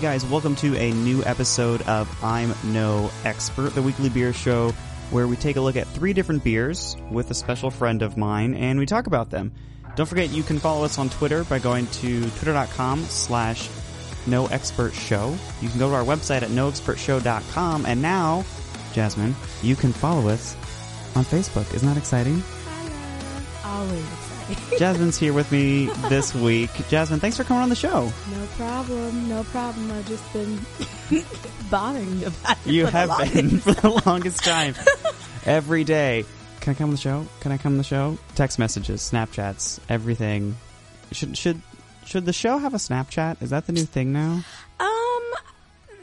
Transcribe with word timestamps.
Guys, 0.00 0.24
welcome 0.24 0.56
to 0.56 0.74
a 0.78 0.92
new 0.92 1.22
episode 1.24 1.82
of 1.82 2.24
I'm 2.24 2.54
No 2.72 3.10
Expert, 3.26 3.74
the 3.74 3.82
weekly 3.82 4.08
beer 4.08 4.32
show 4.32 4.70
where 5.10 5.28
we 5.28 5.36
take 5.36 5.56
a 5.56 5.60
look 5.60 5.76
at 5.76 5.86
three 5.88 6.14
different 6.14 6.42
beers 6.42 6.96
with 7.10 7.30
a 7.30 7.34
special 7.34 7.70
friend 7.70 8.00
of 8.00 8.16
mine 8.16 8.54
and 8.54 8.78
we 8.78 8.86
talk 8.86 9.06
about 9.06 9.28
them. 9.28 9.52
Don't 9.96 10.06
forget 10.06 10.30
you 10.30 10.42
can 10.42 10.58
follow 10.58 10.86
us 10.86 10.96
on 10.98 11.10
Twitter 11.10 11.44
by 11.44 11.58
going 11.58 11.86
to 11.88 12.22
twitter.com 12.30 13.04
slash 13.04 13.68
no 14.26 14.46
expert 14.46 14.94
show. 14.94 15.36
You 15.60 15.68
can 15.68 15.78
go 15.78 15.90
to 15.90 15.94
our 15.94 16.04
website 16.04 16.40
at 16.42 16.48
noexpertshow.com 16.48 17.84
and 17.84 18.00
now, 18.00 18.44
Jasmine, 18.94 19.36
you 19.62 19.76
can 19.76 19.92
follow 19.92 20.30
us 20.30 20.56
on 21.14 21.24
Facebook. 21.24 21.74
Isn't 21.74 21.86
that 21.86 21.98
exciting? 21.98 22.42
Always 23.64 24.00
exciting. 24.00 24.29
Jasmine's 24.78 25.18
here 25.18 25.32
with 25.32 25.50
me 25.52 25.86
this 26.08 26.34
week. 26.34 26.70
Jasmine, 26.88 27.20
thanks 27.20 27.36
for 27.36 27.44
coming 27.44 27.62
on 27.62 27.68
the 27.68 27.74
show. 27.76 28.04
no 28.32 28.46
problem. 28.56 29.28
No 29.28 29.44
problem. 29.44 29.90
I've 29.92 30.06
just 30.08 30.32
been 30.32 30.58
bothering 31.70 32.20
you 32.20 32.26
about 32.28 32.58
it. 32.66 32.72
You 32.72 32.86
have 32.86 33.32
been 33.32 33.58
for 33.60 33.72
the 33.72 34.02
longest 34.06 34.42
time. 34.44 34.74
Every 35.46 35.84
day. 35.84 36.24
Can 36.60 36.72
I 36.72 36.74
come 36.74 36.86
on 36.86 36.90
the 36.90 36.96
show? 36.98 37.26
Can 37.40 37.52
I 37.52 37.58
come 37.58 37.72
on 37.74 37.78
the 37.78 37.84
show? 37.84 38.18
Text 38.34 38.58
messages, 38.58 39.00
Snapchats, 39.00 39.80
everything. 39.88 40.56
Should 41.10 41.36
should 41.38 41.62
should 42.04 42.26
the 42.26 42.34
show 42.34 42.58
have 42.58 42.74
a 42.74 42.76
Snapchat? 42.76 43.40
Is 43.42 43.48
that 43.50 43.66
the 43.66 43.72
new 43.72 43.84
thing 43.84 44.12
now? 44.12 44.42
Um, 44.78 45.32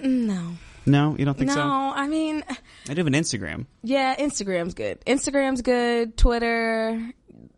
no. 0.01 0.51
No, 0.87 1.15
you 1.15 1.25
don't 1.25 1.37
think 1.37 1.49
no, 1.49 1.53
so? 1.53 1.67
No, 1.67 1.93
I 1.95 2.07
mean, 2.07 2.43
I 2.89 2.93
do 2.93 3.01
have 3.01 3.07
an 3.07 3.13
Instagram. 3.13 3.65
yeah, 3.83 4.15
Instagram's 4.15 4.73
good. 4.73 4.99
Instagram's 5.05 5.61
good. 5.61 6.17
Twitter, 6.17 7.11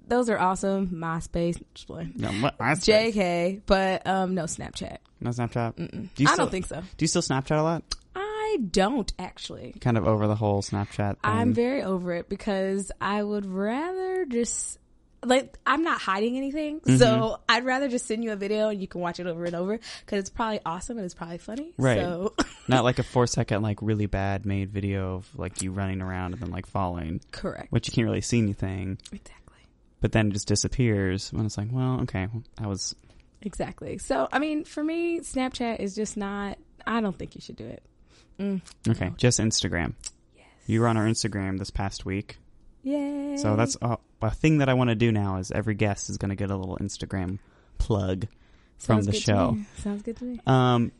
those 0.09 0.29
are 0.29 0.38
awesome. 0.39 0.88
MySpace. 0.89 1.61
No, 2.15 2.29
what- 2.41 2.55
I 2.59 2.73
JK, 2.73 3.61
but 3.65 4.05
um, 4.07 4.35
no 4.35 4.43
Snapchat. 4.43 4.97
No 5.21 5.29
Snapchat. 5.31 5.75
Do 5.75 5.83
you 6.23 6.27
I 6.27 6.33
still- 6.33 6.45
don't 6.45 6.52
think 6.52 6.65
so. 6.65 6.81
Do 6.81 7.03
you 7.03 7.07
still 7.07 7.21
Snapchat 7.21 7.57
a 7.59 7.63
lot? 7.63 7.83
I 8.15 8.57
don't 8.71 9.11
actually. 9.19 9.75
Kind 9.80 9.97
of 9.97 10.07
over 10.07 10.27
the 10.27 10.35
whole 10.35 10.61
Snapchat 10.63 10.95
thing. 10.97 11.17
I'm 11.23 11.53
very 11.53 11.83
over 11.83 12.13
it 12.13 12.27
because 12.30 12.91
I 12.99 13.21
would 13.21 13.45
rather 13.45 14.25
just 14.25 14.77
like 15.23 15.58
I'm 15.67 15.83
not 15.83 15.99
hiding 15.99 16.37
anything, 16.37 16.80
Mm-hmm. 16.80 16.95
so 16.98 17.39
I'd 17.49 17.65
rather 17.65 17.89
just 17.89 18.05
send 18.08 18.23
you 18.23 18.31
a 18.31 18.37
video 18.37 18.69
and 18.69 18.80
you 18.81 18.87
can 18.87 19.02
watch 19.02 19.19
it 19.19 19.27
over 19.27 19.43
and 19.43 19.53
over 19.53 19.77
because 20.05 20.19
it's 20.19 20.30
probably 20.30 20.61
awesome 20.65 20.98
and 20.98 21.03
it's 21.05 21.14
probably 21.14 21.37
funny. 21.39 21.73
Right. 21.77 21.99
So 21.99 22.33
Not 22.69 22.86
like 22.86 22.99
a 22.99 23.03
four 23.03 23.27
second, 23.27 23.61
like 23.61 23.80
really 23.81 24.05
bad 24.05 24.45
made 24.45 24.71
video 24.71 25.15
of 25.15 25.30
like 25.37 25.61
you 25.61 25.71
running 25.71 26.02
around 26.02 26.33
and 26.33 26.42
then 26.42 26.52
like 26.52 26.65
falling, 26.65 27.19
correct. 27.31 27.71
which 27.71 27.87
you 27.87 27.93
can't 27.93 28.05
really 28.08 28.21
see 28.21 28.37
anything. 28.39 28.98
Exactly. 29.11 29.33
But 30.02 30.14
then 30.14 30.27
it 30.27 30.33
just 30.33 30.48
disappears. 30.48 31.32
When 31.33 31.45
it's 31.45 31.58
like, 31.58 31.70
well, 31.71 32.02
okay, 32.02 32.27
I 32.58 32.67
was 32.67 32.95
Exactly. 33.42 33.98
So 33.98 34.27
I 34.32 34.39
mean, 34.39 34.64
for 34.64 34.83
me, 34.83 35.20
Snapchat 35.20 35.80
is 35.80 35.95
just 35.95 36.17
not. 36.17 36.58
I 36.86 37.02
don't 37.02 37.17
think 37.17 37.36
you 37.36 37.42
should 37.42 37.55
do 37.55 37.65
it. 37.65 37.83
Mm. 38.39 38.61
okay. 38.87 39.11
Just 39.17 39.39
Instagram. 39.39 39.93
Yes. 40.36 40.45
You 40.65 40.82
were 40.82 40.87
on 40.87 40.98
our 40.98 41.05
Instagram 41.05 41.60
this 41.60 41.70
past 41.70 42.05
week. 42.05 42.37
Yay. 42.83 43.36
So 43.37 43.55
that's 43.58 43.76
a, 43.82 43.98
a 44.21 44.32
thing 44.32 44.60
that 44.60 44.70
I 44.70 44.73
want 44.73 44.89
to 44.89 44.95
do 44.95 45.11
now 45.11 45.37
is 45.37 45.52
every 45.52 45.76
guest 45.76 46.10
is 46.10 46.17
going 46.17 46.30
to 46.30 46.36
get 46.36 46.49
a 46.49 46.55
little 46.55 46.77
Instagram 46.77 47.39
plug 47.77 48.27
from 48.77 49.02
the 49.02 49.11
good 49.11 49.17
to 49.17 49.21
show. 49.21 49.52
me. 49.52 49.66
Sounds 49.77 50.02
good 50.04 50.16
to 50.17 50.23
me. 50.23 50.39
Um, 50.48 50.93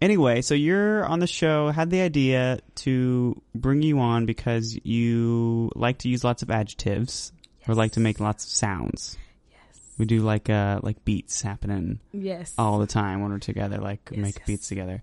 anyway, 0.00 0.40
so 0.40 0.54
you're 0.54 1.04
on 1.04 1.18
the 1.18 1.26
show, 1.26 1.68
had 1.68 1.90
the 1.90 2.00
idea 2.00 2.60
to 2.76 3.40
bring 3.54 3.82
you 3.82 3.98
on 4.00 4.24
because 4.24 4.78
you 4.82 5.70
like 5.74 5.98
to 5.98 6.08
use 6.08 6.24
lots 6.24 6.42
of 6.42 6.50
adjectives 6.50 7.32
or 7.66 7.74
like 7.74 7.92
to 7.92 8.00
make 8.00 8.20
lots 8.20 8.44
of 8.44 8.50
sounds. 8.50 9.16
Yes. 9.50 9.80
We 9.98 10.06
do 10.06 10.20
like, 10.20 10.48
uh, 10.48 10.80
like 10.82 11.04
beats 11.04 11.42
happening 11.42 12.00
Yes. 12.12 12.54
all 12.58 12.78
the 12.78 12.86
time 12.86 13.20
when 13.20 13.30
we're 13.32 13.38
together, 13.38 13.78
like 13.78 14.08
Yes, 14.12 14.20
make 14.20 14.36
yes. 14.38 14.46
beats 14.46 14.68
together. 14.68 15.02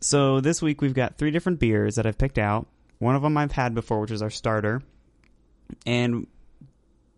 So 0.00 0.40
this 0.40 0.60
week 0.62 0.80
we've 0.80 0.94
got 0.94 1.16
three 1.18 1.30
different 1.30 1.58
beers 1.60 1.96
that 1.96 2.06
I've 2.06 2.18
picked 2.18 2.38
out. 2.38 2.66
One 2.98 3.14
of 3.16 3.22
them 3.22 3.36
I've 3.36 3.52
had 3.52 3.74
before, 3.74 4.00
which 4.00 4.10
is 4.10 4.22
our 4.22 4.30
starter. 4.30 4.82
And 5.86 6.26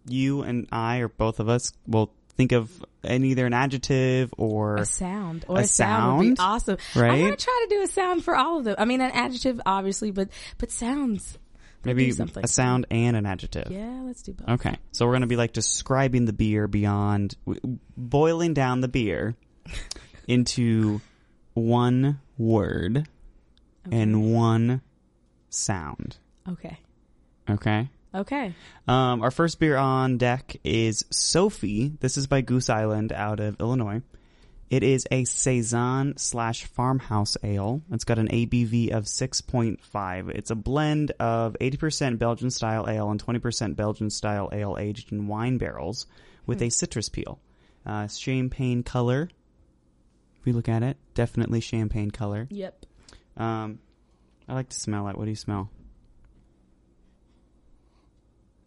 you 0.06 0.42
and 0.42 0.68
I, 0.70 0.98
or 0.98 1.08
both 1.08 1.40
of 1.40 1.48
us, 1.48 1.72
will 1.86 2.12
think 2.36 2.52
of 2.52 2.70
an, 3.02 3.24
either 3.24 3.46
an 3.46 3.52
adjective 3.52 4.32
or 4.36 4.76
a 4.76 4.84
sound 4.84 5.44
or 5.48 5.58
a 5.58 5.60
a, 5.60 5.64
sound, 5.64 6.18
would 6.18 6.34
be 6.36 6.40
awesome. 6.40 6.76
right? 6.94 7.12
I'm 7.12 7.20
gonna 7.20 7.36
try 7.36 7.66
to 7.68 7.74
do 7.74 7.82
a 7.82 7.86
sound 7.86 8.24
for 8.24 8.36
all 8.36 8.58
of 8.58 8.64
them. 8.64 8.74
I 8.78 8.84
mean, 8.84 9.00
an 9.00 9.10
adjective, 9.12 9.60
obviously, 9.64 10.10
but 10.10 10.28
but 10.58 10.70
sounds. 10.70 11.38
Maybe 11.84 12.10
something. 12.12 12.44
a 12.44 12.48
sound 12.48 12.86
and 12.90 13.16
an 13.16 13.26
adjective. 13.26 13.70
Yeah, 13.70 14.02
let's 14.04 14.22
do 14.22 14.32
both. 14.32 14.48
Okay, 14.60 14.76
so 14.92 15.06
we're 15.06 15.12
going 15.12 15.22
to 15.22 15.26
be 15.26 15.36
like 15.36 15.52
describing 15.52 16.24
the 16.24 16.32
beer 16.32 16.66
beyond, 16.68 17.36
w- 17.46 17.78
boiling 17.96 18.54
down 18.54 18.80
the 18.80 18.88
beer 18.88 19.34
into 20.28 21.00
one 21.54 22.20
word 22.38 23.08
Okay. 23.86 24.00
and 24.00 24.32
one 24.34 24.80
sound. 25.50 26.16
Okay. 26.48 26.78
Okay. 27.48 27.88
Okay. 28.14 28.54
Um, 28.88 29.22
our 29.22 29.30
first 29.30 29.58
beer 29.58 29.76
on 29.76 30.18
deck 30.18 30.56
is 30.64 31.04
Sophie. 31.10 31.92
This 32.00 32.16
is 32.16 32.26
by 32.26 32.40
Goose 32.40 32.70
Island 32.70 33.12
out 33.12 33.40
of 33.40 33.60
Illinois. 33.60 34.02
It 34.74 34.82
is 34.82 35.06
a 35.08 35.22
saison 35.22 36.16
slash 36.16 36.64
farmhouse 36.64 37.36
ale. 37.44 37.80
It's 37.92 38.02
got 38.02 38.18
an 38.18 38.26
ABV 38.26 38.90
of 38.90 39.04
6.5. 39.04 40.30
It's 40.30 40.50
a 40.50 40.56
blend 40.56 41.12
of 41.20 41.56
80% 41.60 42.18
Belgian 42.18 42.50
style 42.50 42.88
ale 42.90 43.08
and 43.08 43.24
20% 43.24 43.76
Belgian 43.76 44.10
style 44.10 44.48
ale 44.52 44.76
aged 44.76 45.12
in 45.12 45.28
wine 45.28 45.58
barrels 45.58 46.08
with 46.44 46.60
a 46.60 46.70
citrus 46.70 47.08
peel. 47.08 47.38
Uh, 47.86 48.08
champagne 48.08 48.82
color. 48.82 49.30
If 50.40 50.44
we 50.44 50.50
look 50.50 50.68
at 50.68 50.82
it, 50.82 50.96
definitely 51.14 51.60
champagne 51.60 52.10
color. 52.10 52.48
Yep. 52.50 52.84
Um, 53.36 53.78
I 54.48 54.54
like 54.54 54.70
to 54.70 54.76
smell 54.76 55.06
it. 55.06 55.16
What 55.16 55.26
do 55.26 55.30
you 55.30 55.36
smell? 55.36 55.70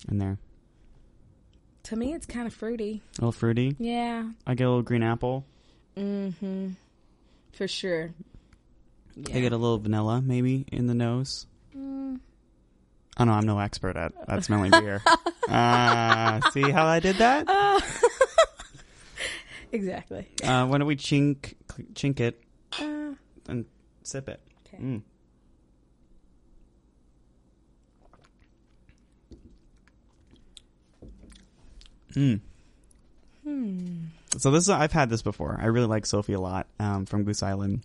In 0.07 0.19
there. 0.19 0.38
To 1.84 1.97
me, 1.97 2.13
it's 2.13 2.25
kind 2.25 2.47
of 2.47 2.53
fruity. 2.53 3.01
A 3.18 3.22
little 3.24 3.34
fruity. 3.34 3.75
Yeah. 3.78 4.29
I 4.45 4.56
get 4.56 4.63
a 4.63 4.69
little 4.69 4.84
green 4.84 5.03
apple. 5.03 5.44
Mm-hmm. 5.97 6.69
For 7.53 7.68
sure. 7.68 8.12
Yeah. 9.16 9.35
I 9.38 9.42
get 9.42 9.51
a 9.51 9.57
little 9.57 9.80
vanilla, 9.80 10.22
maybe, 10.22 10.66
in 10.72 10.86
the 10.88 10.94
nose. 10.94 11.48
Mm. 11.75 12.19
I 13.18 13.24
know 13.25 13.31
I'm 13.33 13.45
no 13.48 13.57
expert 13.57 13.98
at, 13.98 14.13
at 14.27 14.44
smelling 14.45 14.69
beer. 14.72 15.01
uh, 15.50 16.39
see 16.51 16.69
how 16.69 16.86
I 16.86 17.00
did 17.00 17.16
that? 17.16 17.50
Uh, 17.50 17.80
exactly. 19.72 20.27
Uh, 20.44 20.68
why 20.68 20.77
don't 20.77 20.86
we 20.88 20.95
chink, 20.95 21.56
chink 21.94 22.19
it 22.19 22.39
Uh, 22.80 23.13
and 23.48 23.66
sip 24.04 24.30
it? 24.30 24.39
okay. 24.68 24.77
Mm. 24.83 25.01
Mm. 32.16 32.39
Hmm. 33.44 34.06
So 34.38 34.51
this 34.51 34.63
is, 34.63 34.69
I've 34.69 34.92
had 34.92 35.10
this 35.10 35.22
before. 35.22 35.57
I 35.62 35.66
really 35.66 35.88
like 35.88 36.06
Sophie 36.06 36.34
a 36.34 36.39
lot 36.39 36.68
um, 36.80 37.06
from 37.06 37.24
Goose 37.24 37.44
Island. 37.44 37.81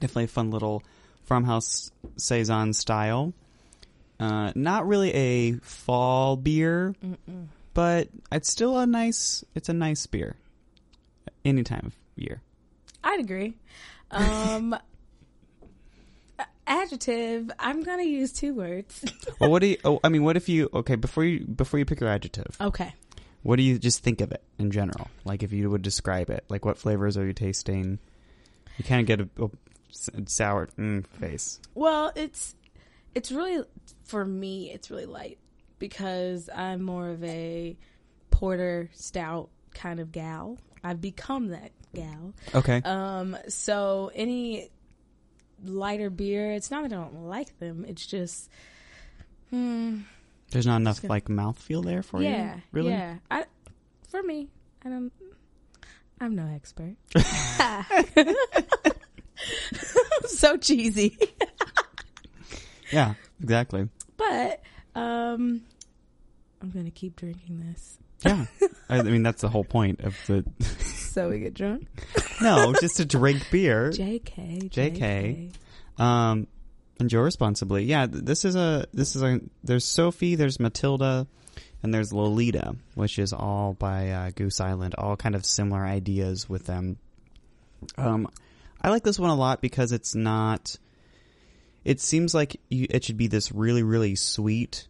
Definitely 0.00 0.24
a 0.24 0.28
fun 0.28 0.50
little 0.50 0.82
farmhouse 1.24 1.90
saison 2.16 2.72
style. 2.72 3.32
Uh, 4.20 4.52
not 4.54 4.86
really 4.88 5.14
a 5.14 5.52
fall 5.60 6.36
beer, 6.36 6.94
Mm-mm. 7.04 7.46
but 7.74 8.08
it's 8.32 8.50
still 8.50 8.78
a 8.78 8.86
nice. 8.86 9.44
It's 9.54 9.68
a 9.68 9.72
nice 9.72 10.06
beer. 10.06 10.34
Any 11.44 11.62
time 11.62 11.86
of 11.86 11.94
year. 12.16 12.42
I'd 13.04 13.20
agree. 13.20 13.54
Um, 14.10 14.76
adjective. 16.66 17.50
I'm 17.58 17.82
gonna 17.82 18.02
use 18.02 18.32
two 18.32 18.54
words. 18.54 19.04
well, 19.40 19.50
what 19.50 19.60
do 19.60 19.68
you? 19.68 19.76
Oh, 19.84 20.00
I 20.02 20.08
mean, 20.08 20.24
what 20.24 20.36
if 20.36 20.48
you? 20.48 20.68
Okay, 20.74 20.96
before 20.96 21.24
you 21.24 21.44
before 21.44 21.78
you 21.78 21.84
pick 21.84 22.00
your 22.00 22.10
adjective, 22.10 22.56
okay. 22.60 22.92
What 23.42 23.56
do 23.56 23.62
you 23.62 23.78
just 23.78 24.02
think 24.02 24.20
of 24.20 24.32
it 24.32 24.42
in 24.58 24.70
general? 24.70 25.08
Like 25.24 25.42
if 25.42 25.52
you 25.52 25.70
would 25.70 25.82
describe 25.82 26.30
it, 26.30 26.44
like 26.48 26.64
what 26.64 26.78
flavors 26.78 27.16
are 27.16 27.26
you 27.26 27.32
tasting? 27.32 27.98
You 28.76 28.84
kind 28.84 29.00
of 29.00 29.06
get 29.06 29.28
a 29.42 29.50
sour 30.26 30.68
mm, 30.78 31.06
face. 31.06 31.60
Well, 31.74 32.12
it's 32.14 32.54
it's 33.14 33.32
really 33.32 33.64
for 34.04 34.24
me. 34.24 34.70
It's 34.72 34.90
really 34.90 35.06
light 35.06 35.38
because 35.78 36.48
I'm 36.54 36.82
more 36.82 37.08
of 37.08 37.22
a 37.24 37.76
porter 38.30 38.90
stout 38.92 39.50
kind 39.74 40.00
of 40.00 40.12
gal. 40.12 40.58
I've 40.84 41.00
become 41.00 41.48
that 41.48 41.72
gal. 41.94 42.34
Okay. 42.54 42.82
Um, 42.84 43.36
so 43.48 44.10
any 44.14 44.70
lighter 45.64 46.10
beer, 46.10 46.52
it's 46.52 46.70
not 46.70 46.82
that 46.82 46.92
I 46.92 46.96
don't 46.96 47.26
like 47.26 47.58
them. 47.58 47.84
It's 47.86 48.06
just, 48.06 48.48
hmm, 49.50 50.00
There's 50.50 50.66
not 50.66 50.76
enough 50.80 51.02
gonna- 51.02 51.12
like 51.12 51.26
mouthfeel 51.26 51.84
there 51.84 52.02
for 52.02 52.20
you. 52.22 52.28
yeah, 52.28 52.58
Really? 52.72 52.90
yeah. 52.90 53.16
I, 53.30 53.44
for 54.10 54.22
me, 54.22 54.48
I 54.84 54.88
don't. 54.88 55.12
I'm 56.20 56.34
no 56.34 56.48
expert. 56.54 56.96
so 60.26 60.56
cheesy. 60.56 61.16
Yeah. 62.90 63.14
Exactly. 63.42 63.86
But 64.16 64.62
um 64.94 65.60
I'm 66.62 66.70
gonna 66.70 66.90
keep 66.90 67.16
drinking 67.16 67.60
this 67.60 67.98
Yeah. 68.24 68.46
I, 68.88 69.00
I 69.00 69.02
mean, 69.02 69.22
that's 69.22 69.42
the 69.42 69.50
whole 69.50 69.62
point 69.64 70.00
of 70.00 70.16
the. 70.26 70.42
so 70.64 71.28
we 71.28 71.40
get 71.40 71.52
drunk. 71.52 71.86
no, 72.40 72.72
just 72.80 72.96
to 72.96 73.04
drink 73.04 73.46
beer. 73.50 73.90
JK. 73.90 74.70
JK. 74.70 75.52
Um, 76.02 76.46
enjoy 77.00 77.20
responsibly. 77.20 77.84
Yeah, 77.84 78.06
this 78.08 78.44
is 78.44 78.56
a 78.56 78.86
this 78.92 79.16
is 79.16 79.22
a 79.22 79.40
there's 79.64 79.84
Sophie, 79.84 80.34
there's 80.34 80.58
Matilda, 80.60 81.26
and 81.82 81.92
there's 81.94 82.12
Lolita, 82.12 82.76
which 82.94 83.18
is 83.18 83.32
all 83.32 83.74
by 83.74 84.10
uh, 84.10 84.30
Goose 84.34 84.60
Island. 84.60 84.94
All 84.98 85.16
kind 85.16 85.34
of 85.34 85.44
similar 85.44 85.84
ideas 85.84 86.48
with 86.48 86.66
them. 86.66 86.96
Um, 87.96 88.28
I 88.80 88.90
like 88.90 89.04
this 89.04 89.18
one 89.18 89.30
a 89.30 89.34
lot 89.34 89.60
because 89.60 89.92
it's 89.92 90.14
not. 90.14 90.76
It 91.84 92.00
seems 92.00 92.34
like 92.34 92.60
you, 92.68 92.86
it 92.90 93.04
should 93.04 93.16
be 93.16 93.28
this 93.28 93.52
really 93.52 93.82
really 93.82 94.14
sweet, 94.16 94.88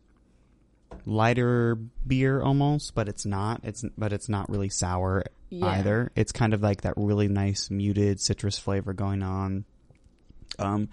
lighter 1.04 1.76
beer 2.06 2.40
almost, 2.42 2.94
but 2.94 3.08
it's 3.08 3.26
not. 3.26 3.60
It's 3.64 3.84
but 3.96 4.12
it's 4.12 4.28
not 4.28 4.48
really 4.48 4.68
sour 4.68 5.24
Yeah. 5.50 5.66
either. 5.66 6.10
It's 6.16 6.32
kind 6.32 6.54
of 6.54 6.62
like 6.62 6.82
that 6.82 6.94
really 6.96 7.28
nice 7.28 7.70
muted 7.70 8.20
citrus 8.20 8.58
flavor 8.58 8.92
going 8.92 9.22
on. 9.22 9.64
Um, 10.58 10.88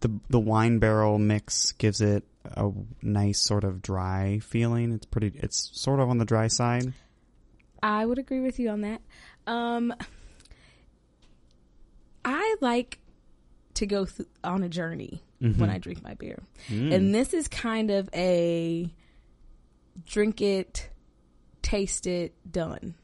the 0.00 0.20
the 0.30 0.40
wine 0.40 0.78
barrel 0.78 1.18
mix 1.18 1.72
gives 1.72 2.00
it 2.00 2.24
a 2.44 2.70
nice 3.02 3.40
sort 3.40 3.64
of 3.64 3.80
dry 3.82 4.38
feeling. 4.40 4.92
It's 4.92 5.06
pretty. 5.06 5.32
It's 5.34 5.70
sort 5.72 6.00
of 6.00 6.08
on 6.10 6.18
the 6.18 6.24
dry 6.24 6.48
side. 6.48 6.92
I 7.82 8.04
would 8.04 8.18
agree 8.18 8.40
with 8.40 8.58
you 8.58 8.68
on 8.70 8.80
that. 8.82 9.00
Um, 9.46 9.92
I 12.24 12.56
like 12.60 12.98
to 13.74 13.86
go 13.86 14.04
th- 14.06 14.28
on 14.42 14.62
a 14.62 14.68
journey 14.68 15.22
when 15.40 15.68
I 15.68 15.76
drink 15.78 16.02
my 16.02 16.14
beer, 16.14 16.42
Mm. 16.70 16.94
and 16.94 17.14
this 17.14 17.34
is 17.34 17.48
kind 17.48 17.90
of 17.90 18.08
a 18.14 18.90
drink 20.06 20.40
it, 20.40 20.88
taste 21.60 22.06
it, 22.06 22.32
done. 22.50 22.94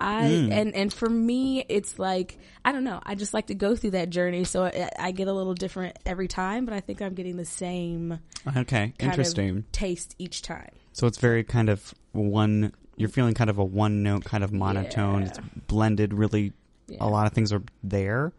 I 0.00 0.22
Mm. 0.24 0.52
and 0.52 0.74
and 0.74 0.92
for 0.92 1.08
me, 1.08 1.64
it's 1.68 1.98
like 1.98 2.38
I 2.64 2.70
don't 2.72 2.84
know. 2.84 3.00
I 3.04 3.14
just 3.16 3.34
like 3.34 3.46
to 3.48 3.54
go 3.54 3.74
through 3.74 3.90
that 3.92 4.10
journey, 4.10 4.44
so 4.44 4.64
I, 4.64 4.90
I 4.98 5.10
get 5.10 5.26
a 5.28 5.32
little 5.32 5.54
different 5.54 5.98
every 6.06 6.28
time. 6.28 6.64
But 6.64 6.74
I 6.74 6.80
think 6.80 7.02
I'm 7.02 7.14
getting 7.14 7.36
the 7.36 7.44
same 7.44 8.18
Okay, 8.56 8.94
interesting. 9.00 9.64
taste 9.72 10.14
each 10.18 10.42
time. 10.42 10.70
So 10.92 11.06
it's 11.06 11.18
very 11.18 11.42
kind 11.44 11.68
of 11.68 11.94
one. 12.12 12.72
You're 12.96 13.08
feeling 13.08 13.34
kind 13.34 13.50
of 13.50 13.58
a 13.58 13.64
one 13.64 14.02
note, 14.02 14.24
kind 14.24 14.42
of 14.44 14.52
monotone. 14.52 15.22
Yeah. 15.22 15.28
It's 15.28 15.38
blended. 15.66 16.12
Really, 16.14 16.52
Yeah. 16.88 16.98
a 17.00 17.08
lot 17.08 17.26
of 17.26 17.32
things 17.32 17.52
are 17.52 17.62
there, 17.82 18.32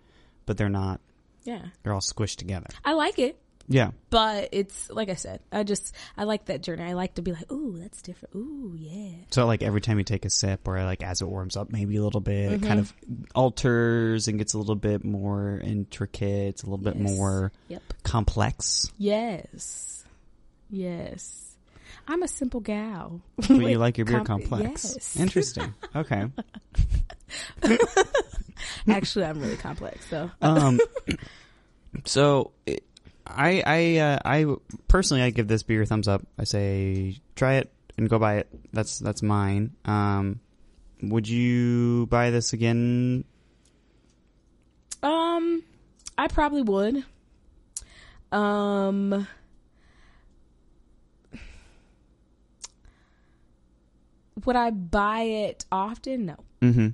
but 0.45 0.57
they're 0.57 0.69
not. 0.69 1.01
Yeah, 1.43 1.67
They're 1.83 1.93
all 1.93 2.01
squished 2.01 2.35
together. 2.35 2.67
I 2.85 2.93
like 2.93 3.17
it. 3.17 3.39
Yeah. 3.71 3.91
But 4.09 4.49
it's 4.51 4.89
like 4.89 5.09
I 5.09 5.13
said, 5.13 5.41
I 5.51 5.61
just 5.63 5.95
I 6.17 6.23
like 6.23 6.45
that 6.45 6.63
journey. 6.63 6.81
I 6.83 6.93
like 6.93 7.13
to 7.15 7.21
be 7.21 7.31
like, 7.31 7.51
ooh, 7.51 7.77
that's 7.79 8.01
different. 8.01 8.33
Ooh, 8.35 8.73
yeah. 8.75 9.11
So 9.29 9.45
like 9.45 9.61
every 9.61 9.79
time 9.79 9.99
you 9.99 10.03
take 10.03 10.25
a 10.25 10.29
sip, 10.31 10.67
or 10.67 10.83
like 10.83 11.03
as 11.03 11.21
it 11.21 11.27
warms 11.27 11.55
up, 11.55 11.71
maybe 11.71 11.95
a 11.97 12.03
little 12.03 12.19
bit, 12.19 12.51
it 12.53 12.61
kind 12.63 12.79
of 12.79 12.91
Mm-hmm. 13.05 13.23
alters 13.35 14.27
and 14.27 14.39
gets 14.39 14.55
a 14.55 14.57
little 14.57 14.75
bit 14.75 15.03
more 15.05 15.61
intricate, 15.63 16.63
a 16.63 16.65
little 16.65 16.83
bit 16.83 16.99
more 16.99 17.51
Yep. 17.67 17.83
complex. 18.03 18.91
Yes. 18.97 20.03
Yes. 20.71 21.55
I'm 22.07 22.23
a 22.23 22.27
simple 22.27 22.61
gal. 22.61 23.21
But 23.37 23.49
you 23.51 23.77
like 23.77 23.99
your 23.99 24.05
beer 24.05 24.17
Com- 24.23 24.25
complex. 24.25 24.93
yes. 24.95 25.15
Interesting. 25.15 25.75
Okay. 25.95 26.25
Actually, 28.87 29.25
I'm 29.25 29.39
really 29.39 29.57
complex, 29.57 30.07
though. 30.09 30.31
Um. 30.41 30.79
so 32.05 32.51
it- 32.65 32.83
I 33.29 33.63
I 33.65 33.97
uh, 33.97 34.19
I 34.25 34.55
personally 34.87 35.23
I 35.23 35.29
give 35.29 35.47
this 35.47 35.63
beer 35.63 35.83
a 35.83 35.85
thumbs 35.85 36.07
up. 36.07 36.25
I 36.37 36.43
say 36.43 37.17
try 37.35 37.55
it 37.55 37.71
and 37.97 38.09
go 38.09 38.19
buy 38.19 38.37
it. 38.37 38.47
That's 38.73 38.99
that's 38.99 39.21
mine. 39.21 39.75
Um. 39.85 40.41
Would 41.01 41.29
you 41.29 42.07
buy 42.07 42.29
this 42.29 42.51
again? 42.51 43.23
Um, 45.01 45.63
I 46.17 46.27
probably 46.27 46.61
would. 46.61 47.05
Um, 48.33 49.25
would 54.43 54.57
I 54.57 54.71
buy 54.71 55.21
it 55.21 55.63
often? 55.71 56.25
No. 56.25 56.35
Mm-hmm. 56.61 56.87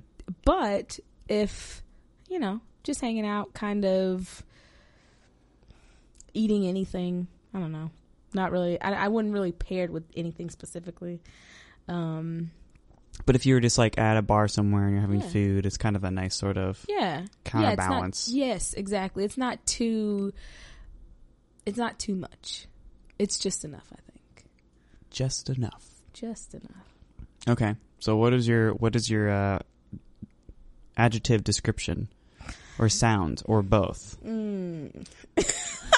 But 0.44 1.00
if, 1.28 1.82
you 2.28 2.38
know, 2.38 2.60
just 2.84 3.00
hanging 3.00 3.26
out, 3.26 3.52
kind 3.52 3.84
of 3.84 4.44
eating 6.36 6.66
anything, 6.66 7.26
I 7.54 7.58
don't 7.60 7.72
know. 7.72 7.90
Not 8.34 8.52
really. 8.52 8.80
I, 8.80 9.06
I 9.06 9.08
wouldn't 9.08 9.32
really 9.32 9.52
pair 9.52 9.84
it 9.84 9.90
with 9.90 10.04
anything 10.16 10.50
specifically. 10.50 11.20
Um, 11.88 12.50
But 13.24 13.34
if 13.36 13.46
you 13.46 13.54
were 13.54 13.60
just 13.60 13.78
like 13.78 13.98
at 13.98 14.16
a 14.18 14.22
bar 14.22 14.46
somewhere 14.48 14.84
and 14.84 14.92
you're 14.92 15.00
having 15.00 15.20
Yeah. 15.22 15.28
food, 15.28 15.66
it's 15.66 15.78
kind 15.78 15.96
of 15.96 16.04
a 16.04 16.10
nice 16.10 16.34
sort 16.34 16.58
of 16.58 16.84
yeah. 16.88 17.20
Yeah, 17.20 17.26
counterbalance. 17.44 18.28
not, 18.28 18.36
yes, 18.36 18.74
exactly. 18.74 19.24
It's 19.24 19.38
not 19.38 19.64
too. 19.66 20.32
It's 21.64 21.78
not 21.78 21.98
too 21.98 22.14
much. 22.14 22.66
It's 23.18 23.38
just 23.38 23.64
enough. 23.64 23.86
I 23.92 23.96
think. 24.10 24.44
just 25.10 25.48
enough. 25.48 25.84
Just 26.12 26.52
enough. 26.54 26.94
Okay. 27.48 27.74
So 28.00 28.16
what 28.16 28.34
is 28.34 28.46
your 28.46 28.72
what 28.74 28.94
is 28.96 29.08
your 29.08 29.30
uh, 29.30 29.58
adjective 30.96 31.42
description, 31.44 32.08
or 32.78 32.88
sound, 32.90 33.42
or 33.46 33.62
both? 33.62 34.18
Mm. 34.24 35.06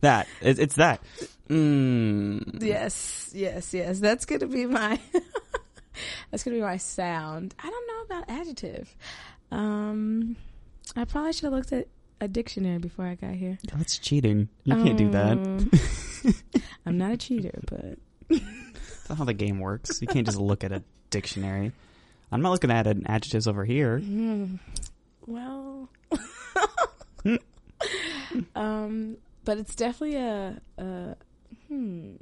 That 0.00 0.26
it, 0.40 0.58
it's 0.58 0.76
that. 0.76 1.02
Mm. 1.48 2.62
Yes, 2.62 3.30
yes, 3.34 3.74
yes. 3.74 3.98
That's 4.00 4.24
gonna 4.24 4.46
be 4.46 4.66
my. 4.66 4.98
that's 6.30 6.42
gonna 6.44 6.56
be 6.56 6.62
my 6.62 6.76
sound. 6.76 7.54
I 7.62 7.70
don't 7.70 7.86
know 7.86 8.16
about 8.16 8.30
adjective. 8.30 8.94
Um, 9.50 10.36
I 10.96 11.04
probably 11.04 11.32
should 11.32 11.44
have 11.44 11.52
looked 11.52 11.72
at 11.72 11.88
a 12.20 12.28
dictionary 12.28 12.78
before 12.78 13.06
I 13.06 13.14
got 13.14 13.34
here. 13.34 13.58
That's 13.74 13.98
cheating. 13.98 14.48
You 14.64 14.74
can't 14.74 14.96
do 14.96 15.10
that. 15.10 15.32
Um, 15.32 15.70
I'm 16.86 16.98
not 16.98 17.12
a 17.12 17.16
cheater, 17.16 17.60
but 17.66 17.98
That's 19.08 19.18
how 19.18 19.24
the 19.24 19.34
game 19.34 19.60
works. 19.60 20.00
You 20.00 20.08
can't 20.08 20.26
just 20.26 20.38
look 20.38 20.64
at 20.64 20.72
a 20.72 20.82
dictionary. 21.10 21.72
I'm 22.32 22.42
not 22.42 22.50
looking 22.50 22.70
at 22.70 22.86
an 22.86 23.04
adjectives 23.06 23.46
over 23.46 23.64
here. 23.64 24.00
mm, 24.00 24.58
well, 25.26 25.88
um, 28.56 29.16
but 29.44 29.58
it's 29.58 29.74
definitely 29.74 30.16
a, 30.16 30.60
a 30.78 31.16
hmm. 31.68 32.14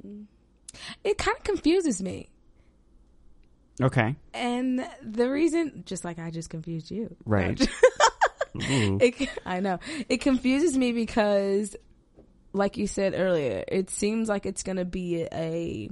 It 1.03 1.17
kind 1.17 1.37
of 1.37 1.43
confuses 1.43 2.01
me. 2.01 2.29
Okay. 3.81 4.15
And 4.33 4.85
the 5.01 5.29
reason, 5.29 5.83
just 5.85 6.03
like 6.05 6.19
I 6.19 6.29
just 6.31 6.49
confused 6.49 6.91
you, 6.91 7.15
Right. 7.25 7.59
It, 8.55 9.29
I 9.47 9.61
know 9.61 9.79
it 10.09 10.17
confuses 10.21 10.77
me 10.77 10.91
because, 10.91 11.75
like 12.53 12.77
you 12.77 12.85
said 12.85 13.15
earlier, 13.15 13.63
it 13.67 13.89
seems 13.89 14.29
like 14.29 14.45
it's 14.45 14.61
gonna 14.61 14.85
be 14.85 15.23
a 15.31 15.89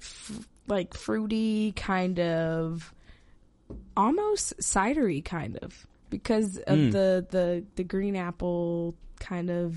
f- 0.00 0.48
like 0.66 0.94
fruity 0.94 1.70
kind 1.76 2.18
of, 2.18 2.92
almost 3.96 4.58
cidery 4.58 5.24
kind 5.24 5.58
of 5.58 5.86
because 6.10 6.56
of 6.58 6.76
Mm. 6.76 6.90
the 6.92 7.26
the 7.30 7.64
the 7.76 7.84
green 7.84 8.16
apple 8.16 8.96
kind 9.22 9.48
of, 9.50 9.76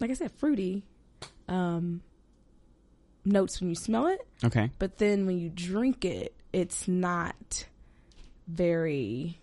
like 0.00 0.10
I 0.10 0.14
said, 0.14 0.32
fruity. 0.32 0.84
Um, 1.48 2.02
notes 3.24 3.60
when 3.60 3.68
you 3.70 3.74
smell 3.76 4.06
it, 4.06 4.20
Okay. 4.44 4.70
but 4.78 4.98
then 4.98 5.26
when 5.26 5.38
you 5.38 5.48
drink 5.50 6.04
it, 6.04 6.34
it's 6.52 6.86
not 6.88 7.66
very 8.46 9.38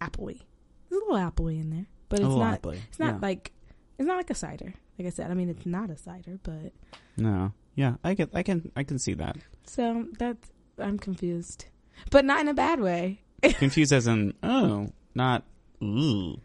appley. 0.00 0.40
There's 0.88 1.02
a 1.02 1.04
little 1.04 1.16
appley 1.16 1.60
in 1.60 1.70
there, 1.70 1.86
but 2.08 2.20
it's 2.20 2.28
not. 2.28 2.62
appley, 2.62 2.78
It's 2.88 2.98
not 2.98 3.14
yeah. 3.14 3.18
like 3.22 3.52
it's 3.98 4.06
not 4.06 4.16
like 4.16 4.30
a 4.30 4.34
cider. 4.34 4.74
Like 4.98 5.06
I 5.06 5.10
said, 5.10 5.30
I 5.30 5.34
mean 5.34 5.48
it's 5.48 5.66
not 5.66 5.90
a 5.90 5.96
cider, 5.96 6.38
but 6.42 6.72
No. 7.16 7.52
Yeah, 7.74 7.94
I 8.02 8.14
get. 8.14 8.30
I 8.34 8.42
can. 8.42 8.72
I 8.74 8.82
can 8.82 8.98
see 8.98 9.14
that. 9.14 9.36
so 9.64 10.06
that's 10.18 10.48
I'm 10.78 10.98
confused, 10.98 11.66
but 12.10 12.24
not 12.24 12.40
in 12.40 12.48
a 12.48 12.54
bad 12.54 12.80
way. 12.80 13.20
Confused 13.42 13.92
as 13.92 14.06
in 14.08 14.34
oh, 14.42 14.88
not 15.14 15.44
ooh. 15.82 16.40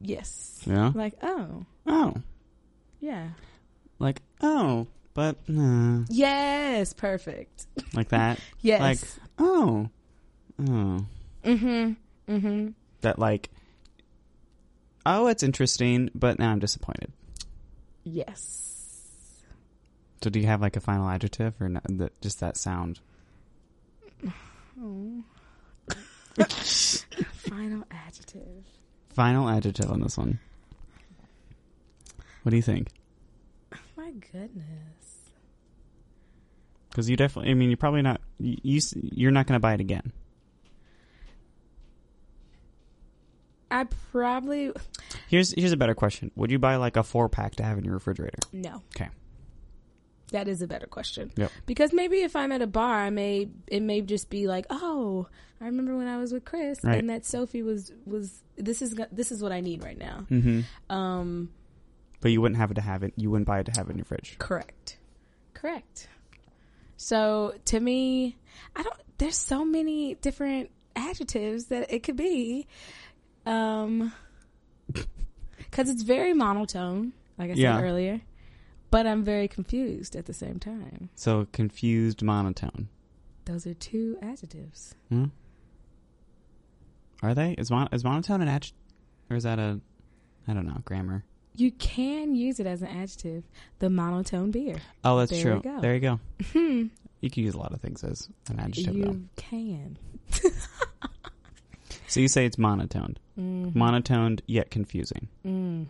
Yes, 0.00 0.60
Yeah. 0.66 0.92
like 0.94 1.14
oh 1.22 1.64
Oh, 1.86 2.14
yeah, 3.00 3.28
like 3.98 4.20
oh, 4.40 4.86
but 5.14 5.36
no, 5.48 6.04
yes, 6.08 6.92
perfect. 6.92 7.66
like 7.94 8.08
that. 8.10 8.38
Yes, 8.60 8.80
Like 8.80 8.98
oh, 9.38 9.88
oh. 10.58 11.06
mm-hmm, 11.44 11.92
mm-hmm. 12.28 12.68
That 13.02 13.18
like. 13.18 13.50
Oh, 15.08 15.28
it's 15.28 15.44
interesting, 15.44 16.10
but 16.16 16.38
now 16.40 16.50
I'm 16.50 16.58
disappointed. 16.58 17.12
Yes. 18.02 18.64
So, 20.20 20.30
do 20.30 20.40
you 20.40 20.46
have 20.46 20.60
like 20.60 20.76
a 20.76 20.80
final 20.80 21.08
adjective, 21.08 21.54
or 21.60 21.68
not, 21.68 21.84
just 22.20 22.40
that 22.40 22.56
sound? 22.56 22.98
Oh. 24.82 25.22
Final 27.48 27.84
adjective. 27.90 28.64
Final 29.16 29.48
adjective 29.48 29.90
on 29.90 30.02
this 30.02 30.18
one. 30.18 30.38
What 32.42 32.50
do 32.50 32.56
you 32.56 32.62
think? 32.62 32.88
My 33.96 34.10
goodness. 34.10 35.30
Because 36.90 37.08
you 37.08 37.16
definitely, 37.16 37.50
I 37.50 37.54
mean, 37.54 37.70
you're 37.70 37.78
probably 37.78 38.02
not. 38.02 38.20
You, 38.38 38.78
you're 38.92 39.30
not 39.30 39.46
going 39.46 39.54
to 39.54 39.60
buy 39.60 39.72
it 39.72 39.80
again. 39.80 40.12
I 43.70 43.86
probably 44.12 44.72
Here's 45.28 45.52
here's 45.52 45.72
a 45.72 45.78
better 45.78 45.94
question. 45.94 46.30
Would 46.36 46.50
you 46.50 46.58
buy 46.58 46.76
like 46.76 46.98
a 46.98 47.02
four 47.02 47.30
pack 47.30 47.56
to 47.56 47.62
have 47.62 47.78
in 47.78 47.84
your 47.84 47.94
refrigerator? 47.94 48.38
no. 48.52 48.82
Okay. 48.94 49.08
That 50.32 50.46
is 50.46 50.60
a 50.60 50.66
better 50.66 50.86
question. 50.86 51.32
Yep. 51.36 51.50
Because 51.64 51.94
maybe 51.94 52.18
if 52.18 52.36
I'm 52.36 52.52
at 52.52 52.60
a 52.60 52.66
bar, 52.66 53.00
I 53.00 53.08
may 53.08 53.48
it 53.66 53.80
may 53.80 54.02
just 54.02 54.28
be 54.28 54.46
like, 54.46 54.66
oh, 54.68 55.26
I 55.60 55.64
remember 55.66 55.96
when 55.96 56.06
I 56.08 56.18
was 56.18 56.32
with 56.32 56.44
Chris 56.44 56.80
Right. 56.84 56.98
and 56.98 57.08
that 57.10 57.24
Sophie 57.24 57.62
was 57.62 57.92
was 58.04 58.42
this 58.56 58.82
is 58.82 58.94
this 59.12 59.32
is 59.32 59.42
what 59.42 59.52
I 59.52 59.60
need 59.60 59.82
right 59.82 59.98
now. 59.98 60.26
Mm-hmm. 60.30 60.94
Um, 60.94 61.50
But 62.20 62.30
you 62.32 62.40
wouldn't 62.40 62.58
have 62.58 62.70
it 62.70 62.74
to 62.74 62.80
have 62.82 63.02
it. 63.02 63.12
You 63.16 63.30
wouldn't 63.30 63.46
buy 63.46 63.60
it 63.60 63.66
to 63.66 63.72
have 63.76 63.88
it 63.88 63.92
in 63.92 63.98
your 63.98 64.04
fridge. 64.04 64.36
correct, 64.38 64.98
correct. 65.54 66.08
So 66.98 67.54
to 67.66 67.80
me, 67.80 68.36
I 68.74 68.82
don't. 68.82 68.96
There's 69.18 69.36
so 69.36 69.64
many 69.64 70.14
different 70.16 70.70
adjectives 70.94 71.66
that 71.66 71.92
it 71.92 72.02
could 72.02 72.16
be, 72.16 72.66
um, 73.46 74.12
because 75.58 75.88
it's 75.90 76.02
very 76.02 76.32
monotone, 76.34 77.12
like 77.38 77.50
I 77.50 77.54
said 77.54 77.82
earlier. 77.82 78.20
But 78.90 79.06
I'm 79.06 79.24
very 79.24 79.48
confused 79.48 80.14
at 80.16 80.26
the 80.26 80.32
same 80.32 80.58
time. 80.58 81.10
So 81.16 81.46
confused 81.52 82.22
monotone. 82.22 82.88
Those 83.44 83.66
are 83.66 83.74
two 83.74 84.16
adjectives. 84.22 84.94
Hmm? 85.08 85.26
Are 87.22 87.34
they? 87.34 87.52
Is 87.52 87.70
mon- 87.70 87.88
is 87.92 88.04
monotone 88.04 88.40
an 88.42 88.48
adjective, 88.48 88.78
or 89.30 89.36
is 89.36 89.44
that 89.44 89.58
a? 89.58 89.80
I 90.48 90.52
don't 90.54 90.66
know 90.66 90.80
grammar. 90.84 91.24
You 91.54 91.72
can 91.72 92.34
use 92.34 92.60
it 92.60 92.66
as 92.66 92.82
an 92.82 92.88
adjective. 92.88 93.44
The 93.78 93.88
monotone 93.90 94.50
beer. 94.50 94.76
Oh, 95.04 95.18
that's 95.18 95.30
There 95.30 95.42
true. 95.42 95.60
go. 95.62 95.80
There 95.80 95.94
you 95.94 96.00
go. 96.00 96.20
Hmm. 96.52 96.84
You 97.22 97.30
can 97.30 97.44
use 97.44 97.54
a 97.54 97.58
lot 97.58 97.72
of 97.72 97.80
things 97.80 98.04
as 98.04 98.28
an 98.50 98.60
adjective. 98.60 98.94
You 98.94 99.04
Though. 99.04 99.20
can. 99.36 99.98
So 102.08 102.20
you 102.20 102.28
say 102.28 102.46
it's 102.46 102.56
monotoned, 102.56 103.18
Mm-hmm. 103.38 103.76
monotoned 103.76 104.40
yet 104.46 104.70
confusing. 104.70 105.26
hmm 105.42 105.82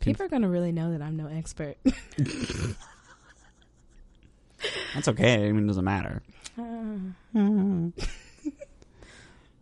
People 0.00 0.26
are 0.26 0.28
going 0.28 0.42
to 0.42 0.48
really 0.48 0.72
know 0.72 0.90
that 0.92 1.00
I'm 1.00 1.16
no 1.16 1.26
expert. 1.26 1.76
That's 4.94 5.08
okay. 5.08 5.48
I 5.48 5.52
mean, 5.52 5.64
it 5.64 5.66
doesn't 5.68 5.84
matter. 5.84 6.22
Uh, 6.58 6.98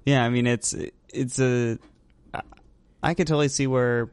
Yeah, 0.05 0.25
I 0.25 0.29
mean 0.31 0.47
it's 0.47 0.75
it's 1.13 1.39
a. 1.39 1.79
I- 3.03 3.15
could 3.15 3.27
totally 3.27 3.49
see 3.49 3.67
where 3.67 4.11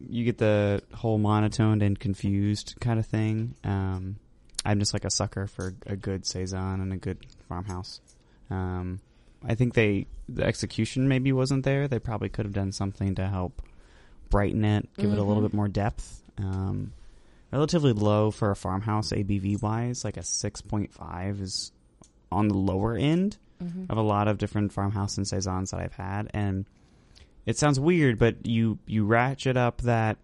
you 0.00 0.24
get 0.24 0.38
the 0.38 0.82
whole 0.92 1.18
monotoned 1.18 1.82
and 1.82 1.98
confused 1.98 2.74
kind 2.80 2.98
of 2.98 3.06
thing. 3.06 3.54
Um, 3.64 4.16
I'm 4.64 4.78
just 4.80 4.92
like 4.92 5.04
a 5.04 5.10
sucker 5.10 5.46
for 5.46 5.74
a 5.86 5.94
good 5.96 6.26
saison 6.26 6.80
and 6.80 6.92
a 6.92 6.96
good 6.96 7.18
farmhouse. 7.48 8.00
Um, 8.50 9.00
I 9.46 9.54
think 9.54 9.74
they 9.74 10.06
the 10.28 10.44
execution 10.44 11.06
maybe 11.08 11.32
wasn't 11.32 11.64
there. 11.64 11.86
They 11.86 11.98
probably 11.98 12.28
could 12.28 12.44
have 12.46 12.54
done 12.54 12.72
something 12.72 13.14
to 13.16 13.26
help 13.28 13.62
brighten 14.30 14.64
it, 14.64 14.88
give 14.96 15.12
it 15.12 15.18
a 15.18 15.22
little 15.22 15.42
Mhm. 15.42 15.46
bit 15.50 15.54
more 15.54 15.68
depth. 15.68 16.22
Um, 16.38 16.92
relatively 17.52 17.92
low 17.92 18.30
for 18.32 18.50
a 18.50 18.56
farmhouse 18.56 19.12
ABV 19.12 19.56
wise, 19.62 20.04
like 20.04 20.16
a 20.16 20.22
six 20.24 20.60
point 20.60 20.92
five 20.92 21.40
is 21.40 21.70
on 22.32 22.48
the 22.48 22.56
lower 22.56 22.96
end 22.96 23.36
mhm. 23.64 23.90
of 23.90 23.96
a 23.96 24.02
lot 24.02 24.28
of 24.28 24.38
different 24.38 24.72
farmhouse 24.72 25.16
and 25.16 25.26
saisons 25.26 25.70
that 25.70 25.80
I've 25.80 25.94
had, 25.94 26.30
and 26.34 26.66
it 27.46 27.58
sounds 27.58 27.78
weird, 27.78 28.18
but 28.18 28.46
you 28.46 28.78
you 28.86 29.04
ratchet 29.04 29.56
up 29.56 29.82
that 29.82 30.18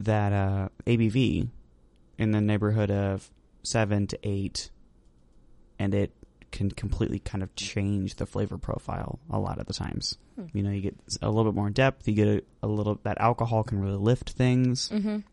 that 0.00 0.32
uh, 0.32 0.68
ABV 0.86 1.48
in 2.18 2.30
the 2.30 2.40
neighborhood 2.40 2.90
of 2.90 3.30
seven 3.62 4.06
to 4.08 4.18
eight, 4.22 4.70
and 5.78 5.94
it 5.94 6.12
can 6.52 6.70
completely 6.70 7.18
kind 7.18 7.42
of 7.42 7.54
change 7.54 8.14
the 8.16 8.26
flavor 8.26 8.56
profile 8.56 9.18
a 9.30 9.38
lot 9.38 9.58
of 9.58 9.66
the 9.66 9.74
times. 9.74 10.16
Hmm. 10.36 10.46
You 10.52 10.62
know, 10.62 10.70
you 10.70 10.80
get 10.80 10.96
a 11.20 11.28
little 11.28 11.50
bit 11.50 11.56
more 11.56 11.70
depth. 11.70 12.06
You 12.08 12.14
get 12.14 12.28
a, 12.28 12.42
a 12.62 12.68
little 12.68 13.00
that 13.02 13.20
alcohol 13.20 13.62
can 13.64 13.80
really 13.80 13.98
lift 13.98 14.30
things. 14.30 14.88
Mhm. 14.88 15.24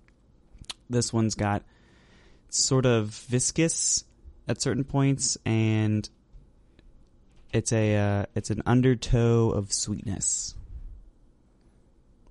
This 0.89 1.13
one's 1.13 1.35
got 1.35 1.63
sort 2.49 2.85
of 2.85 3.09
viscous 3.09 4.03
at 4.47 4.61
certain 4.61 4.83
points, 4.83 5.37
and 5.45 6.07
it's 7.53 7.71
a 7.71 7.95
uh, 7.95 8.25
it's 8.35 8.49
an 8.49 8.63
undertow 8.65 9.51
of 9.51 9.71
sweetness. 9.71 10.55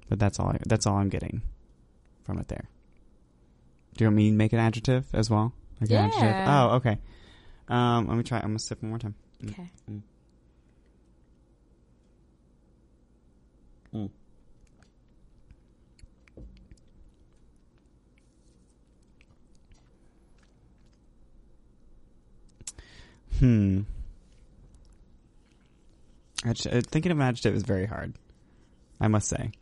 But 0.08 0.18
that's 0.18 0.38
all. 0.38 0.48
I, 0.48 0.58
that's 0.66 0.86
all 0.86 0.96
I'm 0.96 1.08
getting 1.08 1.42
from 2.24 2.38
it 2.38 2.48
there. 2.48 2.68
Do 3.96 4.04
you 4.04 4.08
want 4.08 4.16
me 4.16 4.30
to 4.30 4.36
make 4.36 4.52
an 4.52 4.58
adjective 4.58 5.06
as 5.14 5.30
well? 5.30 5.52
Like 5.80 5.90
an 5.90 5.96
adjective? 5.96 6.22
Yeah. 6.22 6.68
Oh, 6.70 6.76
okay. 6.76 6.98
Um, 7.68 8.08
let 8.08 8.16
me 8.16 8.22
try. 8.22 8.38
I'm 8.38 8.48
gonna 8.48 8.58
sip 8.58 8.82
one 8.82 8.90
more 8.90 8.98
time. 8.98 9.14
Mm. 9.42 9.50
Okay. 9.50 9.70
Mm. 9.90 10.02
Hmm. 23.38 23.80
Uh, 26.44 26.52
thinking 26.86 27.12
of 27.12 27.18
an 27.18 27.22
adjective 27.22 27.54
is 27.54 27.62
very 27.62 27.86
hard. 27.86 28.14
I 29.00 29.08
must 29.08 29.28
say. 29.28 29.52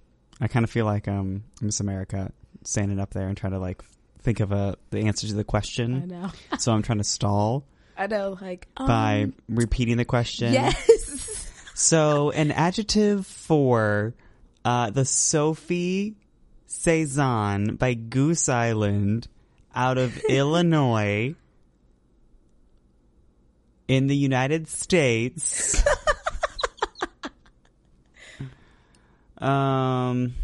I 0.40 0.48
kind 0.48 0.64
of 0.64 0.70
feel 0.70 0.84
like 0.86 1.08
um, 1.08 1.44
Miss 1.60 1.80
America 1.80 2.32
standing 2.64 2.98
up 2.98 3.10
there 3.10 3.28
and 3.28 3.36
trying 3.36 3.52
to 3.52 3.58
like 3.58 3.82
think 4.20 4.40
of 4.40 4.52
a 4.52 4.76
the 4.90 5.00
answer 5.00 5.26
to 5.26 5.34
the 5.34 5.40
I 5.40 5.44
question. 5.44 6.08
know. 6.08 6.30
so 6.58 6.72
I'm 6.72 6.82
trying 6.82 6.98
to 6.98 7.04
stall 7.04 7.64
I 7.96 8.06
know. 8.06 8.38
Like 8.40 8.66
by 8.76 9.24
um, 9.24 9.34
repeating 9.48 9.96
the 9.98 10.04
question. 10.04 10.52
yes. 10.52 11.36
So, 11.72 12.30
an 12.32 12.50
adjective 12.50 13.26
for 13.26 14.12
uh, 14.66 14.90
the 14.90 15.06
Sophie 15.06 16.14
Saison 16.66 17.76
by 17.76 17.94
Goose 17.94 18.50
Island 18.50 19.28
out 19.74 19.96
of 19.96 20.18
Illinois 20.28 21.34
in 23.88 24.08
the 24.08 24.16
United 24.16 24.68
States. 24.68 25.82
Um. 29.40 30.34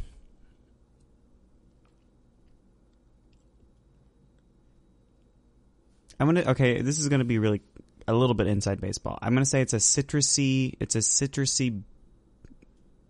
I'm 6.19 6.27
gonna 6.27 6.51
okay. 6.53 6.81
This 6.81 6.99
is 6.99 7.09
gonna 7.09 7.25
be 7.25 7.39
really 7.39 7.61
a 8.09 8.15
little 8.15 8.35
bit 8.35 8.47
inside 8.47 8.81
baseball. 8.81 9.19
I'm 9.21 9.35
gonna 9.35 9.45
say 9.45 9.61
it's 9.61 9.75
a 9.75 9.79
citrusy. 9.79 10.75
It's 10.81 10.95
a 10.95 11.01
citrusy 11.01 11.83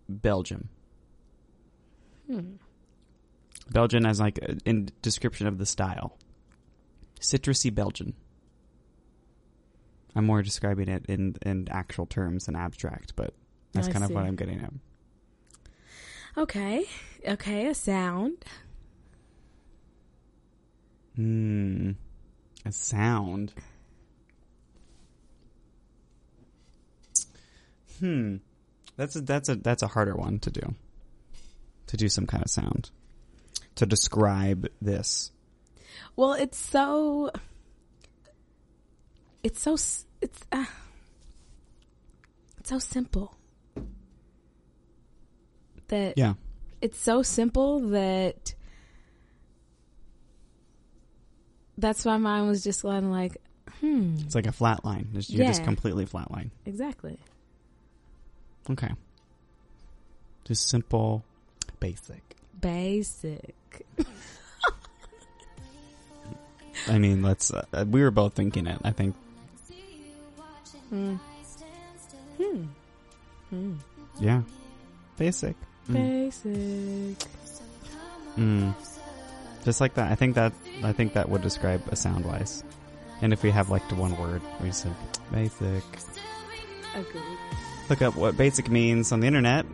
Belgium. 0.09 0.69
Hmm. 2.29 2.55
Belgian 3.69 4.05
as 4.05 4.19
like 4.19 4.37
a, 4.39 4.57
in 4.65 4.89
description 5.01 5.47
of 5.47 5.57
the 5.57 5.65
style. 5.65 6.17
Citrusy 7.19 7.73
Belgian. 7.73 8.13
I'm 10.15 10.25
more 10.25 10.41
describing 10.41 10.89
it 10.89 11.05
in 11.07 11.35
in 11.45 11.67
actual 11.69 12.05
terms 12.05 12.45
than 12.45 12.55
abstract, 12.55 13.15
but 13.15 13.33
that's 13.73 13.87
I 13.87 13.91
kind 13.91 14.03
of 14.03 14.11
what. 14.11 14.25
I'm 14.25 14.35
getting 14.35 14.59
at. 14.61 14.73
Okay. 16.37 16.85
Okay. 17.27 17.67
A 17.67 17.73
sound. 17.73 18.45
Hmm. 21.15 21.91
A 22.63 22.71
sound. 22.71 23.53
Hmm. 27.99 28.35
That's 28.97 29.15
a 29.15 29.21
that's 29.21 29.49
a 29.49 29.55
that's 29.55 29.81
a 29.81 29.87
harder 29.87 30.15
one 30.15 30.37
to 30.39 30.51
do. 30.51 30.75
To 31.87 31.97
do 31.97 32.07
some 32.07 32.27
kind 32.27 32.43
of 32.43 32.51
sound. 32.51 32.91
To 33.75 33.85
describe 33.85 34.67
this. 34.79 35.31
Well, 36.15 36.33
it's 36.33 36.57
so. 36.57 37.31
It's 39.41 39.61
so. 39.61 39.73
It's. 40.21 40.41
Uh, 40.51 40.65
it's 42.59 42.69
so 42.69 42.77
simple. 42.77 43.36
That 45.89 46.17
Yeah. 46.17 46.33
it's 46.81 46.99
so 46.99 47.21
simple 47.23 47.79
that 47.89 48.53
that's 51.77 52.03
why 52.05 52.17
mine 52.17 52.47
was 52.47 52.63
just 52.63 52.81
kind 52.81 53.05
of 53.05 53.11
like, 53.11 53.37
hmm, 53.79 54.15
It's 54.19 54.35
like 54.35 54.47
a 54.47 54.51
flat 54.51 54.83
line. 54.83 55.09
Just- 55.13 55.29
You're 55.29 55.45
just 55.47 55.63
completely 55.63 56.05
flat 56.05 56.31
line. 56.31 56.51
exactly. 56.65 57.19
Okay. 58.69 58.89
Just 60.43 60.67
simple, 60.69 61.23
basic. 61.79 62.35
Basic. 62.59 63.55
I 66.87 66.97
mean, 66.99 67.21
let's. 67.21 67.51
Uh, 67.51 67.85
we 67.89 68.01
were 68.01 68.11
both 68.11 68.33
thinking 68.33 68.67
it. 68.67 68.79
I 68.83 68.91
think. 68.91 69.15
Hmm. 70.89 71.15
Hmm. 72.37 72.63
Hmm. 73.49 73.73
Yeah. 74.19 74.41
Basic. 75.17 75.55
Basic. 75.89 77.17
Mm. 78.37 78.73
Just 79.63 79.81
like 79.81 79.95
that. 79.95 80.11
I 80.11 80.15
think 80.15 80.35
that. 80.35 80.53
I 80.83 80.93
think 80.93 81.13
that 81.13 81.29
would 81.29 81.41
describe 81.41 81.81
a 81.89 81.95
sound 81.95 82.25
wise. 82.25 82.63
And 83.21 83.33
if 83.33 83.43
we 83.43 83.51
have 83.51 83.69
like 83.69 83.87
the 83.89 83.95
one 83.95 84.15
word, 84.17 84.41
we 84.61 84.67
just 84.67 84.83
say 84.83 84.89
basic. 85.31 85.83
Agreed. 86.95 87.23
look 87.89 88.01
up 88.01 88.15
what 88.15 88.37
basic 88.37 88.69
means 88.69 89.11
on 89.11 89.19
the 89.19 89.27
internet. 89.27 89.65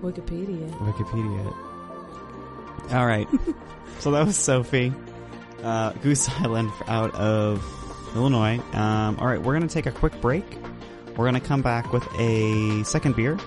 Wikipedia. 0.00 0.70
Wikipedia. 0.78 1.54
All 2.92 3.06
right. 3.06 3.28
so 4.00 4.10
that 4.10 4.26
was 4.26 4.36
Sophie, 4.36 4.92
uh, 5.62 5.92
Goose 5.92 6.28
Island 6.40 6.70
out 6.86 7.14
of 7.14 7.64
Illinois. 8.14 8.60
Um, 8.72 9.18
all 9.18 9.26
right, 9.26 9.40
we're 9.40 9.56
going 9.56 9.66
to 9.66 9.72
take 9.72 9.86
a 9.86 9.92
quick 9.92 10.20
break. 10.20 10.44
We're 11.16 11.30
going 11.30 11.40
to 11.40 11.46
come 11.46 11.62
back 11.62 11.92
with 11.92 12.06
a 12.18 12.82
second 12.84 13.16
beer 13.16 13.38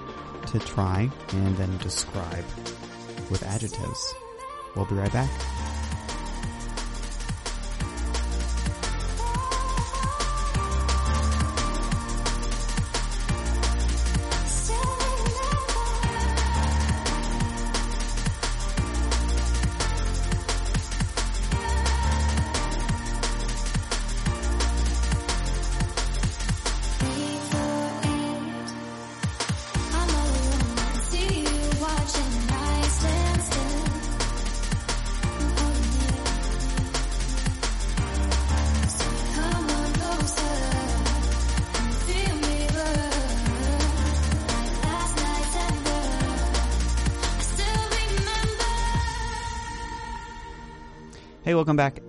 to 0.47 0.59
try 0.59 1.09
and 1.31 1.57
then 1.57 1.77
describe 1.77 2.45
with 3.29 3.43
adjectives. 3.43 4.13
We'll 4.75 4.85
be 4.85 4.95
right 4.95 5.11
back. 5.11 5.56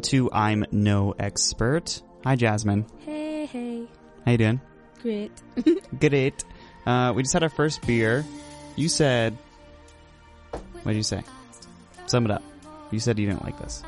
To 0.08 0.30
I'm 0.32 0.64
No 0.72 1.14
Expert. 1.18 2.00
Hi, 2.24 2.36
Jasmine. 2.36 2.86
Hey, 3.04 3.46
hey. 3.46 3.86
How 4.24 4.32
you 4.32 4.38
doing? 4.38 4.60
Great. 5.02 5.32
Great. 6.00 6.44
Uh, 6.86 7.12
we 7.14 7.22
just 7.22 7.32
had 7.32 7.42
our 7.42 7.48
first 7.48 7.86
beer. 7.86 8.24
You 8.76 8.88
said, 8.88 9.36
what 10.50 10.86
did 10.92 10.96
you 10.96 11.02
say? 11.02 11.22
Sum 12.06 12.24
it 12.24 12.30
up. 12.30 12.42
You 12.90 13.00
said 13.00 13.18
you 13.18 13.26
didn't 13.26 13.44
like 13.44 13.58
this. 13.58 13.82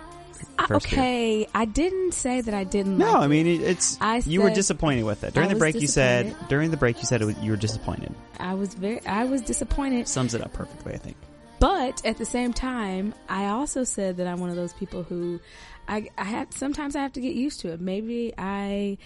Uh, 0.58 0.66
First 0.66 0.90
beer. 0.90 0.98
okay, 0.98 1.48
I 1.54 1.64
didn't 1.64 2.12
say 2.12 2.40
that 2.40 2.52
I 2.54 2.64
didn't. 2.64 2.98
Like 2.98 3.06
this. 3.06 3.12
No, 3.12 3.18
like 3.20 3.24
I 3.24 3.26
mean 3.28 3.46
it- 3.46 3.60
it's. 3.62 3.98
I 4.00 4.16
you 4.24 4.42
were 4.42 4.50
disappointed 4.50 5.04
with 5.04 5.24
it 5.24 5.34
during 5.34 5.50
I 5.50 5.54
the 5.54 5.58
break. 5.58 5.74
You 5.80 5.86
said 5.86 6.34
during 6.48 6.70
the 6.70 6.76
break 6.76 6.98
you 6.98 7.04
said 7.04 7.22
it 7.22 7.24
was, 7.26 7.38
you 7.38 7.50
were 7.50 7.56
disappointed. 7.56 8.14
I 8.38 8.54
was 8.54 8.74
very, 8.74 9.04
I 9.06 9.24
was 9.24 9.42
disappointed. 9.42 10.06
Sums 10.08 10.34
it 10.34 10.42
up 10.42 10.52
perfectly, 10.52 10.94
I 10.94 10.98
think. 10.98 11.16
But 11.60 12.04
at 12.06 12.16
the 12.16 12.24
same 12.24 12.52
time, 12.54 13.14
I 13.28 13.46
also 13.48 13.84
said 13.84 14.16
that 14.16 14.26
I'm 14.26 14.40
one 14.40 14.48
of 14.48 14.56
those 14.56 14.72
people 14.72 15.02
who, 15.02 15.40
I, 15.86 16.08
I 16.16 16.24
have 16.24 16.52
sometimes 16.52 16.96
I 16.96 17.02
have 17.02 17.12
to 17.12 17.20
get 17.20 17.34
used 17.34 17.60
to 17.60 17.68
it. 17.72 17.80
Maybe 17.80 18.32
I, 18.36 18.96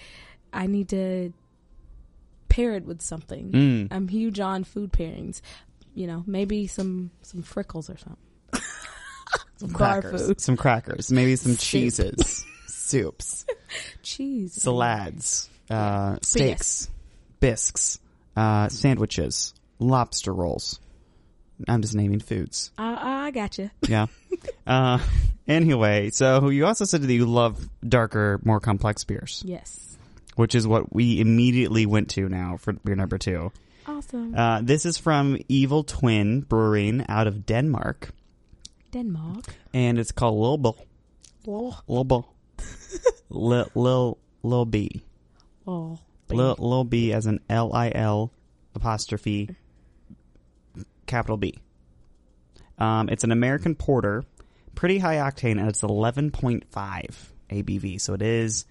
I 0.53 0.69
need 0.69 0.89
to 0.91 1.33
pair 2.49 2.75
it 2.75 2.85
with 2.87 3.03
something. 3.03 3.51
Mm. 3.51 3.89
I'm 3.91 4.07
huge 4.07 4.39
on 4.39 4.63
food 4.63 4.93
pairings. 4.93 5.41
You 5.95 6.07
know, 6.07 6.23
maybe 6.27 6.67
some 6.69 7.11
some 7.23 7.43
frickles 7.43 7.93
or 7.93 7.99
something. 7.99 8.17
some 9.57 9.71
Crackers, 9.75 10.27
food, 10.27 10.41
some 10.41 10.57
crackers, 10.57 11.11
maybe 11.11 11.37
some 11.37 11.53
Soup. 11.53 11.61
cheeses, 11.61 12.45
soups, 12.67 13.47
cheese, 14.03 14.55
salads, 14.55 15.49
uh, 15.71 16.17
steaks, 16.23 16.89
bisques, 17.41 17.99
uh, 18.37 18.69
sandwiches, 18.69 19.55
lobster 19.79 20.33
rolls. 20.33 20.79
I'm 21.69 21.83
just 21.83 21.95
naming 21.95 22.21
foods. 22.21 22.71
I, 22.79 23.27
I 23.27 23.31
got 23.31 23.59
you. 23.59 23.71
Yeah. 23.89 24.07
uh, 24.67 24.99
anyway, 25.49 26.11
so 26.11 26.49
you 26.51 26.67
also 26.67 26.85
said 26.85 27.03
that 27.03 27.13
you 27.13 27.27
love 27.27 27.69
darker, 27.87 28.41
more 28.45 28.61
complex 28.61 29.05
beers, 29.05 29.43
Yes. 29.47 29.97
which 30.37 30.55
is 30.55 30.67
what 30.67 30.93
we 30.93 31.21
immediately 31.21 31.87
went 31.87 32.11
to 32.11 32.29
now 32.29 32.57
for 32.59 32.73
beer 32.75 32.95
number 32.97 33.17
two. 33.19 33.53
Awesome. 33.87 34.35
Uh, 34.35 34.61
this 34.63 34.87
is 34.87 34.97
from 34.99 35.39
Evil 35.49 35.85
Twin 35.85 36.41
Brewing 36.41 37.05
out 37.09 37.27
of 37.27 37.45
Denmark, 37.47 38.11
Denmark. 38.93 39.45
and 39.73 39.99
it's 39.99 40.13
called 40.13 40.39
Lil 40.39 40.59
Bull. 40.59 40.87
Oh, 41.47 41.79
Lil. 41.87 42.29
Lil, 43.75 44.19
Lil, 44.43 44.65
B. 44.67 45.03
oh, 45.67 45.99
Lil, 46.31 46.57
Lil 46.59 46.85
B 46.85 47.13
as 47.13 47.27
an 47.27 47.41
L 47.51 47.73
I 47.75 47.91
L 47.95 48.33
apostrophe 48.75 49.51
capital 51.15 51.37
B. 51.37 51.55
Um, 52.77 53.09
it's 53.09 53.23
an 53.23 53.31
American 53.31 53.77
porter, 53.77 54.25
pretty 54.75 54.99
high 54.99 55.17
octane, 55.17 55.61
and 55.61 55.69
it's 55.69 55.83
11.5 55.83 56.65
ABV. 57.51 58.01
So 58.01 58.15
it 58.15 58.23
is 58.23 58.67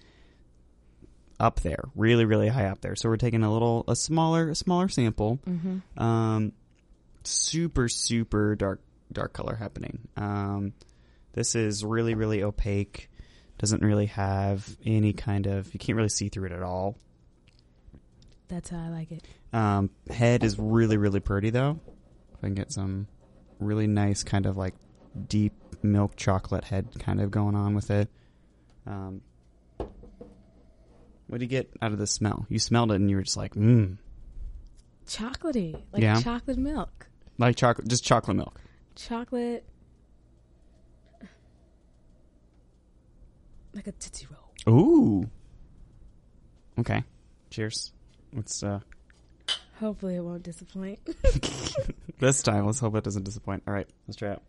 up 1.40 1.60
there, 1.60 1.84
really, 1.94 2.26
really 2.26 2.48
high 2.48 2.66
up 2.66 2.82
there. 2.82 2.96
So 2.96 3.08
we're 3.08 3.16
taking 3.16 3.42
a 3.42 3.50
little, 3.50 3.84
a 3.88 3.96
smaller, 3.96 4.50
a 4.50 4.54
smaller 4.54 4.88
sample. 4.88 5.40
Mm-hmm. 5.48 6.02
Um, 6.02 6.52
super, 7.22 7.88
super 7.88 8.54
dark, 8.56 8.82
dark 9.10 9.32
color 9.32 9.54
happening. 9.54 10.06
Um, 10.18 10.74
this 11.32 11.54
is 11.54 11.82
really, 11.82 12.14
really 12.14 12.42
opaque. 12.42 13.08
Doesn't 13.56 13.82
really 13.82 14.06
have 14.06 14.68
any 14.84 15.14
kind 15.14 15.46
of, 15.46 15.72
you 15.72 15.80
can't 15.80 15.96
really 15.96 16.10
see 16.10 16.28
through 16.28 16.46
it 16.46 16.52
at 16.52 16.62
all. 16.62 16.98
That's 18.48 18.68
how 18.68 18.84
I 18.84 18.90
like 18.90 19.12
it. 19.12 19.24
Um, 19.54 19.88
head 20.10 20.44
is 20.44 20.58
really, 20.58 20.98
really 20.98 21.20
pretty 21.20 21.48
though. 21.48 21.80
I 22.44 22.48
can 22.48 22.54
get 22.54 22.70
some 22.72 23.06
really 23.58 23.86
nice 23.86 24.22
kind 24.22 24.44
of 24.46 24.56
like 24.56 24.74
deep 25.28 25.54
milk 25.82 26.14
chocolate 26.16 26.64
head 26.64 26.88
kind 26.98 27.20
of 27.20 27.30
going 27.30 27.54
on 27.54 27.74
with 27.74 27.90
it. 27.90 28.08
Um, 28.86 29.22
what 31.26 31.38
do 31.38 31.44
you 31.44 31.48
get 31.48 31.70
out 31.80 31.92
of 31.92 31.98
the 31.98 32.06
smell? 32.06 32.44
You 32.50 32.58
smelled 32.58 32.92
it 32.92 32.96
and 32.96 33.08
you 33.08 33.16
were 33.16 33.22
just 33.22 33.36
like, 33.36 33.54
mmm, 33.54 33.96
Chocolatey, 35.06 35.82
like 35.92 36.02
Yeah. 36.02 36.20
chocolate 36.20 36.58
milk, 36.58 37.08
like 37.38 37.56
chocolate, 37.56 37.88
just 37.88 38.04
chocolate 38.04 38.36
milk. 38.36 38.60
chocolate, 38.94 39.64
like 43.74 43.86
a 43.86 43.92
tootsie 43.92 44.26
roll. 44.30 44.74
Ooh. 44.78 45.30
Okay. 46.78 47.04
Cheers. 47.50 47.92
Let's 48.32 48.62
uh 48.62 48.80
Hopefully, 49.80 50.16
it 50.16 50.20
won't 50.20 50.42
disappoint. 50.42 51.00
this 52.20 52.42
time 52.42 52.66
let's 52.66 52.78
hope 52.78 52.94
it 52.96 53.04
doesn't 53.04 53.24
disappoint. 53.24 53.62
All 53.66 53.74
right, 53.74 53.88
let's 54.06 54.16
try 54.16 54.32
it. 54.32 54.42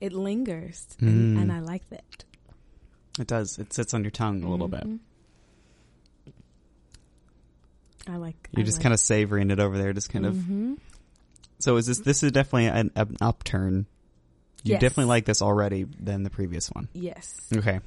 it 0.00 0.12
lingers, 0.12 0.86
and, 1.00 1.36
Mm. 1.36 1.42
and 1.42 1.52
I 1.52 1.60
like 1.60 1.88
that. 1.90 2.24
It 3.18 3.26
does. 3.26 3.58
It 3.58 3.72
sits 3.72 3.92
on 3.92 4.02
your 4.02 4.10
tongue 4.10 4.42
a 4.42 4.50
little 4.50 4.68
bit. 4.68 4.84
Mhm. 4.86 4.98
I 8.06 8.16
like. 8.16 8.48
You're 8.56 8.64
just 8.64 8.80
kind 8.80 8.94
of 8.94 9.00
savoring 9.00 9.50
it 9.50 9.60
over 9.60 9.76
there, 9.76 9.92
just 9.92 10.10
kind 10.10 10.24
of. 10.26 10.34
So 11.60 11.76
is 11.76 11.86
this? 11.86 11.98
This 12.00 12.22
is 12.22 12.32
definitely 12.32 12.66
an, 12.66 12.90
an 12.96 13.16
upturn. 13.20 13.86
You 14.62 14.72
Yes. 14.72 14.80
definitely 14.82 15.06
like 15.06 15.24
this 15.24 15.40
already 15.40 15.84
than 15.84 16.22
the 16.22 16.30
previous 16.30 16.68
one. 16.68 16.88
Yes. 16.92 17.40
Okay. 17.54 17.80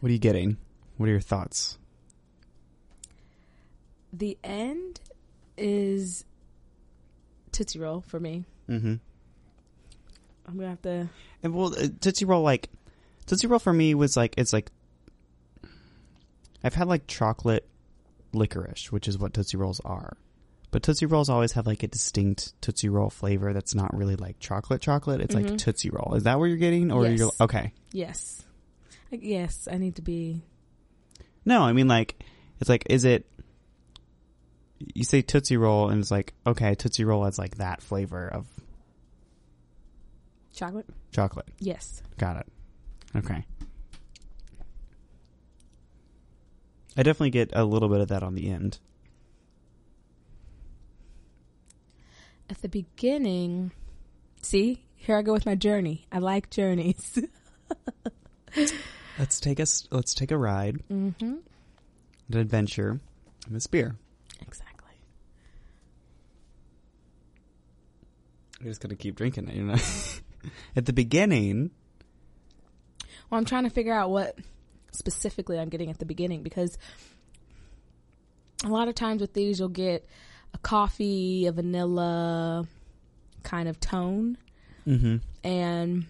What 0.00 0.10
are 0.10 0.12
you 0.12 0.18
getting? 0.18 0.58
What 0.98 1.08
are 1.08 1.12
your 1.12 1.20
thoughts? 1.20 1.78
The 4.12 4.36
end 4.44 5.00
is 5.56 6.24
tootsie 7.52 7.78
roll 7.78 8.02
for 8.06 8.20
me. 8.20 8.44
Mm-hmm. 8.68 8.94
I'm 10.46 10.56
gonna 10.56 10.68
have 10.68 10.82
to. 10.82 11.08
And 11.42 11.54
well, 11.54 11.74
uh, 11.74 11.88
Tootsie 12.00 12.24
Roll, 12.26 12.42
like 12.42 12.68
Tootsie 13.26 13.46
Roll 13.46 13.58
for 13.58 13.72
me 13.72 13.94
was 13.94 14.16
like 14.16 14.34
it's 14.36 14.52
like 14.52 14.70
I've 16.62 16.74
had 16.74 16.86
like 16.88 17.06
chocolate 17.06 17.66
licorice, 18.32 18.92
which 18.92 19.08
is 19.08 19.18
what 19.18 19.32
Tootsie 19.34 19.56
Rolls 19.56 19.80
are. 19.84 20.16
But 20.74 20.82
Tootsie 20.82 21.06
Rolls 21.06 21.28
always 21.28 21.52
have 21.52 21.68
like 21.68 21.84
a 21.84 21.86
distinct 21.86 22.60
Tootsie 22.60 22.88
Roll 22.88 23.08
flavor 23.08 23.52
that's 23.52 23.76
not 23.76 23.96
really 23.96 24.16
like 24.16 24.40
chocolate 24.40 24.80
chocolate. 24.80 25.20
It's 25.20 25.32
like 25.32 25.46
Mhm. 25.46 25.56
Tootsie 25.56 25.90
Roll. 25.90 26.14
Is 26.16 26.24
that 26.24 26.40
what 26.40 26.46
you're 26.46 26.56
getting, 26.56 26.90
or 26.90 27.06
Yes. 27.06 27.16
you're 27.20 27.30
okay? 27.42 27.72
Yes. 27.92 28.42
Yes, 29.12 29.68
I 29.70 29.78
need 29.78 29.94
to 29.94 30.02
be. 30.02 30.42
No, 31.44 31.62
I 31.62 31.72
mean 31.72 31.86
like 31.86 32.20
it's 32.58 32.68
like 32.68 32.82
is 32.90 33.04
it? 33.04 33.24
You 34.80 35.04
say 35.04 35.22
Tootsie 35.22 35.56
Roll, 35.56 35.90
and 35.90 36.00
it's 36.00 36.10
like 36.10 36.34
okay, 36.44 36.74
Tootsie 36.74 37.04
Roll 37.04 37.22
has 37.24 37.38
like 37.38 37.58
that 37.58 37.80
flavor 37.80 38.26
of 38.26 38.44
Chocolate? 40.52 40.86
chocolate. 41.12 41.46
Yes. 41.60 42.02
Got 42.18 42.38
it. 42.38 42.46
Okay. 43.14 43.44
I 46.96 47.04
definitely 47.04 47.30
get 47.30 47.50
a 47.52 47.64
little 47.64 47.88
bit 47.88 48.00
of 48.00 48.08
that 48.08 48.24
on 48.24 48.34
the 48.34 48.50
end. 48.50 48.80
At 52.50 52.60
the 52.60 52.68
beginning, 52.68 53.72
see, 54.42 54.84
here 54.96 55.16
I 55.16 55.22
go 55.22 55.32
with 55.32 55.46
my 55.46 55.54
journey. 55.54 56.06
I 56.12 56.18
like 56.18 56.50
journeys. 56.50 57.18
Let's 59.18 59.40
take 59.40 59.60
us. 59.60 59.86
Let's 59.90 60.14
take 60.14 60.30
a 60.30 60.38
ride, 60.38 60.78
mm-hmm. 60.90 61.36
an 62.30 62.38
adventure, 62.38 63.00
in 63.46 63.54
this 63.54 63.66
beer. 63.66 63.96
Exactly. 64.40 64.92
I'm 68.60 68.66
just 68.66 68.80
gonna 68.80 68.96
keep 68.96 69.16
drinking 69.16 69.48
it, 69.48 69.56
you 69.56 69.64
know. 69.64 69.76
At 70.76 70.84
the 70.84 70.92
beginning, 70.92 71.70
Well, 73.30 73.38
I'm 73.38 73.46
trying 73.46 73.64
to 73.64 73.70
figure 73.70 73.94
out 73.94 74.10
what 74.10 74.38
specifically 74.92 75.58
I'm 75.58 75.70
getting 75.70 75.90
at 75.90 75.98
the 75.98 76.04
beginning 76.04 76.42
because 76.42 76.76
a 78.62 78.68
lot 78.68 78.88
of 78.88 78.94
times 78.94 79.20
with 79.20 79.32
these, 79.32 79.58
you'll 79.58 79.68
get 79.68 80.06
a 80.54 80.58
coffee, 80.58 81.46
a 81.46 81.52
vanilla 81.52 82.66
kind 83.42 83.68
of 83.68 83.78
tone, 83.80 84.38
mm-hmm. 84.86 85.16
and 85.46 86.06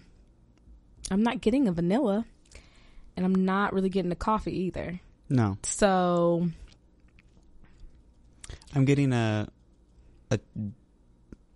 I'm 1.11 1.23
not 1.23 1.41
getting 1.41 1.67
a 1.67 1.71
vanilla, 1.73 2.25
and 3.17 3.25
I'm 3.25 3.35
not 3.45 3.73
really 3.73 3.89
getting 3.89 4.11
a 4.11 4.15
coffee 4.15 4.55
either. 4.65 4.99
no, 5.29 5.57
So, 5.63 6.47
I'm 8.73 8.85
getting 8.85 9.11
a 9.13 9.47
a 10.31 10.39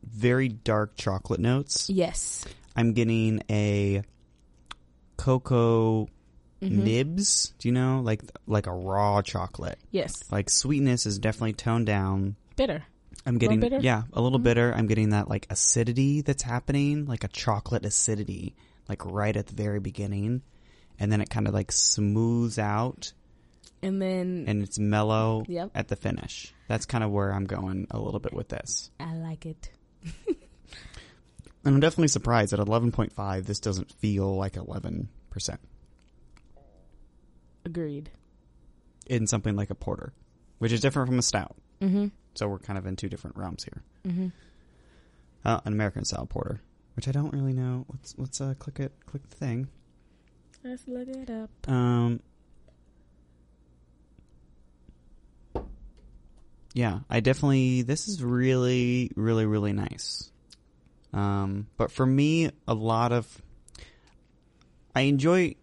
very 0.04 0.48
dark 0.50 0.96
chocolate 0.98 1.40
notes. 1.40 1.90
yes. 1.90 2.46
I'm 2.76 2.94
getting 2.94 3.42
a 3.50 4.04
cocoa 5.18 6.08
Mhm. 6.62 6.72
nibs. 6.84 7.54
Do 7.60 7.68
you 7.68 7.74
know, 7.74 8.02
like 8.02 8.22
like 8.48 8.68
a 8.68 8.72
raw 8.74 9.22
chocolate? 9.22 9.80
Yes. 9.92 10.24
Like 10.32 10.50
sweetness 10.50 11.06
is 11.06 11.20
definitely 11.20 11.54
toned 11.54 11.86
down. 11.88 12.36
Bitter. 12.60 12.84
I'm 13.26 13.38
getting 13.38 13.60
bitter? 13.62 13.80
yeah, 13.82 14.04
a 14.14 14.22
little 14.22 14.38
Mhm. 14.40 14.44
bitter. 14.44 14.74
I'm 14.76 14.86
getting 14.88 15.10
that 15.12 15.30
like 15.30 15.48
acidity 15.50 16.22
that's 16.22 16.44
happening, 16.44 17.06
like 17.06 17.24
a 17.24 17.28
chocolate 17.30 17.86
acidity, 17.86 18.54
like 18.90 19.04
right 19.06 19.36
at 19.36 19.48
the 19.48 19.56
very 19.56 19.80
beginning, 19.80 20.42
and 21.00 21.10
then 21.12 21.22
it 21.22 21.30
kind 21.30 21.48
of 21.48 21.54
like 21.54 21.72
smooths 21.72 22.60
out 22.60 23.14
And 23.82 24.02
then 24.02 24.44
and 24.48 24.62
it's 24.62 24.78
mellow 24.78 25.46
Yep. 25.48 25.72
at 25.74 25.88
the 25.88 25.96
finish. 25.96 26.54
That's 26.68 26.86
kind 26.86 27.02
of 27.04 27.12
where 27.12 27.32
I'm 27.34 27.46
going 27.46 27.88
a 27.92 27.98
little 28.00 28.20
bit 28.20 28.34
with 28.34 28.50
this. 28.50 28.92
I 29.00 29.16
like 29.16 29.46
it. 29.46 29.72
And 31.66 31.76
I'm 31.76 31.80
definitely 31.80 32.10
surprised 32.10 32.52
at 32.54 32.60
11.5 32.60 33.46
this 33.46 33.60
doesn't 33.62 33.92
feel 33.94 34.36
like 34.36 34.54
11% 34.58 35.08
Agreed. 37.66 38.10
in 39.08 39.28
something 39.28 39.56
like 39.56 39.70
a 39.70 39.76
porter, 39.76 40.14
which 40.60 40.72
is 40.72 40.82
different 40.82 41.08
from 41.08 41.20
a 41.20 41.22
stout. 41.22 41.56
Mm-hmm. 41.82 42.08
So 42.40 42.48
we're 42.48 42.60
kind 42.60 42.80
of 42.80 42.86
in 42.86 42.96
two 42.96 43.10
different 43.10 43.36
realms 43.36 43.66
here. 43.66 43.84
Mm-hmm. 44.08 44.28
Uh, 45.44 45.60
an 45.66 45.74
American 45.74 46.06
style 46.06 46.26
porter, 46.26 46.62
which 46.96 47.10
I 47.10 47.12
don't 47.12 47.34
really 47.34 47.52
know. 47.52 47.86
Let's 47.92 48.16
let's 48.18 48.40
uh, 48.40 48.54
click 48.58 48.80
it, 48.80 48.94
click 49.06 49.30
the 49.30 49.36
thing. 49.36 49.68
Let's 50.64 50.88
look 50.88 51.10
it 51.10 51.30
up. 51.30 51.50
Um, 51.70 52.22
yeah, 56.74 57.00
I 57.10 57.20
definitely. 57.20 57.82
This 57.82 58.08
is 58.08 58.24
really, 58.24 59.12
really, 59.18 59.46
really 59.46 59.74
nice. 59.74 60.32
Um, 61.12 61.68
but 61.76 61.92
for 61.92 62.06
me, 62.06 62.52
a 62.70 62.74
lot 62.74 63.12
of 63.12 63.28
I 64.96 65.02
enjoy. 65.02 65.56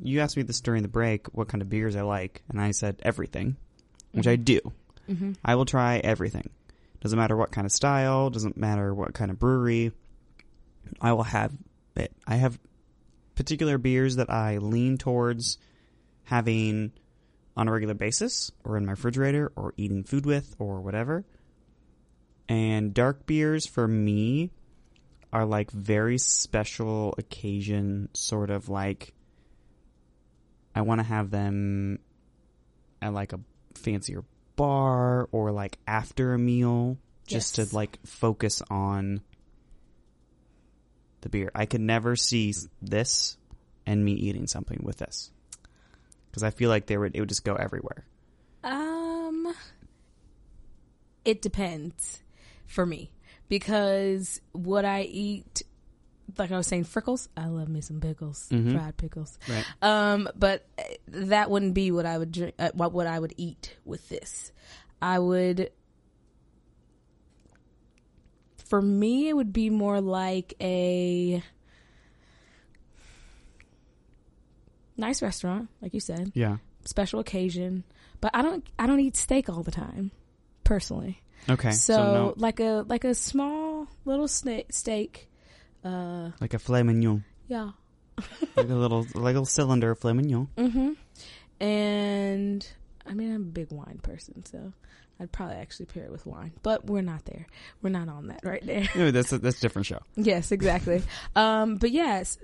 You 0.00 0.20
asked 0.20 0.36
me 0.36 0.44
this 0.44 0.60
during 0.60 0.82
the 0.82 0.88
break, 0.88 1.26
what 1.34 1.48
kind 1.48 1.60
of 1.60 1.68
beers 1.68 1.96
I 1.96 2.02
like, 2.02 2.44
and 2.48 2.60
I 2.60 2.70
said 2.70 3.00
everything, 3.02 3.56
which 4.12 4.28
I 4.28 4.36
do. 4.36 4.60
Mm-hmm. 5.08 5.32
I 5.44 5.54
will 5.54 5.64
try 5.64 5.98
everything. 5.98 6.50
Doesn't 7.00 7.18
matter 7.18 7.36
what 7.36 7.52
kind 7.52 7.66
of 7.66 7.72
style, 7.72 8.30
doesn't 8.30 8.56
matter 8.56 8.94
what 8.94 9.14
kind 9.14 9.30
of 9.30 9.38
brewery. 9.38 9.92
I 11.00 11.12
will 11.12 11.24
have 11.24 11.52
it. 11.96 12.12
I 12.26 12.36
have 12.36 12.58
particular 13.34 13.78
beers 13.78 14.16
that 14.16 14.30
I 14.30 14.58
lean 14.58 14.96
towards 14.96 15.58
having 16.24 16.92
on 17.56 17.68
a 17.68 17.72
regular 17.72 17.94
basis 17.94 18.50
or 18.64 18.76
in 18.76 18.86
my 18.86 18.92
refrigerator 18.92 19.52
or 19.56 19.74
eating 19.76 20.04
food 20.04 20.26
with 20.26 20.54
or 20.58 20.80
whatever. 20.80 21.24
And 22.48 22.92
dark 22.92 23.26
beers 23.26 23.66
for 23.66 23.86
me 23.86 24.50
are 25.32 25.44
like 25.44 25.70
very 25.70 26.18
special 26.18 27.14
occasion 27.18 28.08
sort 28.14 28.50
of 28.50 28.68
like 28.68 29.14
I 30.74 30.82
want 30.82 31.00
to 31.00 31.04
have 31.04 31.30
them 31.30 31.98
at 33.00 33.12
like 33.12 33.32
a 33.32 33.40
fancier 33.74 34.24
bar 34.56 35.28
or 35.32 35.52
like 35.52 35.78
after 35.86 36.34
a 36.34 36.38
meal 36.38 36.98
just 37.26 37.58
Yes. 37.58 37.68
to 37.68 37.76
like 37.76 37.98
focus 38.06 38.62
on 38.70 39.20
the 41.22 41.28
beer. 41.28 41.50
I 41.54 41.66
could 41.66 41.80
never 41.80 42.16
see 42.16 42.52
this 42.82 43.36
and 43.86 44.04
me 44.04 44.12
eating 44.12 44.46
something 44.46 44.80
with 44.82 44.98
this 44.98 45.30
because 46.30 46.42
I 46.42 46.50
feel 46.50 46.68
like 46.68 46.86
they 46.86 46.96
would 46.96 47.14
it 47.16 47.20
would 47.20 47.28
just 47.28 47.44
go 47.44 47.54
everywhere. 47.54 48.04
Um, 48.62 49.54
it 51.24 51.42
depends 51.42 52.22
for 52.66 52.84
me 52.86 53.10
because 53.48 54.40
what 54.52 54.84
I 54.84 55.02
eat, 55.02 55.62
like 56.38 56.50
I 56.50 56.56
was 56.56 56.66
saying, 56.66 56.84
frickles. 56.84 57.28
I 57.36 57.46
love 57.46 57.68
me 57.68 57.80
some 57.80 58.00
pickles, 58.00 58.48
Mhm. 58.50 58.72
fried 58.72 58.96
pickles. 58.96 59.38
Right. 59.48 59.64
Um, 59.82 60.28
but 60.36 60.66
uh, 60.78 60.82
that 61.08 61.50
wouldn't 61.50 61.74
be 61.74 61.90
what 61.90 62.06
I 62.06 62.16
would 62.18 62.32
drink. 62.32 62.54
Uh, 62.58 62.70
what 62.74 62.92
what 62.92 63.06
I 63.06 63.18
would 63.18 63.34
eat 63.36 63.76
with 63.84 64.08
this. 64.08 64.52
I 65.02 65.18
would. 65.18 65.70
For 68.64 68.80
me, 68.80 69.28
it 69.28 69.34
would 69.36 69.52
be 69.52 69.68
more 69.70 70.00
like 70.00 70.54
a 70.60 71.42
nice 74.96 75.22
restaurant, 75.22 75.68
like 75.82 75.94
you 75.94 76.00
said 76.00 76.32
Yeah. 76.34 76.58
special 76.84 77.20
occasion. 77.20 77.84
But 78.20 78.30
I 78.34 78.42
don't 78.42 78.66
I 78.78 78.86
don't 78.86 79.00
eat 79.00 79.16
steak 79.16 79.48
all 79.48 79.62
the 79.62 79.70
time, 79.70 80.10
personally. 80.64 81.20
Okay. 81.48 81.72
so 81.72 81.92
So, 81.94 82.12
no, 82.14 82.34
like 82.36 82.60
a 82.60 82.84
like 82.88 83.04
a 83.04 83.14
small 83.14 83.86
little 84.04 84.28
steak. 84.28 85.28
Uh, 85.84 86.30
like 86.40 86.54
a 86.54 86.58
filet 86.58 86.82
mignon, 86.82 87.24
yeah. 87.48 87.70
like 88.56 88.68
a 88.68 88.74
little 88.74 89.02
like 89.14 89.14
a 89.14 89.40
little 89.40 89.44
cylinder 89.44 89.90
of 89.90 89.98
filet 89.98 90.14
mignon. 90.14 90.48
Mm-hmm. 90.56 90.92
And 91.64 92.68
I 93.06 93.14
mean, 93.14 93.34
I'm 93.34 93.42
a 93.42 93.44
big 93.44 93.70
wine 93.70 94.00
person, 94.02 94.44
so 94.46 94.72
I'd 95.20 95.30
probably 95.30 95.56
actually 95.56 95.86
pair 95.86 96.04
it 96.04 96.12
with 96.12 96.26
wine. 96.26 96.52
But 96.62 96.86
we're 96.86 97.02
not 97.02 97.24
there. 97.26 97.46
We're 97.82 97.90
not 97.90 98.08
on 98.08 98.28
that 98.28 98.40
right 98.44 98.64
there. 98.64 98.88
No, 98.96 99.10
that's 99.10 99.32
a, 99.32 99.38
that's 99.38 99.58
a 99.58 99.60
different 99.60 99.86
show. 99.86 100.00
yes, 100.16 100.52
exactly. 100.52 101.02
um, 101.36 101.76
but 101.76 101.90
yes, 101.90 102.38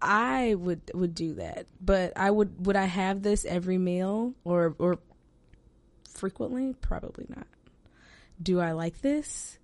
I 0.00 0.54
would 0.54 0.80
would 0.94 1.14
do 1.14 1.34
that. 1.34 1.66
But 1.80 2.14
I 2.16 2.30
would 2.30 2.66
would 2.66 2.76
I 2.76 2.86
have 2.86 3.22
this 3.22 3.44
every 3.44 3.78
meal 3.78 4.34
or 4.44 4.74
or 4.78 4.98
frequently? 6.08 6.74
Probably 6.80 7.26
not. 7.28 7.46
Do 8.42 8.60
I 8.60 8.72
like 8.72 9.00
this? 9.02 9.58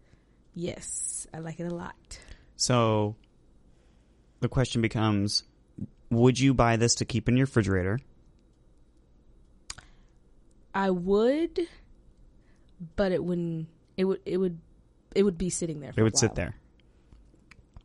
Yes, 0.54 1.26
I 1.34 1.38
like 1.38 1.60
it 1.60 1.70
a 1.70 1.74
lot. 1.74 2.18
So 2.56 3.16
the 4.40 4.48
question 4.48 4.82
becomes: 4.82 5.44
Would 6.10 6.38
you 6.38 6.54
buy 6.54 6.76
this 6.76 6.94
to 6.96 7.04
keep 7.04 7.28
in 7.28 7.36
your 7.36 7.46
refrigerator? 7.46 7.98
I 10.74 10.90
would, 10.90 11.60
but 12.96 13.12
it 13.12 13.22
wouldn't. 13.24 13.68
It 13.96 14.04
would. 14.04 14.20
It 14.26 14.36
would. 14.38 14.58
It 15.14 15.22
would 15.22 15.38
be 15.38 15.48
sitting 15.50 15.80
there. 15.80 15.92
For 15.92 16.00
It 16.00 16.04
would 16.04 16.18
sit 16.18 16.34
there, 16.34 16.54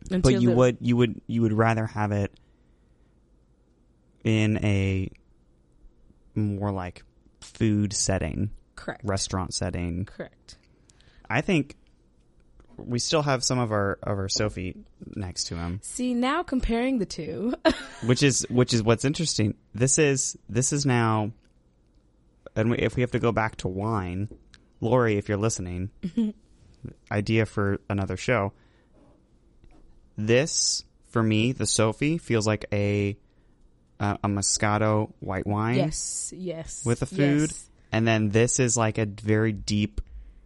Until 0.10 0.34
but 0.34 0.42
you 0.42 0.50
the- 0.50 0.56
would 0.56 0.78
you 0.82 0.98
would 0.98 1.22
you 1.28 1.42
would 1.44 1.54
rather 1.54 1.86
have 1.86 2.12
it 2.12 2.32
in 4.24 4.58
a 4.64 5.10
more 6.36 6.72
like 6.72 7.04
food 7.40 7.94
setting, 7.94 8.52
correct. 8.76 9.02
restaurant 9.06 9.54
setting. 9.54 10.06
Correct. 10.06 10.58
I 11.30 11.40
think 11.42 11.78
we 12.78 13.00
still 13.00 13.22
have 13.22 13.44
some 13.44 13.60
of 13.60 13.72
our 13.72 14.00
of 14.04 14.18
our 14.18 14.30
Sophie 14.30 14.76
next 15.16 15.46
to 15.46 15.56
him, 15.56 15.80
See 15.84 16.14
now 16.14 16.44
comparing 16.44 17.00
the 17.00 17.06
two. 17.06 17.54
which 18.06 18.24
is 18.24 18.46
which 18.50 18.74
is 18.74 18.84
what's 18.84 19.06
interesting. 19.06 19.56
This 19.74 20.00
is 20.00 20.38
this 20.50 20.74
is 20.74 20.86
now, 20.86 21.32
and 22.56 22.72
we, 22.72 22.78
if 22.78 22.96
we 22.96 23.02
have 23.02 23.12
to 23.12 23.20
go 23.20 23.32
back 23.32 23.58
to 23.58 23.68
wine, 23.68 24.30
Lori, 24.80 25.18
if 25.18 25.30
you're 25.30 25.38
listening, 25.38 25.90
idea 27.12 27.46
for 27.46 27.80
another 27.90 28.18
show. 28.18 28.54
This 30.18 30.84
for 31.10 31.22
me, 31.24 31.52
the 31.52 31.66
Sophie 31.66 32.18
feels 32.18 32.48
like 32.48 32.66
a 32.72 33.18
uh, 34.00 34.18
a 34.24 34.28
Moscato 34.28 35.12
white 35.20 35.46
wine, 35.46 35.76
yes. 35.78 36.34
Yes. 36.36 36.84
With 36.86 37.00
the 37.02 37.06
food? 37.06 37.52
Yes. 37.52 37.70
and 37.92 38.08
then 38.08 38.30
this 38.30 38.60
is 38.60 38.76
like 38.76 38.98
a 38.98 39.06
very 39.06 39.52
deep 39.52 40.02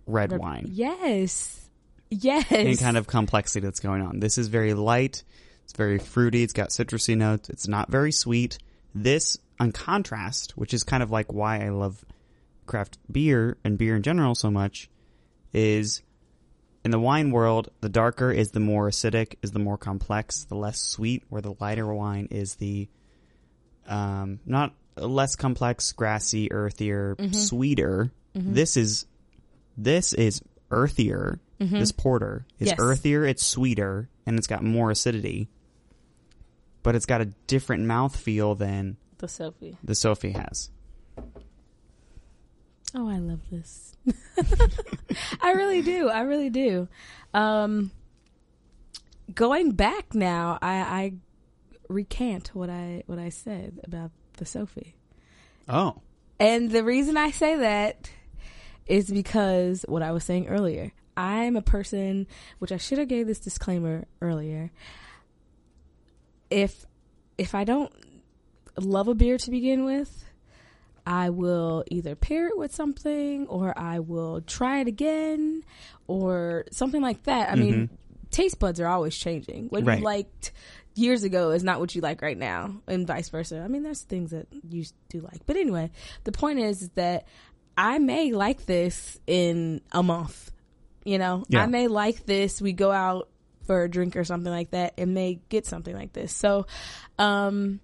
red 0.05 0.31
Red- 0.33 0.41
wine. 0.41 0.65
Yes. 0.69 1.61
Yes. 2.09 2.45
any 2.51 2.77
kind 2.77 2.97
of 2.97 3.07
complexity 3.07 3.65
that's 3.65 3.79
going 3.79 4.01
on. 4.01 4.19
This 4.19 4.37
is 4.37 4.47
very 4.47 4.73
light. 4.73 5.23
It's 5.63 5.73
very 5.73 5.97
fruity. 5.97 6.43
It's 6.43 6.53
got 6.53 6.69
citrusy 6.69 7.17
notes. 7.17 7.49
It's 7.49 7.67
not 7.67 7.89
very 7.89 8.11
sweet. 8.11 8.59
This, 8.93 9.37
on 9.59 9.71
contrast, 9.71 10.51
which 10.57 10.73
is 10.73 10.83
kind 10.83 11.01
of 11.01 11.11
like 11.11 11.33
why 11.33 11.65
I 11.65 11.69
love 11.69 12.03
craft 12.65 12.97
beer 13.11 13.57
and 13.63 13.77
beer 13.77 13.95
in 13.95 14.03
general 14.03 14.35
so 14.35 14.51
much, 14.51 14.89
is 15.53 16.01
in 16.83 16.91
the 16.91 16.99
wine 16.99 17.31
world, 17.31 17.69
the 17.81 17.89
darker 17.89 18.31
is 18.31 18.51
the 18.51 18.59
more 18.59 18.87
acidic, 18.89 19.35
is 19.41 19.51
the 19.51 19.59
more 19.59 19.77
complex, 19.77 20.43
the 20.45 20.55
less 20.55 20.79
sweet, 20.79 21.23
where 21.29 21.41
the 21.41 21.55
lighter 21.59 21.91
wine 21.91 22.27
is 22.29 22.55
the 22.55 22.87
um, 23.87 24.39
not 24.45 24.73
less 24.95 25.35
complex, 25.35 25.91
grassy, 25.93 26.51
earthier, 26.51 27.15
sweeter. 27.33 28.11
This 28.53 28.77
is 28.77 29.05
this 29.77 30.13
is 30.13 30.41
earthier. 30.69 31.39
This 31.59 31.91
porter 31.91 32.45
is 32.59 32.67
Yes. 32.69 32.77
earthier, 32.79 33.25
it's 33.25 33.45
sweeter, 33.45 34.09
and 34.25 34.37
it's 34.37 34.47
got 34.47 34.63
more 34.63 34.91
acidity. 34.91 35.47
But 36.83 36.95
it's 36.95 37.05
got 37.05 37.21
a 37.21 37.25
different 37.47 37.85
mouthfeel 37.85 38.57
than 38.57 38.97
The 39.17 39.27
Sophie. 39.27 39.77
the 39.83 39.95
Sophie 39.95 40.31
has. 40.31 40.69
Oh, 42.93 43.09
I 43.09 43.17
love 43.19 43.39
this. 43.51 43.95
I 45.41 45.51
really 45.53 45.81
do. 45.81 46.07
I 46.09 46.21
really 46.21 46.49
do. 46.49 46.87
Um, 47.33 47.91
going 49.33 49.71
back 49.71 50.13
now, 50.13 50.57
I, 50.61 50.75
I 50.75 51.13
recant 51.89 52.51
what 52.53 52.69
I 52.69 53.03
what 53.05 53.19
I 53.19 53.29
said 53.29 53.79
about 53.83 54.11
the 54.37 54.45
Sophie. 54.45 54.95
Oh. 55.67 56.01
And 56.39 56.69
the 56.69 56.83
reason 56.83 57.17
I 57.17 57.31
say 57.31 57.57
that 57.57 58.09
is 58.87 59.09
because 59.09 59.83
what 59.87 60.03
I 60.03 60.11
was 60.11 60.23
saying 60.23 60.47
earlier. 60.47 60.91
I'm 61.17 61.55
a 61.55 61.61
person 61.61 62.27
which 62.59 62.71
I 62.71 62.77
should 62.77 62.97
have 62.97 63.07
gave 63.07 63.27
this 63.27 63.39
disclaimer 63.39 64.05
earlier. 64.21 64.71
If 66.49 66.85
if 67.37 67.55
I 67.55 67.63
don't 67.63 67.91
love 68.77 69.07
a 69.07 69.15
beer 69.15 69.37
to 69.37 69.51
begin 69.51 69.85
with, 69.85 70.23
I 71.05 71.29
will 71.29 71.83
either 71.89 72.15
pair 72.15 72.47
it 72.47 72.57
with 72.57 72.73
something 72.73 73.47
or 73.47 73.77
I 73.77 73.99
will 73.99 74.41
try 74.41 74.79
it 74.79 74.87
again 74.87 75.63
or 76.07 76.65
something 76.71 77.01
like 77.01 77.23
that. 77.23 77.51
I 77.51 77.55
mean, 77.55 77.73
mm-hmm. 77.73 77.95
taste 78.31 78.59
buds 78.59 78.79
are 78.79 78.87
always 78.87 79.15
changing. 79.15 79.67
What 79.69 79.85
Right. 79.85 79.99
you 79.99 80.05
liked 80.05 80.51
years 80.95 81.23
ago 81.23 81.51
is 81.51 81.63
not 81.63 81.79
what 81.79 81.93
you 81.93 82.01
like 82.01 82.21
right 82.21 82.37
now, 82.37 82.81
and 82.87 83.05
vice 83.05 83.29
versa. 83.29 83.61
I 83.61 83.67
mean, 83.67 83.83
there's 83.83 84.01
things 84.01 84.31
that 84.31 84.47
you 84.69 84.85
do 85.09 85.19
like. 85.21 85.45
But 85.45 85.57
anyway, 85.57 85.91
the 86.23 86.31
point 86.31 86.59
is 86.59 86.89
that 86.95 87.27
I 87.77 87.99
may 87.99 88.31
like 88.31 88.65
this 88.65 89.19
in 89.27 89.81
a 89.91 90.01
month. 90.01 90.51
You 91.05 91.17
know, 91.19 91.45
Yeah. 91.47 91.63
I 91.63 91.67
may 91.67 91.87
like 91.87 92.25
this. 92.25 92.61
We 92.61 92.73
go 92.73 92.91
out 92.91 93.29
for 93.65 93.83
a 93.83 93.89
drink 93.89 94.15
or 94.17 94.23
something 94.25 94.51
like 94.51 94.71
that 94.71 94.95
and 94.97 95.13
may 95.13 95.39
get 95.49 95.65
something 95.65 95.95
like 95.95 96.11
this. 96.13 96.35
So, 96.35 96.67
um, 97.17 97.79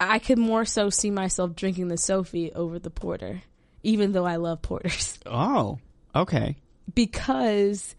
I 0.00 0.18
could 0.18 0.38
more 0.38 0.64
so 0.64 0.90
see 0.90 1.10
myself 1.10 1.54
drinking 1.54 1.88
the 1.88 1.96
Sophie 1.96 2.52
over 2.52 2.78
the 2.80 2.90
porter, 2.90 3.42
even 3.84 4.12
though 4.12 4.26
I 4.26 4.36
love 4.36 4.60
porters, 4.62 5.18
Oh. 5.26 5.78
Okay. 6.14 6.56
because 6.94 7.94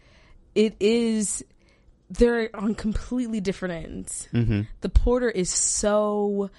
it 0.54 0.76
is 0.80 1.42
they're 2.10 2.50
on 2.54 2.74
completely 2.74 3.40
different 3.40 3.86
ends. 3.86 4.28
Mm-hmm. 4.32 4.62
The 4.82 4.88
porter 4.90 5.30
is 5.30 5.48
so 5.50 6.50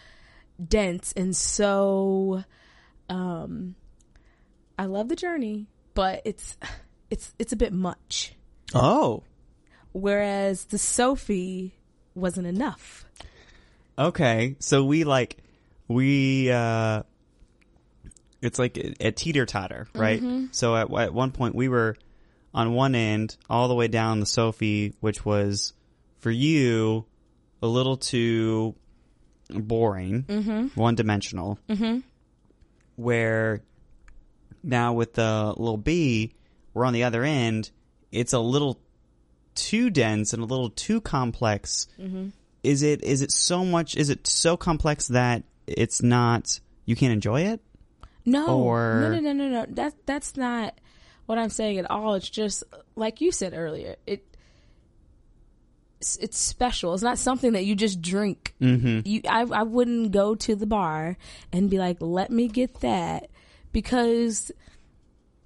dense 0.67 1.13
and 1.15 1.35
so 1.35 2.43
um 3.09 3.75
I 4.79 4.85
love 4.85 5.07
the 5.07 5.15
journey, 5.15 5.67
but 5.93 6.21
it's 6.25 6.57
it's 7.09 7.33
it's 7.39 7.53
a 7.53 7.55
bit 7.55 7.73
much. 7.73 8.33
Oh. 8.73 9.23
Whereas 9.91 10.65
the 10.65 10.77
Sophie 10.77 11.75
wasn't 12.13 12.47
enough. 12.47 13.05
Okay, 13.97 14.55
so 14.59 14.83
we 14.83 15.03
like 15.03 15.37
we 15.87 16.51
uh 16.51 17.03
it's 18.41 18.59
like 18.59 18.77
a, 18.77 19.07
a 19.07 19.11
teeter 19.11 19.45
totter, 19.45 19.87
right? 19.95 20.21
So 20.51 20.75
at 20.75 20.93
at 20.93 21.13
one 21.13 21.31
point 21.31 21.55
we 21.55 21.69
were 21.69 21.95
on 22.53 22.73
one 22.73 22.95
end 22.95 23.37
all 23.49 23.67
the 23.67 23.75
way 23.75 23.87
down 23.87 24.19
the 24.19 24.25
Sophie, 24.25 24.93
which 24.99 25.25
was 25.25 25.73
for 26.19 26.31
you 26.31 27.05
a 27.61 27.67
little 27.67 27.97
too 27.97 28.75
boring, 29.49 30.71
one 30.75 30.95
dimensional. 30.95 31.59
Mm-hmm. 31.69 31.99
Where 32.97 33.61
now 34.63 34.93
with 34.93 35.13
the 35.13 35.53
little 35.57 35.77
B, 35.77 36.33
we're 36.75 36.85
on 36.85 36.93
the 36.93 37.03
other 37.05 37.23
end. 37.23 37.71
It's 38.11 38.33
a 38.33 38.39
little 38.39 38.79
too 39.55 39.89
dense 39.89 40.33
and 40.33 40.43
a 40.43 40.45
little 40.45 40.69
too 40.69 41.01
complex 41.01 41.87
is 42.63 42.83
it 42.83 43.01
is 43.03 43.21
it 43.21 43.31
so 43.31 43.63
much 43.63 43.95
is 43.95 44.09
it 44.09 44.27
so 44.27 44.57
complex 44.57 45.07
that 45.07 45.43
it's 45.65 46.03
not 46.03 46.59
you 46.85 46.93
can't 46.95 47.13
enjoy 47.13 47.41
it 47.41 47.61
No, 48.25 48.59
Or- 48.59 48.99
no, 49.01 49.11
no, 49.11 49.19
no, 49.19 49.33
no, 49.33 49.47
no. 49.49 49.65
That 49.69 49.93
that's 50.05 50.35
not 50.35 50.77
what 51.25 51.37
I'm 51.37 51.49
saying 51.49 51.77
at 51.79 51.89
all. 51.89 52.15
It's 52.15 52.29
just 52.29 52.63
like 52.95 53.21
you 53.21 53.31
said 53.31 53.53
earlier. 53.55 53.95
It 54.05 54.25
it's, 56.01 56.17
it's 56.17 56.37
special. 56.37 56.93
It's 56.93 57.03
not 57.03 57.17
something 57.17 57.53
that 57.53 57.65
you 57.65 57.75
just 57.75 58.01
drink. 58.01 58.53
Mm-hmm. 58.61 58.99
You, 59.05 59.21
I, 59.29 59.41
I 59.41 59.63
wouldn't 59.63 60.11
go 60.11 60.35
to 60.35 60.55
the 60.55 60.67
bar 60.67 61.17
and 61.53 61.69
be 61.69 61.77
like, 61.79 61.97
"Let 62.01 62.29
me 62.29 62.47
get 62.47 62.81
that," 62.81 63.29
because 63.71 64.51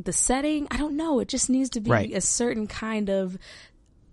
the 0.03 0.13
setting. 0.13 0.67
I 0.71 0.77
don't 0.77 0.95
know. 0.97 1.19
It 1.19 1.27
just 1.27 1.49
needs 1.49 1.69
to 1.71 1.81
be 1.81 1.89
Right. 1.91 2.13
a 2.13 2.21
certain 2.21 2.67
kind 2.67 3.09
of 3.09 3.37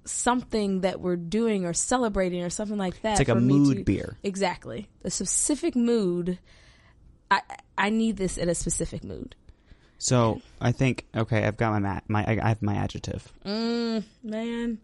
something 0.04 0.82
that 0.82 1.00
we're 1.00 1.16
doing 1.16 1.64
or 1.64 1.72
celebrating 1.72 2.42
or 2.42 2.50
something 2.50 2.78
like 2.78 3.00
that. 3.02 3.12
it's 3.20 3.28
like 3.28 3.36
a 3.36 3.40
me 3.40 3.54
mood 3.54 3.76
to- 3.78 3.84
beer 3.84 4.16
Exactly. 4.22 4.88
A 5.04 5.10
specific 5.10 5.74
mood. 5.74 6.38
I 7.30 7.40
I 7.76 7.90
need 7.90 8.16
this 8.16 8.38
in 8.38 8.48
a 8.48 8.54
specific 8.54 9.02
mood. 9.02 9.34
so 9.98 10.40
i 10.60 10.70
think 10.72 11.06
okay 11.16 11.44
i've 11.44 11.56
got 11.56 11.72
my 11.72 11.78
ma- 11.80 12.00
my 12.06 12.22
i 12.24 12.38
I 12.44 12.48
have 12.48 12.60
my 12.62 12.74
adjective 12.74 13.32
Mm, 13.46 14.04
man, 14.22 14.78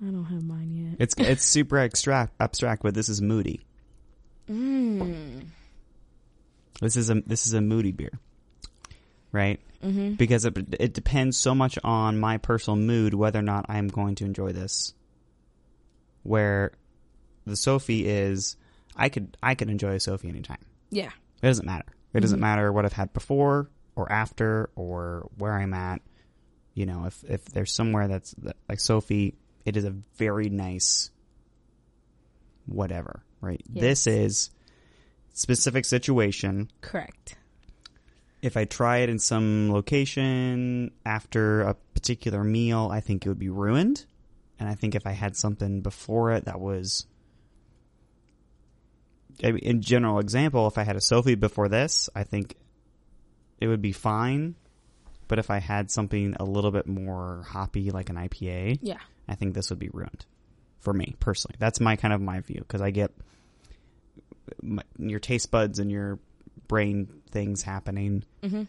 I 0.00 0.04
don't 0.14 0.24
have 0.26 0.44
mine 0.44 0.70
yet. 0.72 0.96
it's 1.02 1.14
it's 1.18 1.44
super 1.44 1.76
abstract 1.78 2.32
abstract 2.40 2.82
but 2.84 2.94
this 2.94 3.08
is 3.10 3.20
moody 3.20 3.60
Mm. 4.48 5.42
this 6.80 6.96
is 6.96 7.10
a 7.10 7.16
this 7.26 7.46
is 7.46 7.52
a 7.52 7.60
moody 7.60 7.90
beer 7.92 8.12
right 9.32 9.60
mm-hmm. 9.84 10.14
because 10.14 10.44
it, 10.44 10.56
it 10.78 10.94
depends 10.94 11.36
so 11.36 11.54
much 11.54 11.78
on 11.84 12.18
my 12.18 12.38
personal 12.38 12.76
mood 12.76 13.14
whether 13.14 13.38
or 13.38 13.42
not 13.42 13.66
i'm 13.68 13.88
going 13.88 14.14
to 14.14 14.24
enjoy 14.24 14.52
this 14.52 14.94
where 16.22 16.72
the 17.46 17.56
sophie 17.56 18.06
is 18.06 18.56
i 18.96 19.08
could 19.08 19.36
i 19.42 19.54
could 19.54 19.70
enjoy 19.70 19.94
a 19.94 20.00
sophie 20.00 20.28
anytime 20.28 20.64
Yeah. 20.90 21.10
It 21.42 21.46
doesn't 21.46 21.66
matter. 21.66 21.86
It 22.14 22.20
doesn't 22.20 22.40
matter 22.40 22.72
what 22.72 22.84
I've 22.84 22.92
had 22.92 23.12
before 23.12 23.70
or 23.94 24.10
after 24.10 24.70
or 24.74 25.28
where 25.36 25.52
I'm 25.52 25.74
at. 25.74 26.00
You 26.74 26.86
know, 26.86 27.04
if 27.06 27.22
if 27.24 27.44
there's 27.46 27.72
somewhere 27.72 28.08
that's 28.08 28.32
that, 28.38 28.56
like 28.68 28.80
Sophie, 28.80 29.34
it 29.64 29.76
is 29.76 29.84
a 29.84 29.94
very 30.16 30.48
nice 30.48 31.10
whatever, 32.66 33.22
right? 33.40 33.60
Yes. 33.72 33.82
This 33.82 34.06
is 34.06 34.50
specific 35.32 35.84
situation. 35.84 36.70
Correct. 36.80 37.36
If 38.40 38.56
I 38.56 38.64
try 38.64 38.98
it 38.98 39.08
in 39.08 39.18
some 39.18 39.72
location 39.72 40.92
after 41.04 41.62
a 41.62 41.74
particular 41.74 42.44
meal, 42.44 42.88
I 42.92 43.00
think 43.00 43.24
it 43.24 43.28
would 43.28 43.38
be 43.38 43.48
ruined. 43.48 44.04
And 44.60 44.68
I 44.68 44.74
think 44.74 44.94
if 44.94 45.06
I 45.06 45.12
had 45.12 45.36
something 45.36 45.80
before 45.80 46.32
it 46.32 46.44
that 46.46 46.60
was 46.60 47.06
I 49.42 49.52
mean, 49.52 49.62
in 49.62 49.82
general 49.82 50.18
example, 50.18 50.66
if 50.66 50.78
I 50.78 50.82
had 50.82 50.96
a 50.96 51.00
Sophie 51.00 51.36
before 51.36 51.68
this, 51.68 52.10
I 52.14 52.24
think 52.24 52.56
it 53.60 53.68
would 53.68 53.82
be 53.82 53.92
fine. 53.92 54.56
But 55.28 55.38
if 55.38 55.50
I 55.50 55.58
had 55.58 55.90
something 55.90 56.34
a 56.40 56.44
little 56.44 56.70
bit 56.70 56.86
more 56.86 57.44
hoppy, 57.46 57.90
like 57.90 58.08
an 58.10 58.16
IPA, 58.16 58.78
Yeah. 58.82 58.98
I 59.28 59.34
think 59.34 59.54
this 59.54 59.70
would 59.70 59.78
be 59.78 59.90
ruined 59.92 60.24
for 60.80 60.92
me 60.92 61.14
personally. 61.20 61.56
That's 61.58 61.80
my 61.80 61.96
kind 61.96 62.14
of 62.14 62.20
my 62.20 62.40
view 62.40 62.60
because 62.60 62.80
I 62.80 62.90
get 62.90 63.12
my, 64.62 64.82
your 64.98 65.20
taste 65.20 65.50
buds 65.50 65.78
and 65.78 65.90
your 65.90 66.18
brain 66.68 67.08
things 67.30 67.62
happening 67.62 68.24
Mm-hmm. 68.42 68.62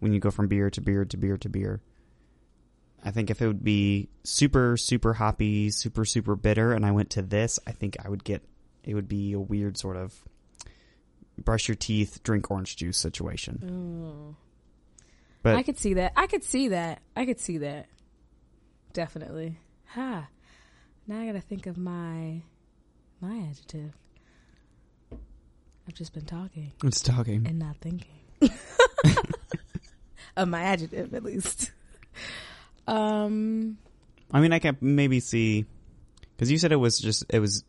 when 0.00 0.12
you 0.12 0.20
go 0.20 0.30
from 0.30 0.46
beer 0.48 0.70
to 0.70 0.80
beer 0.80 1.04
to 1.04 1.16
beer 1.16 1.36
to 1.38 1.48
beer. 1.48 1.80
I 3.04 3.10
think 3.10 3.30
if 3.30 3.40
it 3.42 3.46
would 3.46 3.64
be 3.64 4.08
super 4.24 4.76
super 4.76 5.14
hoppy, 5.14 5.70
super 5.70 6.04
super 6.04 6.36
bitter, 6.36 6.72
and 6.72 6.84
I 6.86 6.90
went 6.92 7.10
to 7.10 7.22
this, 7.22 7.58
I 7.66 7.72
think 7.72 7.96
I 8.04 8.08
would 8.08 8.24
get 8.24 8.42
it 8.84 8.94
would 8.94 9.08
be 9.08 9.32
a 9.32 9.40
weird 9.40 9.76
sort 9.76 9.96
of 9.96 10.14
brush 11.36 11.68
your 11.68 11.74
teeth, 11.76 12.20
drink 12.22 12.50
orange 12.50 12.76
juice 12.76 12.98
situation. 12.98 14.34
But 15.42 15.54
I 15.56 15.62
could 15.62 15.78
see 15.78 15.94
that. 15.94 16.12
I 16.16 16.26
could 16.26 16.42
see 16.42 16.68
that. 16.68 17.00
I 17.14 17.24
could 17.24 17.38
see 17.38 17.58
that. 17.58 17.86
Definitely. 18.92 19.58
Ha. 19.94 20.26
Now 21.06 21.20
I 21.20 21.26
gotta 21.26 21.40
think 21.40 21.66
of 21.66 21.78
my 21.78 22.42
my 23.20 23.46
adjective. 23.50 23.92
I've 25.88 25.94
just 25.94 26.12
been 26.12 26.26
talking 26.26 26.72
it's 26.84 27.00
talking. 27.00 27.46
and 27.46 27.58
not 27.58 27.78
thinking. 27.78 28.10
of 30.36 30.46
my 30.46 30.62
adjective, 30.62 31.14
at 31.14 31.24
least. 31.24 31.72
Um. 32.86 33.78
I 34.30 34.40
mean, 34.40 34.52
I 34.52 34.58
can 34.58 34.76
maybe 34.82 35.20
see 35.20 35.64
because 36.36 36.50
you 36.50 36.58
said 36.58 36.72
it 36.72 36.76
was 36.76 36.98
just 36.98 37.24
it 37.30 37.40
was 37.40 37.64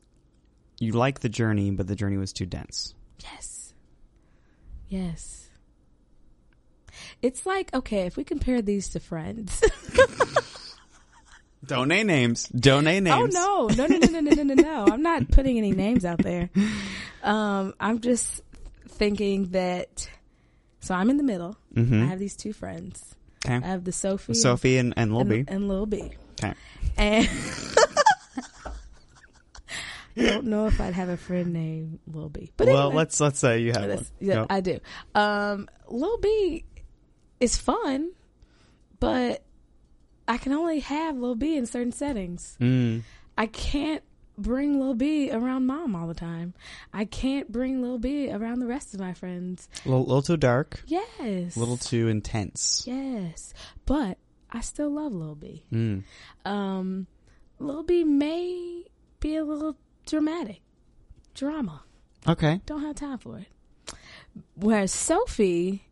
you 0.80 0.92
like 0.92 1.22
the 1.22 1.30
journey, 1.30 1.72
but 1.72 1.88
the 1.88 1.96
journey 1.96 2.18
was 2.18 2.34
too 2.34 2.46
dense. 2.46 2.94
Yes. 3.24 3.74
Yes. 4.90 5.48
It's 7.22 7.46
like 7.46 7.74
okay, 7.74 8.06
if 8.06 8.18
we 8.18 8.26
compare 8.26 8.62
these 8.62 8.90
to 8.90 9.00
friends. 9.00 9.64
Don't 11.66 11.88
names. 11.88 12.48
Don't 12.48 12.86
names. 12.86 13.10
Oh 13.10 13.26
no, 13.26 13.68
no, 13.68 13.86
no, 13.86 13.98
no, 13.98 14.20
no, 14.20 14.32
no, 14.32 14.44
no, 14.44 14.54
no! 14.54 14.88
I'm 14.92 15.02
not 15.02 15.30
putting 15.30 15.58
any 15.58 15.72
names 15.72 16.04
out 16.04 16.20
there. 16.20 16.50
Um, 17.24 17.74
I'm 17.80 18.00
just 18.02 18.42
thinking 18.88 19.50
that. 19.52 20.10
So 20.82 20.94
I'm 20.96 21.10
in 21.10 21.18
the 21.18 21.24
middle. 21.24 21.58
Mhm. 21.76 22.04
I 22.04 22.06
have 22.06 22.20
these 22.20 22.36
two 22.36 22.54
friends. 22.54 23.16
Okay. 23.46 23.56
I 23.56 23.60
have 23.68 23.84
the 23.84 23.92
Sophie, 23.92 24.34
Sophie 24.34 24.78
and, 24.78 24.94
and 24.98 25.12
Lil 25.14 25.22
and, 25.22 25.30
B. 25.30 25.46
and 25.48 25.68
Lil 25.68 25.86
B. 25.86 26.12
Okay. 26.42 26.54
And 26.98 27.30
I 30.18 30.22
don't 30.24 30.46
know 30.48 30.66
if 30.68 30.82
I'd 30.82 30.94
have 30.94 31.10
a 31.10 31.18
friend 31.18 31.54
named 31.54 32.00
Lil 32.12 32.30
B. 32.30 32.52
But 32.58 32.68
well, 32.68 32.88
anyway. 32.88 32.96
let's 32.96 33.20
let's 33.22 33.40
say 33.40 33.60
you 33.60 33.72
have 33.72 33.90
one. 33.90 34.06
Yeah. 34.20 34.46
I 34.50 34.60
do. 34.62 34.80
Um, 35.16 35.70
Lil 35.88 36.18
B 36.18 36.66
is 37.40 37.56
fun, 37.58 38.12
but 39.00 39.44
I 40.28 40.38
can 40.38 40.52
only 40.54 40.80
have 40.82 41.16
Lil 41.18 41.36
B 41.36 41.56
in 41.56 41.66
certain 41.66 41.92
settings. 41.94 42.58
Mm. 42.60 43.04
I 43.38 43.46
can't 43.48 44.04
bring 44.42 44.80
Lil 44.80 44.94
B 44.96 45.32
around 45.32 45.66
mom 45.68 45.96
all 45.96 46.08
the 46.08 46.14
time. 46.14 46.54
I 46.94 47.06
can't 47.06 47.52
bring 47.52 47.82
Lil 47.82 47.98
B 48.00 48.32
around 48.32 48.60
the 48.60 48.68
rest 48.68 48.94
of 48.94 49.00
my 49.00 49.14
friends. 49.14 49.68
A 49.86 49.90
little, 49.90 50.06
little 50.06 50.22
too 50.22 50.38
dark. 50.38 50.84
Yes. 50.88 51.56
A 51.56 51.60
little 51.60 51.78
too 51.78 52.08
intense. 52.08 52.84
Yes. 52.88 53.54
But 53.86 54.18
I 54.52 54.62
still 54.62 54.90
love 54.90 55.14
Lil 55.14 55.36
B. 55.36 55.66
Mm. 55.72 56.04
Um, 56.46 57.08
Lil 57.60 57.84
B 57.84 58.04
may 58.04 58.86
be 59.20 59.36
a 59.36 59.44
little 59.44 59.76
dramatic. 60.06 60.62
Drama. 61.34 61.84
Okay. 62.28 62.62
Don't 62.66 62.82
have 62.82 62.96
time 62.96 63.18
for 63.18 63.38
it. 63.38 63.48
Whereas 64.56 64.92
Sophie, 64.92 65.86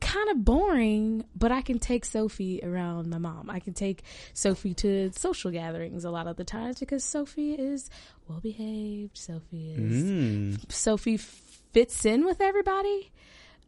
kind 0.00 0.30
of 0.30 0.44
boring, 0.44 1.24
but 1.36 1.50
I 1.52 1.60
can 1.62 1.78
take 1.78 2.04
Sophie 2.04 2.60
around 2.62 3.08
my 3.10 3.18
mom. 3.18 3.50
I 3.50 3.60
can 3.60 3.74
take 3.74 4.02
Sophie 4.32 4.74
to 4.74 5.10
social 5.12 5.50
gatherings 5.50 6.04
a 6.04 6.10
lot 6.10 6.26
of 6.26 6.36
the 6.36 6.44
times 6.44 6.78
because 6.80 7.04
Sophie 7.04 7.52
is 7.54 7.90
well 8.28 8.40
behaved. 8.40 9.16
Sophie 9.18 9.72
is 9.76 10.04
Mm. 10.04 10.72
Sophie 10.72 11.16
fits 11.16 12.04
in 12.04 12.24
with 12.24 12.40
everybody. 12.40 13.10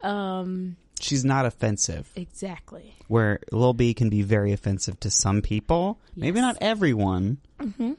Um, 0.03 0.77
She's 1.01 1.25
not 1.25 1.47
offensive. 1.47 2.11
exactly. 2.17 2.95
Where 3.09 3.41
Lil 3.53 3.73
B 3.75 3.95
can 3.95 4.09
be 4.11 4.23
very 4.23 4.53
offensive 4.53 5.01
to 5.01 5.11
some 5.11 5.43
people. 5.43 5.99
Maybe 6.17 6.41
not 6.41 6.57
everyone. 6.61 7.39
hmm 7.59 7.93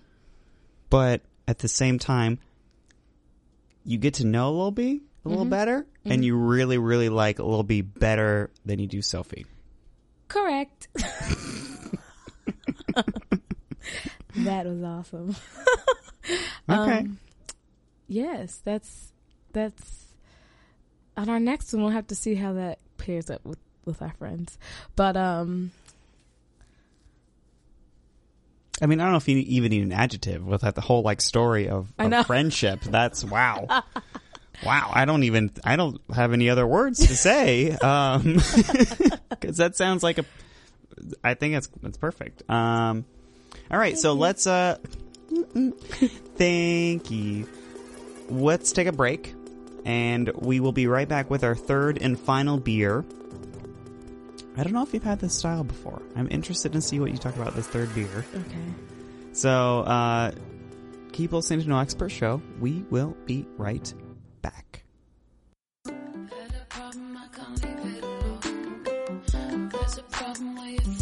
But 0.89 1.21
at 1.47 1.59
the 1.59 1.67
same 1.67 1.99
time, 1.99 2.39
you 3.83 3.97
get 3.97 4.15
to 4.15 4.25
know 4.25 4.51
Lil 4.53 4.71
B 4.71 5.01
a 5.23 5.29
little 5.29 5.43
Mm-hmm. 5.43 5.49
better, 5.51 5.85
and 6.05 6.23
you 6.25 6.35
really, 6.35 6.77
really 6.77 7.09
like 7.09 7.39
a 7.39 7.43
little 7.43 7.63
B 7.63 7.81
better 7.81 8.49
than 8.65 8.79
you 8.79 8.87
do 8.87 9.01
Sophie. 9.01 9.45
Correct. 10.27 10.87
that 14.35 14.65
was 14.65 14.83
awesome. 14.83 15.35
Okay. 16.69 16.99
Um, 16.99 17.17
yes, 18.07 18.61
that's 18.63 19.11
that's. 19.51 20.05
On 21.17 21.27
our 21.27 21.39
next 21.39 21.73
one, 21.73 21.81
we'll 21.81 21.91
have 21.91 22.07
to 22.07 22.15
see 22.15 22.35
how 22.35 22.53
that 22.53 22.77
pairs 22.97 23.29
up 23.31 23.43
with 23.43 23.57
with 23.83 24.01
our 24.01 24.13
friends. 24.13 24.57
But 24.95 25.17
um, 25.17 25.71
I 28.81 28.85
mean, 28.85 28.99
I 28.99 29.03
don't 29.03 29.11
know 29.11 29.17
if 29.17 29.27
you 29.27 29.37
even 29.37 29.71
need 29.71 29.83
an 29.83 29.91
adjective 29.91 30.45
with 30.45 30.61
that 30.61 30.75
the 30.75 30.81
whole 30.81 31.01
like 31.01 31.21
story 31.21 31.67
of, 31.67 31.91
of 31.97 32.25
friendship. 32.27 32.81
That's 32.81 33.25
wow. 33.25 33.83
Wow. 34.65 34.91
I 34.93 35.05
don't 35.05 35.23
even, 35.23 35.51
I 35.63 35.75
don't 35.75 35.99
have 36.13 36.33
any 36.33 36.49
other 36.49 36.65
words 36.65 37.07
to 37.07 37.15
say. 37.15 37.71
Um, 37.71 38.35
cause 39.41 39.57
that 39.57 39.75
sounds 39.75 40.03
like 40.03 40.17
a, 40.17 40.25
I 41.23 41.33
think 41.33 41.55
it's, 41.55 41.69
it's 41.83 41.97
perfect. 41.97 42.49
Um, 42.49 43.05
all 43.69 43.77
right. 43.77 43.97
So 43.97 44.13
let's, 44.13 44.47
uh, 44.47 44.77
thank 46.35 47.11
you. 47.11 47.47
Let's 48.29 48.71
take 48.71 48.87
a 48.87 48.91
break 48.91 49.33
and 49.85 50.31
we 50.35 50.59
will 50.59 50.71
be 50.71 50.87
right 50.87 51.07
back 51.07 51.29
with 51.29 51.43
our 51.43 51.55
third 51.55 51.97
and 52.01 52.19
final 52.19 52.57
beer. 52.57 53.03
I 54.57 54.63
don't 54.63 54.73
know 54.73 54.83
if 54.83 54.93
you've 54.93 55.03
had 55.03 55.19
this 55.19 55.37
style 55.37 55.63
before. 55.63 56.01
I'm 56.15 56.27
interested 56.29 56.73
to 56.73 56.81
see 56.81 56.99
what 56.99 57.11
you 57.11 57.17
talk 57.17 57.35
about 57.35 57.55
this 57.55 57.67
third 57.67 57.93
beer. 57.95 58.25
okay. 58.35 58.73
So, 59.33 59.79
uh, 59.79 60.31
keep 61.13 61.31
listening 61.31 61.61
to 61.61 61.69
No 61.69 61.79
Expert 61.79 62.09
Show. 62.09 62.41
We 62.59 62.83
will 62.89 63.15
be 63.25 63.45
right 63.57 63.93
back. 64.41 64.83
Problem, 70.11 71.00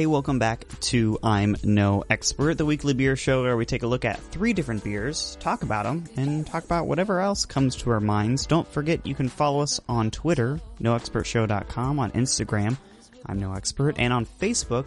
Hey, 0.00 0.06
welcome 0.06 0.38
back 0.38 0.64
to 0.80 1.18
I'm 1.22 1.56
No 1.62 2.04
Expert, 2.08 2.56
the 2.56 2.64
weekly 2.64 2.94
beer 2.94 3.16
show 3.16 3.42
where 3.42 3.54
we 3.54 3.66
take 3.66 3.82
a 3.82 3.86
look 3.86 4.06
at 4.06 4.18
three 4.18 4.54
different 4.54 4.82
beers, 4.82 5.36
talk 5.40 5.62
about 5.62 5.82
them, 5.84 6.04
and 6.16 6.46
talk 6.46 6.64
about 6.64 6.86
whatever 6.86 7.20
else 7.20 7.44
comes 7.44 7.76
to 7.76 7.90
our 7.90 8.00
minds. 8.00 8.46
Don't 8.46 8.66
forget 8.66 9.06
you 9.06 9.14
can 9.14 9.28
follow 9.28 9.60
us 9.60 9.78
on 9.90 10.10
Twitter, 10.10 10.58
noexpertshow.com, 10.80 11.98
on 11.98 12.12
Instagram, 12.12 12.78
I'm 13.26 13.38
No 13.40 13.52
Expert, 13.52 13.96
and 13.98 14.10
on 14.10 14.24
Facebook, 14.24 14.86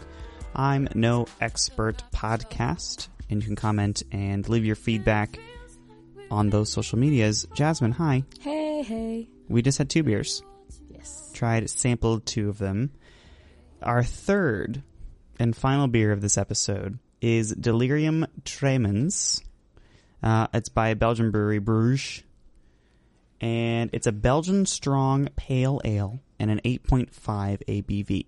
I'm 0.52 0.88
No 0.96 1.28
Expert 1.40 2.02
Podcast. 2.12 3.06
And 3.30 3.40
you 3.40 3.46
can 3.46 3.54
comment 3.54 4.02
and 4.10 4.48
leave 4.48 4.64
your 4.64 4.74
feedback 4.74 5.38
on 6.28 6.50
those 6.50 6.72
social 6.72 6.98
medias. 6.98 7.46
Jasmine, 7.54 7.92
hi. 7.92 8.24
Hey, 8.40 8.82
hey. 8.82 9.28
We 9.48 9.62
just 9.62 9.78
had 9.78 9.88
two 9.88 10.02
beers 10.02 10.42
Yes. 10.90 11.30
tried 11.32 11.70
sampled 11.70 12.26
two 12.26 12.48
of 12.48 12.58
them. 12.58 12.90
Our 13.80 14.02
third 14.02 14.82
and 15.38 15.54
final 15.56 15.86
beer 15.86 16.12
of 16.12 16.20
this 16.20 16.38
episode 16.38 16.98
is 17.20 17.50
Delirium 17.52 18.26
Tremens. 18.44 19.42
Uh, 20.22 20.46
it's 20.54 20.68
by 20.68 20.94
Belgian 20.94 21.30
brewery 21.30 21.58
Bruges, 21.58 22.22
and 23.40 23.90
it's 23.92 24.06
a 24.06 24.12
Belgian 24.12 24.64
strong 24.66 25.28
pale 25.36 25.80
ale 25.84 26.20
and 26.38 26.50
an 26.50 26.60
8.5 26.64 27.10
ABV. 27.66 28.26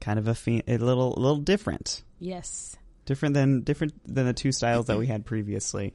Kind 0.00 0.18
of 0.18 0.28
a, 0.28 0.34
fe- 0.34 0.62
a 0.66 0.78
little, 0.78 1.16
a 1.16 1.20
little 1.20 1.38
different 1.38 2.02
Yes. 2.18 2.76
different 3.06 3.34
than 3.34 3.60
different 3.62 3.92
than 4.12 4.26
the 4.26 4.32
two 4.32 4.52
styles 4.52 4.86
that 4.86 4.98
we 4.98 5.06
had 5.06 5.24
previously. 5.26 5.94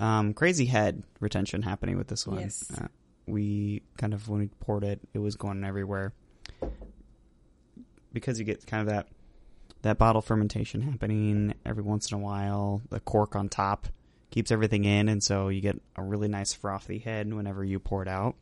Um, 0.00 0.32
crazy 0.32 0.64
head 0.66 1.02
retention 1.20 1.62
happening 1.62 1.98
with 1.98 2.06
this 2.08 2.26
one. 2.26 2.40
Yes. 2.40 2.70
Uh, 2.76 2.86
we 3.26 3.82
kind 3.96 4.14
of 4.14 4.28
when 4.28 4.40
we 4.40 4.46
poured 4.60 4.84
it, 4.84 5.00
it 5.12 5.18
was 5.18 5.36
going 5.36 5.64
everywhere 5.64 6.12
because 8.20 8.38
you 8.38 8.44
get 8.44 8.66
kind 8.66 8.82
of 8.82 8.94
that 8.94 9.08
that 9.82 9.98
bottle 9.98 10.20
fermentation 10.20 10.82
happening 10.82 11.54
every 11.64 11.82
once 11.82 12.10
in 12.10 12.18
a 12.18 12.20
while. 12.20 12.82
The 12.90 13.00
cork 13.00 13.36
on 13.36 13.48
top 13.48 13.88
keeps 14.30 14.50
everything 14.50 14.84
in, 14.84 15.08
and 15.08 15.22
so 15.22 15.48
you 15.48 15.60
get 15.60 15.80
a 15.96 16.02
really 16.02 16.28
nice 16.28 16.52
frothy 16.52 16.98
head 16.98 17.32
whenever 17.32 17.64
you 17.64 17.78
pour 17.78 18.02
it 18.02 18.08
out. 18.08 18.34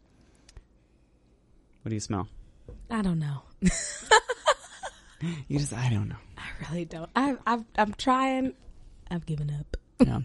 What 1.82 1.90
do 1.90 1.94
you 1.94 2.00
smell? 2.00 2.28
I 2.90 3.02
don't 3.02 3.18
know. 3.18 3.42
You 5.48 5.58
just 5.58 5.72
I 5.72 5.88
don't 5.90 6.08
know. 6.08 6.16
I 6.38 6.68
really 6.68 6.84
don't. 6.84 7.10
I, 7.14 7.36
I've, 7.46 7.64
I'm 7.76 7.94
trying. 7.94 8.54
I've 9.10 9.26
given 9.26 9.50
up. 9.50 9.76
Yeah. 9.98 10.20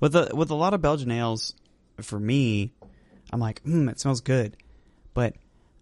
with 0.00 0.16
a 0.16 0.30
with 0.34 0.50
a 0.50 0.54
lot 0.54 0.74
of 0.74 0.80
Belgian 0.80 1.10
ales, 1.10 1.54
for 2.00 2.18
me, 2.18 2.72
I'm 3.32 3.40
like, 3.40 3.62
hmm, 3.62 3.88
it 3.88 4.00
smells 4.00 4.20
good, 4.20 4.56
but 5.12 5.34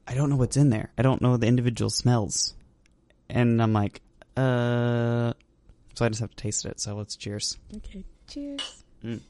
I 0.07 0.15
don't 0.15 0.31
know 0.31 0.37
what's 0.37 0.57
in 0.57 0.71
there. 0.71 0.91
I 0.99 1.03
don't 1.03 1.23
know 1.23 1.37
the 1.37 1.47
individual 1.47 1.91
smells, 1.91 2.55
and 3.31 3.63
I'm 3.63 3.73
like, 3.73 4.01
uh, 4.37 5.33
so 5.95 6.05
I 6.05 6.09
just 6.09 6.21
have 6.21 6.31
to 6.31 6.37
taste 6.37 6.65
it. 6.65 6.81
So 6.81 6.95
let's 6.97 7.17
cheers. 7.17 7.59
Okay. 7.77 8.05
Cheers. 8.29 8.85
Mm. 9.05 9.21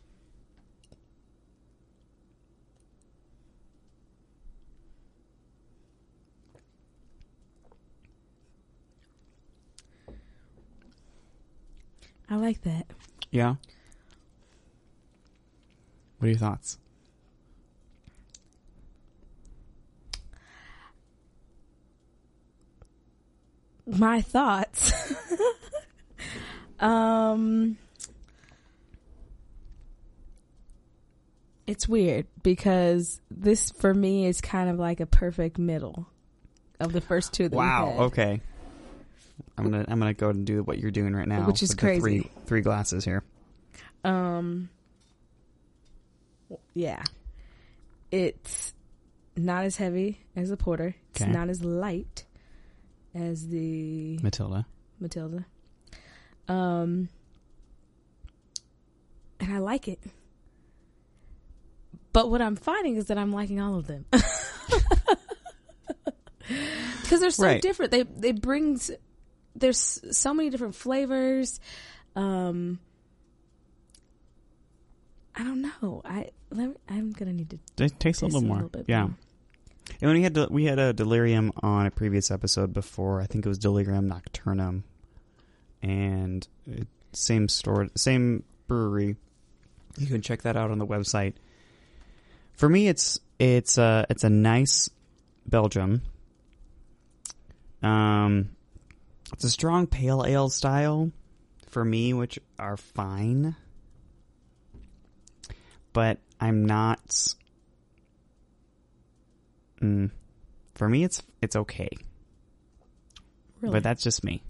I 12.28 12.36
like 12.36 12.62
that. 12.62 12.86
Yeah. 13.30 13.56
What 16.18 16.26
are 16.26 16.30
your 16.30 16.38
thoughts? 16.38 16.78
My 23.98 24.20
thoughts 24.22 24.92
um, 26.80 27.76
it's 31.66 31.88
weird 31.88 32.26
because 32.42 33.20
this 33.30 33.70
for 33.70 33.92
me 33.94 34.26
is 34.26 34.40
kind 34.40 34.68
of 34.70 34.78
like 34.78 35.00
a 35.00 35.06
perfect 35.06 35.58
middle 35.58 36.06
of 36.78 36.92
the 36.92 37.00
first 37.00 37.32
two. 37.32 37.48
Wow. 37.48 37.90
had. 37.90 38.00
Okay. 38.00 38.40
I'm 39.56 39.70
gonna 39.70 39.84
I'm 39.88 39.98
gonna 39.98 40.14
go 40.14 40.30
and 40.30 40.46
do 40.46 40.62
what 40.62 40.78
you're 40.78 40.90
doing 40.90 41.14
right 41.14 41.28
now, 41.28 41.46
Which 41.46 41.62
is 41.62 41.70
with 41.70 41.78
the 41.78 41.86
crazy. 41.86 42.00
three 42.00 42.30
three 42.46 42.60
glasses 42.60 43.04
here. 43.04 43.22
Um, 44.04 44.70
yeah, 46.74 47.02
it's 48.10 48.72
not 49.36 49.64
as 49.64 49.76
heavy 49.76 50.20
as 50.36 50.48
the 50.48 50.56
porter. 50.56 50.94
It's 51.12 51.22
Okay. 51.22 51.30
not 51.30 51.48
as 51.48 51.62
light 51.62 52.24
as 53.14 53.48
the 53.48 54.18
Matilda. 54.22 54.66
Matilda. 55.00 55.44
Um, 56.48 57.08
and 59.38 59.52
I 59.52 59.58
like 59.58 59.88
it. 59.88 60.00
But 62.12 62.30
what 62.30 62.42
I'm 62.42 62.56
finding 62.56 62.96
is 62.96 63.06
that 63.06 63.18
I'm 63.18 63.32
liking 63.32 63.60
all 63.60 63.76
of 63.76 63.86
them. 63.86 64.04
Because 67.02 67.20
they're 67.20 67.30
so 67.30 67.44
Right. 67.46 67.62
different. 67.62 67.90
They 67.92 68.02
they 68.04 68.32
brings 68.32 68.90
there's 69.54 70.00
so 70.16 70.32
many 70.34 70.50
different 70.50 70.74
flavors. 70.76 71.60
Um 72.16 72.78
I 75.34 75.42
don't 75.44 75.62
know. 75.62 76.02
I 76.04 76.30
let 76.50 76.68
me, 76.68 76.74
I'm 76.88 77.10
gonna 77.12 77.32
need 77.32 77.50
to 77.50 77.84
It 77.84 77.98
tastes 78.00 78.22
a 78.22 78.26
little 78.26 78.42
more. 78.42 78.60
a 78.60 78.62
little 78.64 78.84
yeah. 78.88 79.02
more. 79.06 79.16
And 80.00 80.08
when 80.08 80.16
we 80.16 80.22
had 80.22 80.50
we 80.50 80.64
had 80.64 80.78
a 80.78 80.92
delirium 80.92 81.52
on 81.62 81.86
a 81.86 81.90
previous 81.90 82.30
episode 82.30 82.72
before. 82.72 83.20
I 83.20 83.26
think 83.26 83.44
it 83.44 83.48
was 83.48 83.58
delirium 83.58 84.08
nocturnum, 84.08 84.84
and 85.82 86.46
it, 86.66 86.86
same 87.12 87.48
store, 87.48 87.88
same 87.96 88.44
brewery. 88.66 89.16
You 89.98 90.06
can 90.06 90.22
check 90.22 90.42
that 90.42 90.56
out 90.56 90.70
on 90.70 90.78
the 90.78 90.86
website. 90.86 91.34
For 92.54 92.68
me, 92.68 92.88
it's 92.88 93.20
it's 93.38 93.78
a 93.78 94.06
it's 94.08 94.24
a 94.24 94.30
nice 94.30 94.90
Belgium. 95.46 96.02
Um, 97.82 98.50
it's 99.32 99.44
a 99.44 99.50
strong 99.50 99.86
pale 99.86 100.24
ale 100.26 100.48
style 100.48 101.10
for 101.68 101.84
me, 101.84 102.12
which 102.12 102.38
are 102.58 102.76
fine, 102.76 103.56
but 105.92 106.18
I'm 106.40 106.66
not. 106.66 107.34
Mm, 109.82 110.10
for 110.74 110.88
me, 110.88 111.04
it's 111.04 111.22
it's 111.40 111.56
okay, 111.56 111.88
Really, 113.60 113.72
but 113.72 113.82
that's 113.82 114.02
just 114.02 114.22
me. 114.24 114.42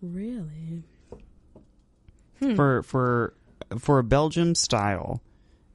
really. 0.00 0.82
For 2.56 2.82
for 2.82 3.34
for 3.78 3.98
a 3.98 4.04
Belgium 4.04 4.54
style, 4.54 5.22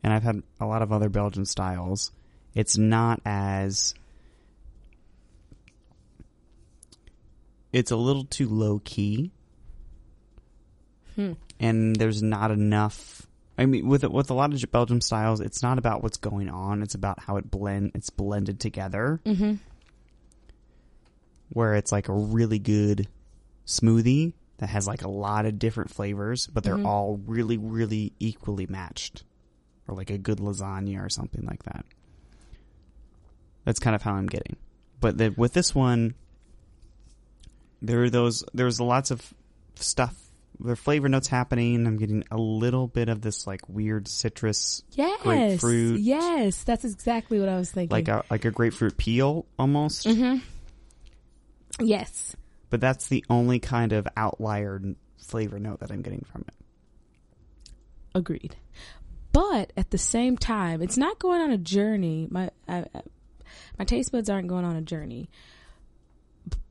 and 0.04 0.12
I've 0.14 0.24
had 0.24 0.44
a 0.60 0.66
lot 0.66 0.82
of 0.82 0.92
other 0.92 1.10
Belgian 1.10 1.46
styles. 1.46 2.12
It's 2.54 2.78
not 2.78 3.22
as 3.26 3.94
it's 7.72 7.92
a 7.92 7.96
little 7.96 8.26
too 8.26 8.50
low 8.50 8.80
key, 8.84 9.32
Hmm. 11.16 11.34
and 11.60 11.96
there's 11.96 12.22
not 12.22 12.52
enough. 12.52 13.27
I 13.58 13.66
mean, 13.66 13.88
with 13.88 14.04
with 14.04 14.30
a 14.30 14.34
lot 14.34 14.54
of 14.54 14.72
Belgium 14.72 15.02
styles, 15.02 15.40
it's 15.42 15.64
not 15.64 15.78
about 15.80 16.04
what's 16.04 16.18
going 16.18 16.50
on; 16.50 16.84
it's 16.84 16.94
about 16.96 17.20
how 17.20 17.38
it 17.38 17.50
blend. 17.50 17.92
It's 17.96 18.10
blended 18.10 18.60
together. 18.60 19.20
Mm-hmm. 19.26 19.56
where 21.50 21.76
it's 21.76 21.94
like 21.94 22.10
a 22.10 22.14
really 22.14 22.60
good 22.60 23.08
smoothie 23.66 24.34
that 24.58 24.68
has 24.68 24.86
like 24.86 25.02
a 25.04 25.08
lot 25.10 25.46
of 25.46 25.58
different 25.58 25.90
flavors, 25.90 26.46
but 26.48 26.62
they're 26.62 26.76
Mhm. 26.76 26.86
all 26.86 27.22
really, 27.26 27.58
really 27.58 28.12
equally 28.20 28.66
matched. 28.68 29.24
Or 29.88 29.96
like 29.96 30.10
a 30.10 30.18
good 30.18 30.40
lasagna 30.40 31.02
or 31.04 31.08
something 31.10 31.46
like 31.46 31.64
that. 31.64 31.86
That's 33.64 33.80
kind 33.80 33.96
of 33.96 34.02
how 34.02 34.16
I'm 34.16 34.28
getting. 34.28 34.58
But 35.00 35.18
the, 35.18 35.30
with 35.38 35.54
this 35.54 35.74
one, 35.74 36.16
there 37.82 38.04
are 38.04 38.10
those, 38.10 38.44
there's 38.54 38.82
lots 38.82 39.10
of 39.10 39.34
stuff, 39.76 40.27
there 40.60 40.74
are 40.74 40.76
flavor 40.76 41.08
notes 41.10 41.28
happening. 41.28 41.86
I'm 41.88 41.98
getting 41.98 42.24
a 42.32 42.38
little 42.38 42.88
bit 42.88 43.10
of 43.10 43.22
this 43.22 43.46
like 43.48 43.62
weird 43.68 44.08
citrus, 44.08 44.84
Yes, 44.92 45.22
Grapefruit. 45.22 46.00
Yes, 46.00 46.64
that's 46.64 46.84
exactly 46.86 47.40
what 47.40 47.50
I 47.50 47.58
was 47.58 47.72
thinking. 47.72 47.94
like 47.96 48.08
a, 48.08 48.24
like 48.30 48.46
a 48.46 48.52
grapefruit 48.52 48.98
peel 48.98 49.46
almost. 49.60 50.08
Mm-hmm. 50.08 50.38
Yes. 51.80 52.36
but 52.70 52.82
that's 52.82 53.08
the 53.08 53.24
only 53.30 53.60
kind 53.60 53.94
of 53.94 54.08
outlier 54.18 54.82
flavor 55.18 55.60
note 55.60 55.82
that 55.82 55.92
I'm 55.92 56.02
getting 56.02 56.26
from 56.32 56.44
it. 56.48 56.54
Agreed. 58.16 58.56
But 59.32 59.72
at 59.78 59.92
the 59.92 59.98
same 60.00 60.38
time, 60.38 60.82
it's 60.82 60.98
not 60.98 61.20
going 61.20 61.42
on 61.42 61.52
a 61.52 61.58
journey. 61.58 62.28
My 62.32 62.50
I, 62.68 62.86
I, 62.96 63.02
my 63.78 63.86
taste 63.86 64.12
buds 64.12 64.30
aren't 64.30 64.48
going 64.48 64.66
on 64.66 64.76
a 64.76 64.82
journey, 64.82 65.30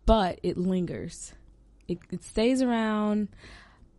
but 0.07 0.41
it 0.43 0.57
lingers. 0.59 1.33
It, 1.87 1.99
it 2.11 2.25
stays 2.25 2.63
around 2.63 3.29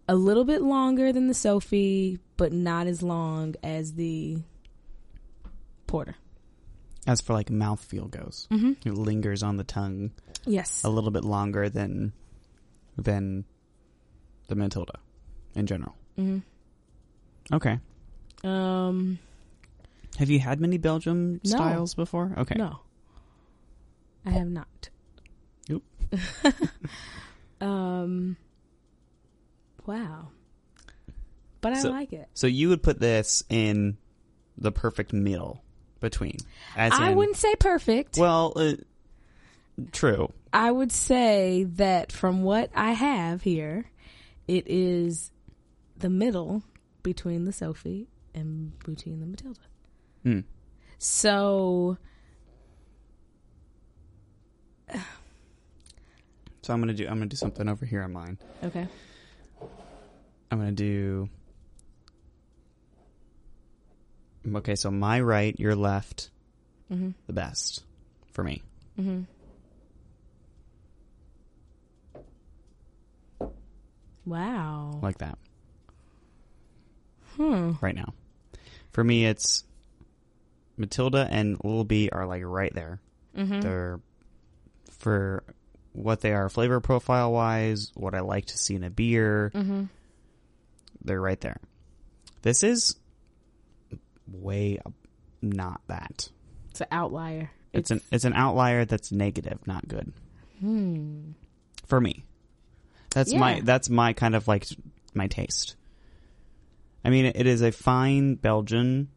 a 0.08 0.16
little 0.16 0.46
bit 0.46 0.62
longer 0.62 1.12
than 1.12 1.28
the 1.28 1.34
Sophie, 1.34 2.20
but 2.38 2.52
not 2.54 2.88
as 2.88 3.02
long 3.04 3.56
as 3.64 3.94
the 3.94 4.38
Porter. 5.88 6.16
As 7.06 7.22
for 7.22 7.34
like 7.34 7.48
mouthfeel 7.50 8.10
goes, 8.10 8.48
Mm-hmm. 8.52 8.88
it 8.88 8.94
lingers 8.94 9.42
on 9.44 9.58
the 9.58 9.64
tongue 9.64 10.12
Yes. 10.46 10.84
a 10.84 10.90
little 10.90 11.12
bit 11.12 11.24
longer 11.24 11.70
than 11.70 12.14
than 12.98 13.46
the 14.48 14.56
Matilda 14.56 15.00
in 15.56 15.66
general. 15.68 15.96
Mm-hmm. 16.18 16.40
Okay. 17.56 17.80
Um. 18.44 19.20
Have 20.20 20.30
you 20.30 20.40
had 20.40 20.60
many 20.60 20.78
Belgium 20.78 21.40
No. 21.44 21.50
styles 21.50 21.94
before? 21.96 22.34
Okay. 22.38 22.56
No, 22.56 22.80
I 24.26 24.32
have 24.32 24.48
not. 24.48 24.90
Nope. 25.70 25.84
um. 27.62 28.36
Wow. 29.88 30.30
But 31.62 31.74
I 31.74 31.82
So- 31.82 31.90
like 31.90 32.14
it. 32.14 32.30
So 32.36 32.46
you 32.46 32.70
would 32.70 32.84
put 32.84 33.00
this 33.00 33.44
in 33.50 33.98
the 34.58 34.72
perfect 34.72 35.12
middle 35.14 35.64
between. 36.00 36.38
As 36.76 36.92
I 36.94 37.10
in- 37.12 37.18
wouldn't 37.18 37.38
say 37.38 37.56
perfect. 37.56 38.18
Well, 38.18 38.54
uh, 38.56 38.74
true. 39.92 40.32
I 40.54 40.70
would 40.72 40.92
say 40.92 41.64
that 41.76 42.12
from 42.12 42.44
what 42.44 42.70
I 42.76 42.92
have 42.92 43.42
here, 43.42 43.86
it 44.48 44.66
is 44.68 45.32
the 45.98 46.10
middle 46.10 46.64
between 47.04 47.46
the 47.46 47.52
Sophie 47.54 48.08
and 48.36 48.78
between 48.80 49.20
the 49.20 49.26
Matilda. 49.26 49.60
Hmm. 50.24 50.40
So 51.00 51.98
So 56.62 56.74
I'm 56.74 56.82
gonna 56.82 56.94
do. 56.94 57.06
I'm 57.08 57.14
gonna 57.16 57.28
do 57.28 57.38
something 57.38 57.70
over 57.70 57.86
here 57.86 58.04
on 58.04 58.12
mine. 58.14 58.38
okay, 58.64 58.88
I'm 60.52 60.60
gonna 60.60 60.72
do. 60.72 61.30
Okay, 64.56 64.76
so 64.76 64.90
my 64.90 65.20
right, 65.20 65.58
your 65.60 65.76
left, 65.76 66.30
mm-hmm. 66.92 67.10
the 67.28 67.34
best 67.34 67.84
for 68.32 68.44
me. 68.44 68.64
Mm-hmm. 69.00 69.24
Wow. 74.26 75.00
Like 75.02 75.20
that 75.20 75.38
Hmm. 77.36 77.74
right 77.82 77.96
now. 77.96 78.14
For 78.92 79.04
me, 79.04 79.26
it's 79.26 79.64
Matilda 80.76 81.28
and 81.30 81.52
Little 81.64 81.84
B 81.84 82.10
are 82.12 82.26
like 82.26 82.42
right 82.44 82.74
there. 82.74 83.00
Mm-hmm. 83.38 83.62
They're 83.62 84.00
for 84.92 85.44
what 85.94 86.22
they 86.22 86.34
are 86.34 86.50
flavor 86.50 86.80
profile 86.80 87.32
wise, 87.32 87.92
what 87.96 88.16
I 88.16 88.22
like 88.22 88.46
to 88.48 88.58
see 88.58 88.76
in 88.76 88.84
a 88.84 88.90
beer. 88.90 89.52
Mm-hmm. 89.54 89.84
They're 91.04 91.22
right 91.22 91.40
there. 91.42 91.60
This 92.42 92.64
is 92.64 92.96
way 94.28 94.80
not 95.42 95.82
that. 95.88 96.30
It's 96.72 96.82
an 96.82 96.88
outlier. 96.92 97.52
It's 97.74 97.92
an 97.92 98.02
it's 98.12 98.26
an 98.26 98.34
outlier 98.34 98.86
that's 98.86 99.12
negative, 99.12 99.60
not 99.68 99.88
good 99.88 100.14
Hmm. 100.60 101.32
for 101.86 102.02
me. 102.02 102.24
That's 103.12 103.34
my 103.34 103.62
that's 103.62 103.90
my 103.90 104.14
kind 104.14 104.36
of 104.36 104.48
like 104.48 104.66
my 105.14 105.28
taste. 105.28 105.76
I 107.06 107.10
mean, 107.10 107.26
it 107.26 107.48
is 107.48 107.62
a 107.62 107.72
fine 107.72 108.36
Belgian, 108.36 109.10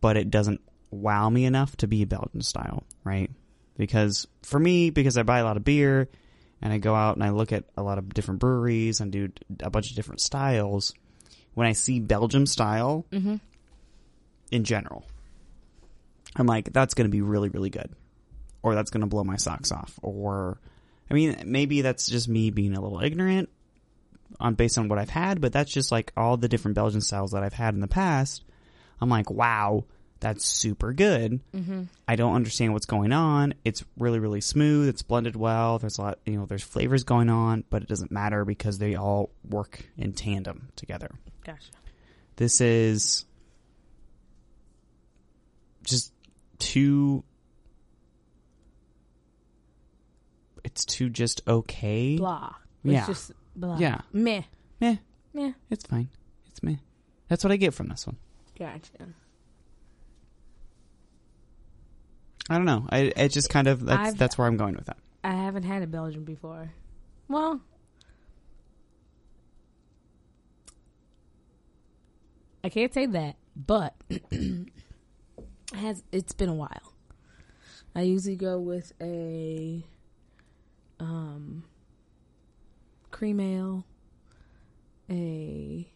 but 0.00 0.16
it 0.16 0.30
doesn't 0.30 0.60
wow 0.90 1.28
me 1.28 1.44
enough 1.44 1.76
to 1.78 1.86
be 1.86 2.04
Belgian 2.04 2.42
style, 2.42 2.84
right? 3.04 3.30
Because 3.76 4.26
for 4.42 4.58
me, 4.58 4.90
because 4.90 5.16
I 5.16 5.22
buy 5.22 5.38
a 5.38 5.44
lot 5.44 5.56
of 5.56 5.64
beer 5.64 6.08
and 6.60 6.72
I 6.72 6.78
go 6.78 6.94
out 6.94 7.16
and 7.16 7.24
I 7.24 7.30
look 7.30 7.52
at 7.52 7.64
a 7.76 7.82
lot 7.82 7.98
of 7.98 8.12
different 8.12 8.40
breweries 8.40 9.00
and 9.00 9.12
do 9.12 9.30
a 9.60 9.70
bunch 9.70 9.90
of 9.90 9.96
different 9.96 10.20
styles, 10.20 10.92
when 11.54 11.66
I 11.66 11.72
see 11.72 12.00
Belgium 12.00 12.46
style 12.46 13.04
Mm-hmm. 13.12 13.36
in 14.50 14.64
general, 14.64 15.04
I'm 16.36 16.46
like, 16.46 16.72
that's 16.72 16.94
going 16.94 17.06
to 17.06 17.12
be 17.12 17.22
really, 17.22 17.48
really 17.48 17.70
good. 17.70 17.90
Or 18.62 18.74
that's 18.74 18.90
going 18.90 19.00
to 19.02 19.06
blow 19.06 19.24
my 19.24 19.36
socks 19.36 19.72
off. 19.72 19.98
Or 20.02 20.58
I 21.10 21.14
mean, 21.14 21.42
maybe 21.46 21.82
that's 21.82 22.08
just 22.08 22.28
me 22.28 22.50
being 22.50 22.76
a 22.76 22.80
little 22.80 23.00
ignorant 23.02 23.48
on 24.40 24.54
based 24.54 24.78
on 24.78 24.88
what 24.88 24.98
I've 24.98 25.10
had, 25.10 25.40
but 25.40 25.52
that's 25.52 25.72
just 25.72 25.90
like 25.90 26.12
all 26.16 26.36
the 26.36 26.48
different 26.48 26.74
Belgian 26.74 27.00
styles 27.00 27.32
that 27.32 27.42
I've 27.42 27.54
had 27.54 27.74
in 27.74 27.80
the 27.80 27.88
past. 27.88 28.44
I'm 29.00 29.08
like, 29.08 29.30
wow, 29.30 29.84
that's 30.20 30.44
super 30.44 30.92
good. 30.92 31.40
Mm-hmm. 31.54 31.82
I 32.08 32.16
don't 32.16 32.34
understand 32.34 32.72
what's 32.72 32.86
going 32.86 33.12
on. 33.12 33.54
It's 33.64 33.84
really, 33.98 34.18
really 34.18 34.40
smooth. 34.40 34.88
It's 34.88 35.02
blended 35.02 35.36
well. 35.36 35.78
There's 35.78 35.98
a 35.98 36.02
lot, 36.02 36.18
you 36.26 36.38
know, 36.38 36.46
there's 36.46 36.62
flavors 36.64 37.04
going 37.04 37.28
on, 37.30 37.64
but 37.70 37.82
it 37.82 37.88
doesn't 37.88 38.10
matter 38.10 38.44
because 38.44 38.78
they 38.78 38.94
all 38.96 39.30
work 39.48 39.84
in 39.96 40.12
tandem 40.12 40.68
together. 40.76 41.10
Gotcha. 41.44 41.70
This 42.36 42.60
is 42.60 43.24
just 45.84 46.12
too. 46.58 47.22
It's 50.64 50.84
too 50.84 51.08
just 51.08 51.42
okay. 51.46 52.16
Blah. 52.16 52.54
It's 52.84 52.92
Yeah. 52.92 53.06
just 53.06 53.32
blah. 53.56 53.78
Yeah. 53.78 54.00
Meh. 54.12 54.42
Meh. 54.80 54.96
Meh. 55.32 55.52
It's 55.70 55.86
fine. 55.86 56.08
It's 56.48 56.62
meh. 56.62 56.76
That's 57.28 57.42
what 57.44 57.52
I 57.52 57.56
get 57.56 57.74
from 57.74 57.88
this 57.88 58.06
one. 58.06 58.16
Gotcha. 58.58 59.14
I 62.48 62.56
don't 62.56 62.64
know. 62.64 62.86
I 62.90 63.12
it 63.16 63.28
just 63.30 63.50
kind 63.50 63.66
of 63.66 63.84
that's 63.86 64.10
I've- 64.10 64.18
that's 64.18 64.38
where 64.38 64.46
I'm 64.46 64.56
going 64.56 64.74
with 64.74 64.86
that. 64.86 64.96
I 65.24 65.32
haven't 65.32 65.64
had 65.64 65.82
a 65.82 65.86
Belgian 65.86 66.24
before. 66.24 66.70
Well, 67.28 67.60
I 72.64 72.68
can't 72.68 72.92
say 72.92 73.06
that, 73.06 73.36
but 73.56 73.94
it 74.10 74.68
has 75.74 76.02
it's 76.12 76.32
been 76.32 76.48
a 76.48 76.54
while. 76.54 76.92
I 77.94 78.02
usually 78.02 78.36
go 78.36 78.58
with 78.58 78.92
a 79.00 79.84
um 81.00 81.64
cream 83.10 83.40
ale, 83.40 83.84
a 85.10 85.88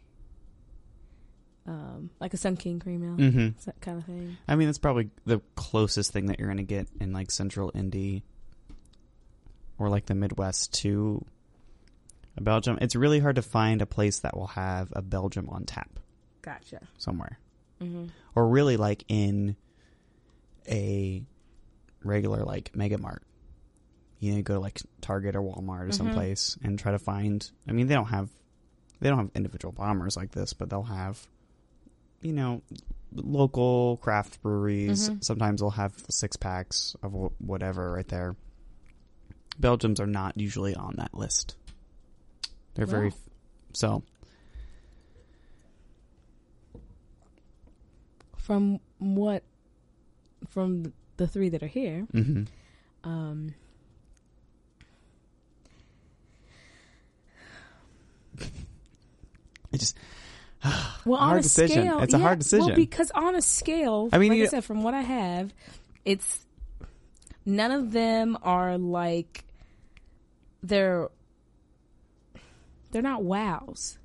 um 1.67 2.11
like 2.21 2.35
a 2.35 2.37
Sun 2.37 2.57
King 2.57 2.81
cream 2.81 3.05
ale, 3.05 3.31
hmm 3.31 3.49
that 3.67 3.81
kind 3.81 3.99
of 3.99 4.05
thing. 4.05 4.37
I 4.49 4.57
mean, 4.57 4.67
that's 4.69 4.79
probably 4.79 5.11
the 5.25 5.41
closest 5.55 6.13
thing 6.13 6.27
that 6.27 6.39
you're 6.39 6.49
going 6.49 6.57
to 6.59 6.63
get 6.65 6.89
in 7.01 7.13
like 7.13 7.31
Central 7.31 7.71
Indy 7.75 8.23
or 9.79 9.89
like 9.89 10.07
the 10.07 10.15
Midwest 10.15 10.73
to 10.83 11.25
a 12.37 12.41
Belgium. 12.43 12.79
It's 12.81 12.97
really 12.97 13.21
hard 13.21 13.37
to 13.37 13.43
find 13.43 13.81
a 13.83 13.87
place 13.87 14.21
that 14.21 14.37
will 14.37 14.49
have 14.49 14.93
a 14.97 15.03
Belgium 15.03 15.49
on 15.51 15.65
tap 15.65 15.99
Gotcha. 16.43 16.81
somewhere, 16.99 17.39
hmm 17.81 18.07
or 18.35 18.49
really 18.49 18.77
like 18.77 19.05
in 19.09 19.55
a 20.69 21.23
regular 22.05 22.45
like 22.45 22.75
Mega 22.75 22.99
Mart. 22.99 23.23
You 24.19 24.35
know, 24.37 24.43
go 24.43 24.55
to 24.55 24.61
like 24.61 24.81
Target 25.01 25.35
or 25.37 25.43
Walmart 25.43 25.83
or 25.83 25.89
Mhm. 25.89 25.95
someplace 25.95 26.57
and 26.63 26.79
try 26.79 26.93
to 26.93 26.99
find. 26.99 27.49
I 27.69 27.73
mean, 27.73 27.87
they 27.89 27.95
don't 27.95 28.07
have 28.07 28.31
they 29.01 29.09
don't 29.09 29.19
have 29.19 29.31
individual 29.35 29.73
bombers 29.73 30.17
like 30.17 30.31
this, 30.31 30.53
but 30.53 30.71
they'll 30.71 30.85
have 30.85 31.27
you 32.23 32.33
know 32.33 32.63
local 33.15 33.99
craft 33.99 34.43
breweries. 34.43 35.11
Mhm. 35.11 35.23
Sometimes 35.23 35.61
they'll 35.61 35.71
have 35.71 35.95
six 36.09 36.37
packs 36.37 36.97
of 37.03 37.13
whatever 37.39 37.93
right 37.93 38.09
there. 38.09 38.37
Belgiums 39.61 40.01
are 40.01 40.07
not 40.07 40.39
usually 40.39 40.75
on 40.75 40.95
that 40.97 41.13
list. 41.15 41.57
They're 42.75 42.87
very 42.87 43.13
so. 43.75 44.03
From 48.39 48.81
what? 48.99 49.43
From 50.49 50.93
the 51.17 51.27
three 51.29 51.51
that 51.51 51.63
are 51.63 51.69
here, 51.69 52.07
hmm 52.13 52.45
um, 53.05 53.55
It 59.73 59.79
just 59.79 59.97
well, 61.05 61.19
on 61.21 61.29
Hard 61.29 61.41
a 61.41 61.43
decision. 61.43 61.85
scale, 61.87 62.01
It's 62.01 62.15
a 62.15 62.19
hard 62.19 62.39
yeah, 62.39 62.43
decision. 62.43 62.67
Well, 62.67 62.77
because 62.77 63.11
on 63.13 63.35
a 63.35 63.43
scale, 63.43 64.09
I 64.13 64.19
mean, 64.19 64.31
like 64.33 64.43
I 64.43 64.47
said, 64.47 64.65
from 64.65 64.83
what 64.83 64.95
I 64.95 65.01
have, 65.03 65.53
it's 66.05 66.45
none 67.45 67.71
of 67.73 67.93
them 67.93 68.39
are 68.43 68.79
like 68.79 69.45
they're 70.63 71.09
they're 72.91 73.03
not 73.03 73.25
wows, 73.25 73.99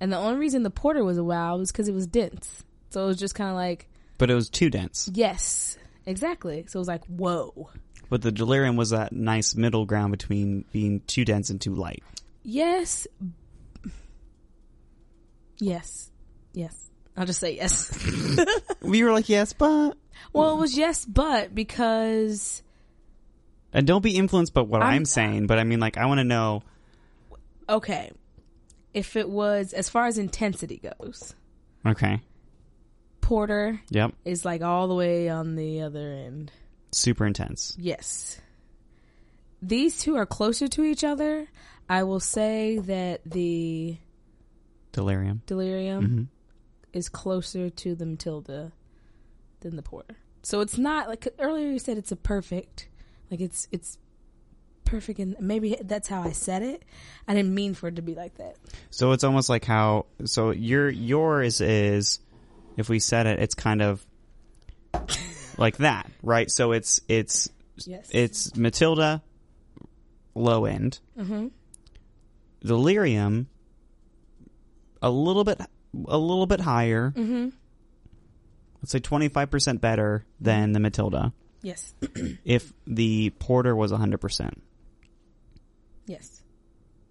and 0.00 0.12
the 0.12 0.16
only 0.18 0.38
reason 0.38 0.62
the 0.62 0.70
porter 0.70 1.04
was 1.04 1.16
a 1.18 1.24
wow 1.24 1.56
was 1.56 1.70
because 1.72 1.88
it 1.88 1.94
was 1.94 2.06
dense. 2.06 2.62
So 2.90 3.04
it 3.04 3.06
was 3.06 3.16
just 3.18 3.34
kind 3.34 3.48
of 3.50 3.56
like 3.56 3.88
but 4.18 4.30
it 4.30 4.34
was 4.34 4.50
too 4.50 4.68
dense. 4.68 5.08
yes, 5.14 5.78
exactly. 6.06 6.64
So 6.68 6.78
it 6.78 6.80
was 6.80 6.88
like 6.88 7.04
whoa, 7.06 7.70
But 8.10 8.20
the 8.22 8.30
delirium 8.32 8.76
was 8.76 8.90
that 8.90 9.12
nice 9.12 9.54
middle 9.54 9.86
ground 9.86 10.10
between 10.10 10.64
being 10.72 11.00
too 11.06 11.24
dense 11.24 11.48
and 11.50 11.60
too 11.60 11.74
light. 11.74 12.02
yes, 12.42 13.06
yes, 15.62 16.10
yes. 16.52 16.90
I'll 17.16 17.26
just 17.26 17.40
say 17.40 17.54
yes. 17.56 17.90
We 18.82 19.04
were 19.04 19.12
like, 19.12 19.28
yes, 19.28 19.52
but 19.52 19.96
well, 20.32 20.52
it 20.54 20.58
was 20.58 20.76
yes, 20.76 21.04
but 21.04 21.54
because 21.54 22.62
and 23.72 23.86
don't 23.86 24.02
be 24.02 24.16
influenced 24.16 24.52
by 24.54 24.62
what 24.62 24.82
I'm, 24.82 24.88
I'm- 24.92 25.04
saying. 25.04 25.46
But 25.46 25.58
I 25.58 25.64
mean, 25.64 25.78
like, 25.80 25.96
I 25.96 26.06
want 26.06 26.18
to 26.18 26.24
know. 26.24 26.62
okay, 27.68 28.10
if 28.92 29.16
it 29.16 29.28
was 29.28 29.72
as 29.72 29.88
far 29.88 30.06
as 30.06 30.18
intensity 30.18 30.78
goes, 30.98 31.34
Okay, 31.86 32.20
porter 33.20 33.80
yep, 33.90 34.12
is 34.24 34.44
like 34.44 34.62
all 34.62 34.88
the 34.88 34.94
way 34.94 35.28
on 35.28 35.54
the 35.56 35.82
other 35.82 36.12
end. 36.12 36.50
super 36.92 37.26
intense. 37.26 37.76
Yes. 37.78 38.40
These 39.62 39.98
two 40.00 40.16
are 40.16 40.26
closer 40.26 40.66
to 40.68 40.82
each 40.82 41.04
other. 41.04 41.46
I 41.88 42.02
will 42.02 42.20
say 42.20 42.78
that 42.78 43.20
the 43.24 43.96
Delirium. 44.92 45.42
delirium 45.46 46.06
hmm 46.06 46.22
is 46.92 47.08
closer 47.08 47.70
to 47.70 47.94
the 47.94 48.04
Matilda 48.04 48.70
than 49.60 49.76
the 49.76 49.82
porter. 49.82 50.14
So 50.42 50.60
it's 50.60 50.76
not 50.76 51.08
like 51.08 51.26
earlier 51.38 51.70
you 51.70 51.78
said 51.78 51.96
it's 51.96 52.12
a 52.12 52.16
perfect, 52.16 52.88
like 53.30 53.40
it's 53.40 53.66
it's 53.72 53.96
perfect, 54.84 55.18
and 55.18 55.34
maybe 55.40 55.74
that's 55.82 56.06
how 56.06 56.20
I 56.22 56.32
said 56.32 56.62
it. 56.62 56.82
I 57.26 57.32
didn't 57.32 57.54
mean 57.54 57.72
for 57.72 57.88
it 57.88 57.96
to 57.96 58.02
be 58.02 58.14
like 58.14 58.34
that. 58.36 58.56
So 58.90 59.12
it's 59.12 59.24
almost 59.24 59.48
like 59.48 59.64
how. 59.64 60.04
So 60.26 60.50
your 60.50 60.90
yours 60.90 61.62
is, 61.62 62.18
if 62.76 62.90
we 62.90 62.98
said 62.98 63.26
it, 63.26 63.38
it's 63.38 63.54
kind 63.54 63.80
of 63.80 64.04
like 65.56 65.78
that, 65.78 66.10
right? 66.22 66.50
So 66.50 66.72
it's 66.72 67.00
it's 67.08 67.48
Yes. 67.86 68.10
it's 68.12 68.54
Matilda, 68.54 69.22
low 70.34 70.66
end. 70.66 70.98
Mm-hmm. 71.18 71.46
Delirium, 72.60 73.48
a 75.02 75.10
little 75.10 75.44
bit 75.44 75.60
a 76.06 76.18
little 76.18 76.46
bit 76.46 76.60
higher. 76.60 77.12
Mm-hmm. 77.14 77.48
Let's 78.80 78.92
say 78.92 79.00
twenty 79.00 79.28
five 79.28 79.50
percent 79.50 79.80
better 79.80 80.24
than 80.40 80.72
the 80.72 80.80
Matilda. 80.80 81.32
Yes. 81.62 81.94
If 82.44 82.72
the 82.86 83.30
porter 83.38 83.76
was 83.76 83.92
hundred 83.92 84.18
percent, 84.18 84.62
yes. 86.06 86.42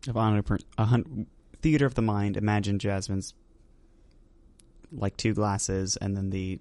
if 0.08 0.16
hundred 0.16 0.44
percent, 0.44 1.28
theater 1.62 1.86
of 1.86 1.96
the 1.96 2.02
mind. 2.02 2.38
Imagine 2.38 2.80
Jasmine's 2.80 3.34
like 4.92 5.16
two 5.16 5.34
glasses, 5.34 5.98
and 5.98 6.18
then 6.18 6.30
the 6.30 6.60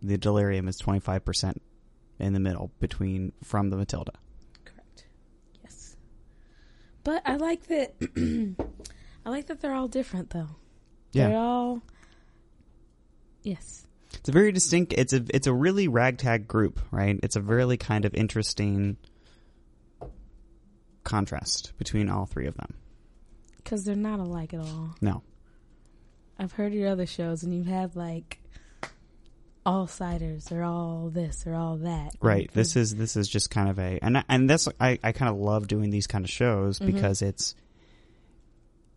the 0.00 0.18
delirium 0.18 0.68
is 0.68 0.76
twenty 0.76 1.00
five 1.00 1.24
percent 1.24 1.62
in 2.18 2.32
the 2.32 2.40
middle 2.40 2.70
between 2.78 3.32
from 3.42 3.70
the 3.70 3.76
Matilda. 3.76 4.12
Correct. 4.64 5.06
Yes. 5.62 5.96
But 7.02 7.22
I 7.26 7.36
like 7.36 7.66
that. 7.66 8.56
I 9.24 9.30
like 9.30 9.46
that 9.46 9.60
they're 9.60 9.74
all 9.74 9.88
different, 9.88 10.30
though. 10.30 10.48
They're 11.12 11.30
Yeah, 11.30 11.36
all. 11.38 11.82
Yes. 13.42 13.86
it's 14.14 14.28
a 14.28 14.32
very 14.32 14.52
distinct. 14.52 14.92
It's 14.96 15.12
a 15.12 15.24
it's 15.30 15.46
a 15.46 15.52
really 15.52 15.88
ragtag 15.88 16.46
group, 16.48 16.80
right? 16.90 17.18
It's 17.22 17.36
a 17.36 17.42
really 17.42 17.76
kind 17.76 18.04
of 18.04 18.14
interesting 18.14 18.96
contrast 21.04 21.72
between 21.78 22.08
all 22.08 22.26
three 22.26 22.46
of 22.46 22.56
them. 22.56 22.74
Because 23.56 23.84
they're 23.84 23.94
not 23.94 24.20
alike 24.20 24.54
at 24.54 24.60
all. 24.60 24.94
No, 25.00 25.22
I've 26.38 26.52
heard 26.52 26.72
your 26.74 26.88
other 26.88 27.06
shows, 27.06 27.42
and 27.42 27.54
you've 27.54 27.66
had 27.66 27.94
like 27.96 28.38
all 29.64 29.86
ciders, 29.86 30.50
or 30.50 30.62
all 30.64 31.08
this, 31.12 31.46
or 31.46 31.54
all 31.54 31.76
that. 31.78 32.14
right. 32.20 32.50
This 32.52 32.74
is 32.76 32.94
this 32.96 33.16
is 33.16 33.28
just 33.28 33.50
kind 33.50 33.68
of 33.68 33.78
a 33.78 33.98
and 34.02 34.18
I- 34.18 34.24
and 34.28 34.50
this 34.50 34.68
I 34.80 34.98
I 35.02 35.12
kind 35.12 35.30
of 35.30 35.36
love 35.40 35.68
doing 35.68 35.90
these 35.90 36.06
kind 36.06 36.24
of 36.24 36.30
shows 36.30 36.78
Mhm. 36.80 36.86
because 36.86 37.22
it's 37.22 37.54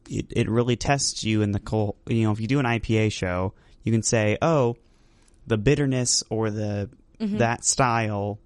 it 0.09 0.27
it 0.35 0.49
really 0.49 0.75
tests 0.75 1.23
you 1.23 1.41
in 1.41 1.51
the 1.51 1.59
cold. 1.59 1.95
You 2.07 2.23
know, 2.23 2.31
if 2.31 2.39
you 2.39 2.47
do 2.47 2.59
an 2.59 2.65
IPA 2.65 3.11
show, 3.11 3.53
you 3.83 3.91
can 3.91 4.03
say, 4.03 4.37
oh, 4.41 4.75
the 5.47 5.57
bitterness 5.57 6.23
or 6.29 6.49
the 6.51 6.89
Mhm. 7.19 7.37
that 7.39 7.63
style. 7.63 8.39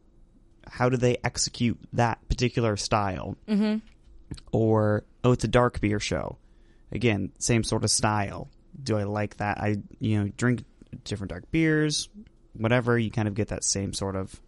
How 0.67 0.89
do 0.89 0.97
they 0.97 1.17
execute 1.23 1.79
that 1.93 2.19
particular 2.29 2.77
style? 2.77 3.35
Mhm. 3.47 3.81
or 4.51 5.03
oh 5.23 5.31
it's 5.31 5.43
a 5.43 5.47
dark 5.47 5.81
beer 5.81 5.99
show 5.99 6.37
again 6.91 7.31
same 7.39 7.63
sort 7.63 7.83
of 7.83 7.89
style 7.89 8.47
do 8.83 8.95
i 8.95 9.01
like 9.03 9.37
that 9.37 9.57
i 9.57 9.75
you 9.99 10.19
know 10.23 10.31
drink 10.37 10.63
different 11.03 11.31
dark 11.31 11.49
beers 11.49 12.09
whatever 12.53 12.99
you 12.99 13.09
kind 13.09 13.27
of 13.27 13.33
get 13.33 13.47
that 13.47 13.63
same 13.63 13.91
sort 13.91 14.15
of 14.15 14.39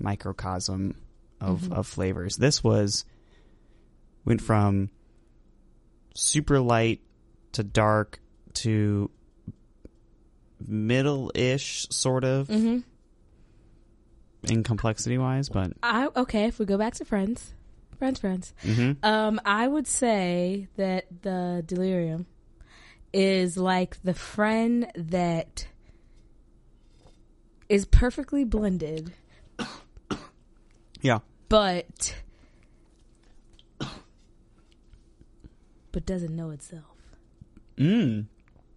microcosm 0.00 0.96
of 1.40 1.62
Mhm. 1.62 1.72
of 1.72 1.86
flavors 1.86 2.36
this 2.36 2.64
was 2.64 3.04
went 4.24 4.40
from 4.40 4.90
super 6.16 6.58
light 6.60 7.00
to 7.52 7.62
dark 7.62 8.18
to 8.54 9.10
middle-ish 10.66 11.86
sort 11.90 12.24
of 12.24 12.48
Mm-hmm. 12.48 12.78
in 14.52 14.62
complexity 14.62 15.18
wise, 15.18 15.48
but 15.48 15.72
I 15.82 16.08
okay. 16.16 16.44
If 16.46 16.58
we 16.58 16.66
go 16.66 16.78
back 16.78 16.94
to 16.94 17.04
friends, 17.04 17.52
friends, 17.98 18.18
friends. 18.20 18.54
mhm. 18.62 18.96
Um, 19.04 19.40
I 19.44 19.66
would 19.68 19.86
say 19.86 20.68
that 20.76 21.06
the 21.22 21.62
delirium 21.66 22.26
is 23.12 23.56
like 23.56 24.02
the 24.02 24.14
friend 24.14 24.86
that 24.96 25.66
is 27.68 27.84
perfectly 27.86 28.44
blended, 28.44 29.12
yeah. 31.02 31.18
but 31.48 32.14
but 35.96 36.04
doesn't 36.04 36.36
know 36.36 36.50
itself. 36.50 36.84
Mm. 37.78 38.26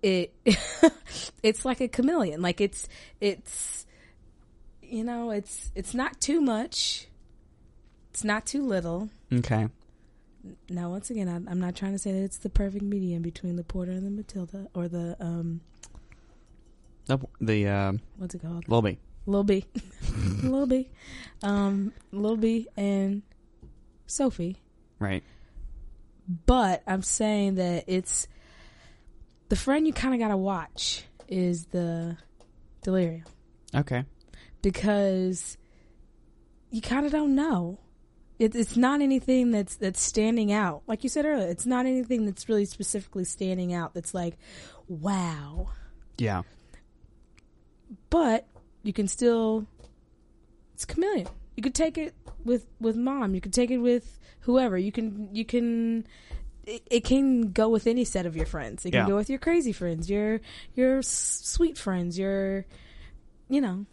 It 0.01 0.33
it's 1.43 1.65
like 1.65 1.81
a 1.81 1.89
chameleon. 1.89 2.41
Like 2.41 2.61
it's 2.61 2.87
it's 3.19 3.85
you 4.81 5.03
know 5.03 5.31
it's 5.31 5.69
it's 5.75 5.93
not 5.93 6.21
too 6.21 6.39
much. 6.39 7.09
It's 8.11 8.23
not 8.23 8.45
too 8.45 8.65
little. 8.65 9.09
Okay. 9.33 9.67
Now, 10.69 10.91
once 10.91 11.09
again, 11.09 11.27
I'm, 11.27 11.45
I'm 11.49 11.59
not 11.59 11.75
trying 11.75 11.91
to 11.91 11.99
say 11.99 12.13
that 12.13 12.23
it's 12.23 12.37
the 12.37 12.49
perfect 12.49 12.85
medium 12.85 13.21
between 13.21 13.57
the 13.57 13.65
Porter 13.65 13.91
and 13.91 14.05
the 14.05 14.11
Matilda, 14.11 14.67
or 14.73 14.87
the 14.87 15.17
um, 15.19 15.59
The, 17.07 17.19
the 17.41 17.67
uh, 17.67 17.93
what's 18.15 18.33
it 18.33 18.41
called? 18.41 18.69
Lil 18.69 18.81
B. 18.81 18.97
Lil 19.25 19.43
B, 19.43 19.65
Lil 20.41 20.67
B, 20.67 20.89
um, 21.43 21.91
Lil 22.13 22.37
B 22.37 22.69
and 22.77 23.23
Sophie. 24.07 24.55
Right. 24.99 25.21
But 26.45 26.83
I'm 26.85 27.01
saying 27.01 27.55
that 27.55 27.85
it's 27.87 28.27
the 29.49 29.55
friend 29.55 29.87
you 29.87 29.93
kind 29.93 30.13
of 30.13 30.19
gotta 30.19 30.37
watch 30.37 31.03
is 31.27 31.65
the 31.67 32.17
delirium 32.83 33.25
Okay. 33.73 34.03
because 34.61 35.57
you 36.69 36.81
kind 36.81 37.05
of 37.07 37.11
don't 37.11 37.33
know. 37.35 37.79
It, 38.37 38.55
it's 38.55 38.77
not 38.77 39.01
anything 39.01 39.51
that's 39.51 39.75
that's 39.75 39.99
standing 40.01 40.51
out. 40.51 40.83
Like 40.87 41.03
you 41.03 41.09
said 41.09 41.25
earlier, 41.25 41.47
it's 41.47 41.65
not 41.65 41.85
anything 41.87 42.25
that's 42.25 42.47
really 42.47 42.65
specifically 42.65 43.25
standing 43.25 43.73
out. 43.73 43.93
That's 43.95 44.13
like, 44.13 44.37
wow. 44.87 45.69
Yeah. 46.17 46.43
but 48.09 48.47
you 48.83 48.93
can 48.93 49.07
still 49.07 49.65
it's 50.73 50.85
chameleon 50.85 51.27
you 51.59 51.61
could 51.61 51.75
take 51.75 51.97
it 51.97 52.15
with 52.45 52.65
with 52.79 52.95
mom 52.95 53.35
you 53.35 53.41
could 53.41 53.51
take 53.51 53.69
it 53.69 53.79
with 53.79 54.17
whoever 54.41 54.77
you 54.77 54.93
can 54.93 55.27
you 55.35 55.43
can 55.43 56.07
it, 56.65 56.81
it 56.89 57.03
can 57.03 57.51
go 57.51 57.67
with 57.67 57.85
any 57.85 58.05
set 58.05 58.25
of 58.25 58.33
your 58.33 58.45
friends 58.45 58.85
it 58.85 58.91
can 58.91 59.01
Yeah. 59.01 59.07
go 59.09 59.17
with 59.17 59.29
your 59.29 59.39
crazy 59.39 59.73
friends 59.73 60.09
your 60.09 60.39
your 60.73 60.99
s- 60.99 61.41
sweet 61.43 61.77
friends 61.77 62.17
your 62.17 62.65
you 63.49 63.59
know 63.59 63.85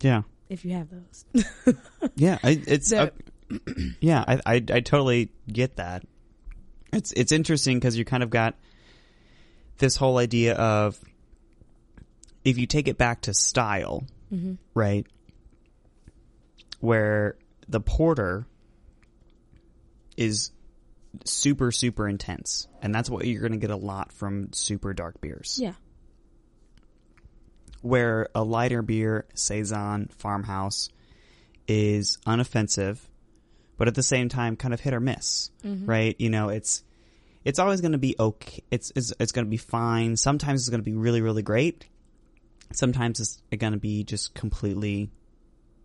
Yeah. 0.00 0.22
if 0.48 0.64
you 0.64 0.72
have 0.72 0.88
those 0.88 1.26
Yeah. 2.16 2.38
I, 2.42 2.62
it's 2.66 2.88
So- 2.88 3.10
uh, 3.52 3.58
yeah. 4.00 4.24
I, 4.26 4.40
I 4.46 4.54
I 4.54 4.80
totally 4.80 5.28
get 5.52 5.76
that. 5.76 6.04
It's 6.94 7.12
it's 7.12 7.30
interesting 7.32 7.78
because 7.78 7.98
you 7.98 8.04
kind 8.06 8.22
of 8.22 8.30
got 8.30 8.54
this 9.76 9.96
whole 9.96 10.16
idea 10.16 10.54
of 10.54 10.98
if 12.46 12.56
you 12.56 12.66
take 12.66 12.88
it 12.88 12.96
back 12.96 13.20
to 13.22 13.34
style, 13.34 14.04
mm-hmm. 14.32 14.54
right? 14.72 15.06
Where 16.82 17.36
the 17.68 17.80
porter 17.80 18.46
is 20.16 20.50
super 21.24 21.72
super 21.72 22.08
intense, 22.08 22.68
and 22.82 22.94
that's 22.94 23.08
what 23.08 23.26
you're 23.26 23.40
going 23.40 23.52
to 23.52 23.58
get 23.58 23.70
a 23.70 23.76
lot 23.76 24.12
from 24.12 24.52
super 24.52 24.92
dark 24.92 25.20
beers. 25.20 25.58
yeah 25.60 25.74
where 27.82 28.28
a 28.34 28.42
lighter 28.42 28.80
beer, 28.80 29.26
saison, 29.34 30.08
farmhouse, 30.16 30.88
is 31.68 32.16
unoffensive, 32.26 32.98
but 33.76 33.88
at 33.88 33.94
the 33.94 34.02
same 34.02 34.28
time 34.28 34.56
kind 34.56 34.72
of 34.72 34.80
hit 34.80 34.94
or 34.94 35.00
miss, 35.00 35.50
mm-hmm. 35.64 35.84
right? 35.86 36.16
You 36.18 36.30
know, 36.30 36.48
it's 36.48 36.82
it's 37.44 37.58
always 37.58 37.80
going 37.80 37.92
to 37.92 37.98
be 37.98 38.14
okay. 38.18 38.62
It's 38.70 38.92
it's, 38.96 39.12
it's 39.18 39.32
going 39.32 39.44
to 39.44 39.50
be 39.50 39.56
fine. 39.56 40.16
Sometimes 40.16 40.62
it's 40.62 40.70
going 40.70 40.80
to 40.80 40.90
be 40.90 40.96
really 40.96 41.20
really 41.20 41.42
great. 41.42 41.86
Sometimes 42.72 43.20
it's 43.20 43.42
going 43.58 43.74
to 43.74 43.78
be 43.78 44.04
just 44.04 44.32
completely 44.34 45.10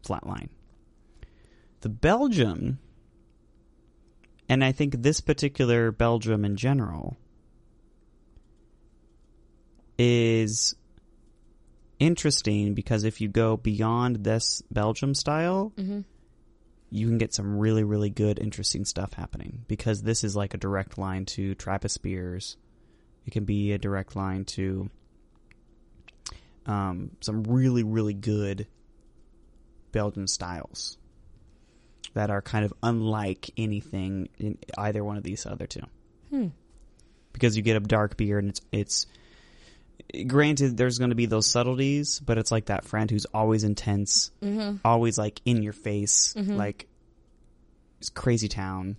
flatline. 0.06 0.50
The 1.82 1.90
Belgium, 1.90 2.80
and 4.50 4.64
I 4.64 4.72
think 4.72 5.02
this 5.02 5.22
particular 5.22 5.92
Belgium 5.92 6.44
in 6.44 6.56
general, 6.56 7.18
is 9.98 10.76
interesting 12.00 12.74
because 12.74 13.04
if 13.04 13.22
you 13.22 13.28
go 13.28 13.58
beyond 13.58 14.24
this 14.24 14.62
Belgium 14.72 15.14
style, 15.14 15.72
mm-hmm. 15.76 16.02
you 16.90 17.08
can 17.08 17.18
get 17.18 17.34
some 17.34 17.58
really, 17.58 17.84
really 17.84 18.10
good, 18.10 18.40
interesting 18.40 18.86
stuff 18.86 19.14
happening. 19.14 19.64
Because 19.68 20.02
this 20.02 20.24
is 20.24 20.36
like 20.36 20.54
a 20.54 20.58
direct 20.58 20.98
line 20.98 21.26
to 21.26 21.56
Trappist 21.56 22.02
beers. 22.02 22.58
It 23.26 23.32
can 23.32 23.46
be 23.46 23.74
a 23.74 23.78
direct 23.78 24.16
line 24.16 24.46
to 24.46 24.90
um, 26.66 27.12
some 27.22 27.44
really, 27.44 27.84
really 27.84 28.14
good 28.14 28.68
Belgian 29.92 30.28
styles 30.28 30.98
that 32.14 32.30
are 32.30 32.42
kind 32.42 32.66
of 32.66 32.74
unlike 32.84 33.50
anything 33.58 34.30
in 34.40 34.58
either 34.78 35.04
one 35.04 35.18
of 35.18 35.24
these 35.24 35.46
other 35.46 35.68
two 35.68 35.82
hmm. 36.30 36.48
because 37.34 37.56
you 37.56 37.62
get 37.64 37.76
a 37.78 37.80
dark 37.80 38.18
beer 38.18 38.40
and 38.40 38.50
it's 38.50 38.62
it's 38.72 39.06
granted 40.26 40.78
there's 40.78 40.98
going 41.00 41.10
to 41.10 41.16
be 41.16 41.26
those 41.26 41.46
subtleties 41.48 42.20
but 42.20 42.38
it's 42.38 42.52
like 42.52 42.66
that 42.66 42.86
friend 42.86 43.12
who's 43.12 43.26
always 43.34 43.64
intense 43.64 44.32
Mm-hmm. 44.42 44.78
always 44.86 45.18
like 45.18 45.42
in 45.46 45.62
your 45.64 45.74
face 45.74 46.34
Mhm. 46.38 46.56
like 46.56 46.88
it's 48.00 48.10
crazy 48.10 48.48
town 48.48 48.96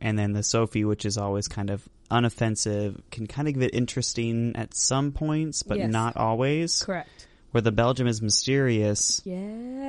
and 0.00 0.18
then 0.18 0.32
the 0.32 0.42
sophie 0.42 0.84
which 0.84 1.04
is 1.04 1.18
always 1.18 1.48
kind 1.48 1.70
of 1.70 1.86
unoffensive 2.10 3.00
can 3.10 3.26
kind 3.26 3.46
of 3.48 3.58
get 3.58 3.74
interesting 3.74 4.52
at 4.56 4.74
some 4.74 5.12
points 5.12 5.62
but 5.62 5.78
Yes. 5.78 5.90
not 5.90 6.16
always 6.16 6.82
correct 6.82 7.26
where 7.52 7.60
the 7.60 7.72
belgium 7.72 8.06
is 8.06 8.22
mysterious 8.22 9.20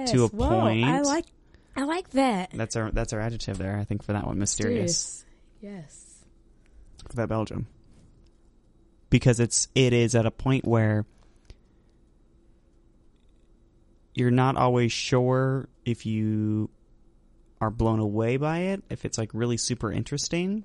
yes 0.01 0.11
To 0.11 0.23
a 0.25 0.27
Whoa, 0.27 0.49
point. 0.61 0.85
i 0.85 1.01
like 1.01 1.25
i 1.75 1.83
like 1.83 2.09
that. 2.11 2.51
That's 2.53 2.75
our 2.75 2.91
that's 2.91 3.13
our 3.13 3.19
adjective 3.21 3.57
there 3.57 3.77
i 3.77 3.83
think 3.83 4.03
for 4.03 4.13
that 4.13 4.25
one 4.25 4.37
mysterious. 4.39 5.23
Serious. 5.61 5.85
yes. 5.89 6.07
For 7.09 7.15
that 7.17 7.29
Belgium? 7.29 7.67
Because 9.09 9.39
it's 9.39 9.67
it 9.75 9.91
is 9.93 10.15
at 10.15 10.25
a 10.25 10.31
point 10.31 10.65
where 10.65 11.05
you're 14.13 14.31
not 14.31 14.55
always 14.55 14.91
sure 14.91 15.67
if 15.85 16.05
you 16.05 16.69
are 17.59 17.69
blown 17.71 17.99
away 17.99 18.37
by 18.37 18.59
it 18.59 18.83
if 18.89 19.03
it's 19.05 19.17
like 19.17 19.29
really 19.33 19.57
super 19.57 19.91
interesting 19.91 20.63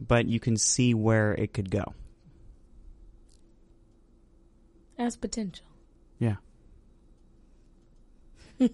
but 0.00 0.26
you 0.26 0.40
can 0.40 0.56
see 0.56 0.94
where 0.94 1.34
it 1.34 1.52
could 1.52 1.70
go. 1.70 1.84
As 4.98 5.16
potential 5.16 5.66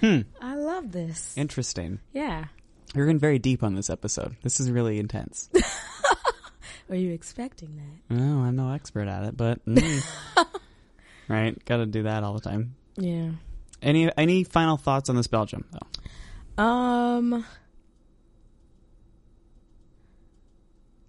hmm 0.00 0.20
i 0.40 0.54
love 0.54 0.92
this 0.92 1.36
interesting 1.36 1.98
yeah 2.12 2.44
you're 2.94 3.06
getting 3.06 3.18
very 3.18 3.38
deep 3.38 3.62
on 3.62 3.74
this 3.74 3.90
episode 3.90 4.36
this 4.42 4.60
is 4.60 4.70
really 4.70 4.98
intense 4.98 5.50
Were 6.88 6.94
you 6.96 7.12
expecting 7.12 7.76
that? 7.76 8.14
no 8.16 8.40
i'm 8.42 8.56
no 8.56 8.72
expert 8.72 9.08
at 9.08 9.24
it 9.24 9.36
but 9.36 9.64
mm. 9.66 10.04
right 11.28 11.62
gotta 11.66 11.86
do 11.86 12.04
that 12.04 12.24
all 12.24 12.34
the 12.34 12.40
time 12.40 12.74
Yeah. 12.96 13.30
Any 13.80 14.10
any 14.16 14.42
final 14.42 14.76
thoughts 14.76 15.08
on 15.08 15.14
this 15.14 15.28
Belgium 15.28 15.64
though? 15.70 16.62
Um 16.62 17.44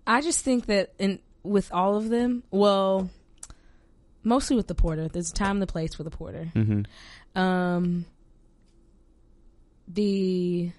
I 0.06 0.22
just 0.22 0.44
think 0.44 0.66
that 0.68 0.94
in 1.00 1.20
with 1.44 1.72
all 1.74 1.96
of 1.96 2.10
them, 2.10 2.44
well, 2.52 3.10
mostly 4.24 4.55
with 4.55 4.67
the 4.67 4.76
porter, 4.76 5.07
there's 5.07 5.30
a 5.32 5.34
time 5.34 5.51
and 5.57 5.61
the 5.61 5.67
place 5.67 5.93
for 5.95 6.03
the 6.03 6.09
porter. 6.11 6.51
Mm-hmm. 6.55 7.39
Um 7.39 8.05
the 9.88 10.72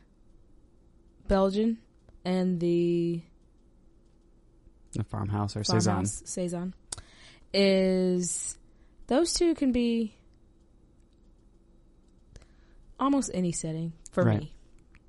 Belgian 1.28 1.78
and 2.24 2.60
the 2.60 3.22
The 4.92 5.04
farmhouse 5.04 5.56
or 5.56 5.64
saison. 5.64 5.80
farmhouse 5.92 6.22
saison 6.26 6.74
is 7.52 8.56
those 9.08 9.32
two 9.34 9.54
can 9.54 9.72
be 9.72 10.14
almost 12.98 13.30
any 13.34 13.52
setting 13.52 13.92
for 14.12 14.24
Right. 14.24 14.40
me. 14.40 14.52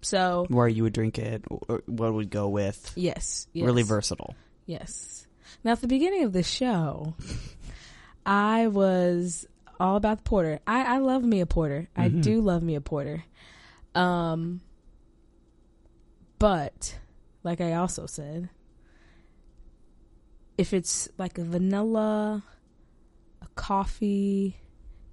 So 0.01 0.45
Where 0.49 0.67
you 0.67 0.83
would 0.83 0.93
drink 0.93 1.19
it, 1.19 1.43
what 1.85 2.13
would 2.13 2.29
go 2.31 2.49
with. 2.49 2.91
yes, 2.95 3.47
yes, 3.53 3.65
Really 3.65 3.83
versatile. 3.83 4.33
Yes. 4.65 5.27
Now, 5.63 5.73
at 5.73 5.81
the 5.81 5.87
beginning 5.87 6.23
of 6.23 6.33
the 6.33 6.41
show, 6.43 7.13
I 8.25 8.67
was 8.67 9.47
all 9.79 9.95
about 9.95 10.17
the 10.19 10.23
porter. 10.23 10.59
I, 10.67 10.95
I 10.95 10.97
love 10.99 11.23
me 11.23 11.41
a 11.41 11.45
porter. 11.45 11.89
I 11.95 12.09
Mhm. 12.09 12.21
do 12.21 12.41
love 12.41 12.61
me 12.63 12.75
a 12.75 12.81
porter. 12.81 13.23
Um, 13.95 14.61
But 16.39 16.97
like 17.43 17.61
I 17.61 17.73
also 17.73 18.05
said, 18.07 18.49
if 20.57 20.73
it's 20.73 21.07
like 21.17 21.37
a 21.37 21.43
vanilla, 21.43 22.43
a 23.41 23.47
coffee 23.55 24.57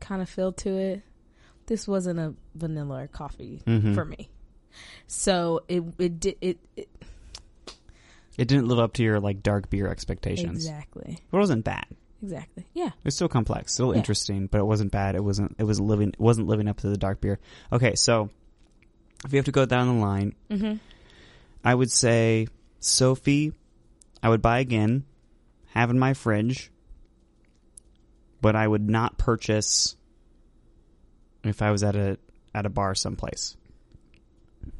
kind 0.01 0.23
of 0.23 0.29
feel 0.29 0.53
to 0.53 0.71
it, 0.71 1.03
this 1.67 1.87
wasn't 1.87 2.19
a 2.19 2.35
vanilla 2.55 3.03
or 3.05 3.07
coffee 3.09 3.63
Mhm. 3.67 3.95
for 3.95 4.05
me. 4.05 4.31
So 5.07 5.65
it 5.69 5.83
it 5.99 6.21
did 6.21 6.37
it, 6.41 6.59
it 6.77 6.89
It 8.39 8.47
didn't 8.49 8.69
live 8.69 8.79
up 8.79 8.93
to 8.95 9.03
your 9.03 9.21
like 9.21 9.43
dark 9.43 9.69
beer 9.69 9.89
expectations. 9.89 10.65
exactly 10.65 11.19
It 11.31 11.37
wasn't 11.37 11.65
bad. 11.65 11.87
Exactly 12.23 12.67
yeah 12.75 12.87
It 12.89 13.05
was 13.05 13.15
still 13.15 13.29
complex, 13.29 13.73
still 13.75 13.93
Yeah. 13.93 13.99
interesting, 13.99 14.47
but 14.47 14.59
it 14.59 14.65
wasn't 14.65 14.91
bad. 14.93 15.15
It 15.15 15.23
wasn't. 15.25 15.55
It 15.59 15.65
was 15.65 15.81
living. 15.81 16.09
It 16.11 16.21
wasn't 16.21 16.49
living 16.49 16.69
up 16.69 16.79
to 16.79 16.89
the 16.89 16.97
dark 16.97 17.21
beer. 17.21 17.39
Okay, 17.73 17.95
so 17.95 18.31
if 19.25 19.33
you 19.33 19.37
have 19.39 19.47
to 19.47 19.53
go 19.53 19.65
down 19.67 19.87
the 19.89 20.05
line, 20.05 20.35
mm-hmm. 20.51 20.75
I 21.65 21.75
would 21.75 21.91
say 21.91 22.49
Sophie. 22.81 23.53
I 24.23 24.29
would 24.29 24.43
buy 24.43 24.59
again, 24.59 25.05
have 25.75 25.91
in 25.91 25.99
my 25.99 26.13
fridge, 26.15 26.71
but 28.41 28.57
I 28.57 28.67
would 28.67 28.89
not 28.91 29.17
purchase 29.17 29.97
if 31.45 31.63
I 31.63 31.71
was 31.71 31.83
at 31.85 31.95
a 31.95 32.19
at 32.55 32.67
a 32.67 32.69
bar 32.69 32.95
someplace. 32.97 33.57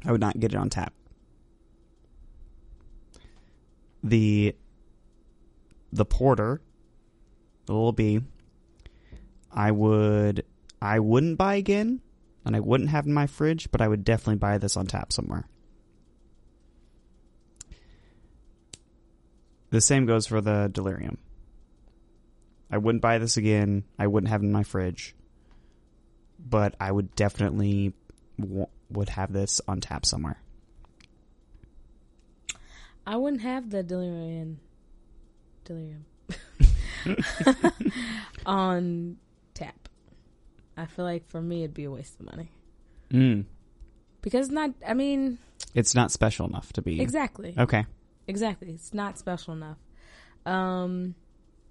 I 0.05 0.11
would 0.11 0.19
not 0.21 0.39
get 0.39 0.53
it 0.53 0.57
on 0.57 0.69
tap. 0.69 0.93
The 4.03 4.55
the 5.91 6.05
porter, 6.05 6.61
little 7.73 7.91
B, 7.91 8.21
I 9.51 9.71
would 9.71 10.45
I 10.81 10.99
wouldn't 10.99 11.37
buy 11.37 11.55
again, 11.55 12.01
and 12.45 12.55
I 12.55 12.59
wouldn't 12.59 12.89
have 12.89 13.05
in 13.05 13.13
my 13.13 13.27
fridge, 13.27 13.69
but 13.71 13.81
I 13.81 13.87
would 13.87 14.03
definitely 14.03 14.37
buy 14.37 14.57
this 14.57 14.77
on 14.77 14.87
tap 14.87 15.11
somewhere. 15.11 15.47
The 19.71 19.81
same 19.81 20.05
goes 20.05 20.25
for 20.25 20.41
the 20.41 20.69
delirium. 20.71 21.17
I 22.71 22.77
wouldn't 22.77 23.01
buy 23.01 23.17
this 23.17 23.37
again. 23.37 23.83
I 23.97 24.07
wouldn't 24.07 24.29
have 24.29 24.41
it 24.41 24.45
in 24.45 24.51
my 24.51 24.63
fridge, 24.63 25.15
but 26.39 26.75
I 26.79 26.91
would 26.91 27.15
definitely 27.15 27.93
w- 28.39 28.67
would 28.89 29.09
have 29.09 29.31
this 29.33 29.61
on 29.67 29.81
tap 29.81 30.05
somewhere. 30.05 30.41
I 33.05 33.15
wouldn't 33.17 33.41
have 33.41 33.69
the 33.69 33.81
delirium 33.81 34.59
delirium 35.65 36.05
on 38.45 39.17
tap. 39.53 39.89
I 40.77 40.85
feel 40.85 41.05
like 41.05 41.27
for 41.27 41.41
me 41.41 41.63
it'd 41.63 41.73
be 41.73 41.83
a 41.85 41.91
waste 41.91 42.19
of 42.19 42.25
money 42.25 42.51
Mm. 43.11 43.45
because 44.21 44.49
not. 44.49 44.71
I 44.87 44.93
mean, 44.93 45.39
It's 45.73 45.95
not 45.95 46.11
special 46.11 46.45
enough 46.47 46.71
to 46.73 46.81
be 46.81 47.01
exactly, 47.01 47.55
okay. 47.57 47.85
exactly. 48.27 48.69
It's 48.69 48.93
not 48.93 49.17
special 49.17 49.53
enough. 49.53 49.77
Um, 50.45 51.15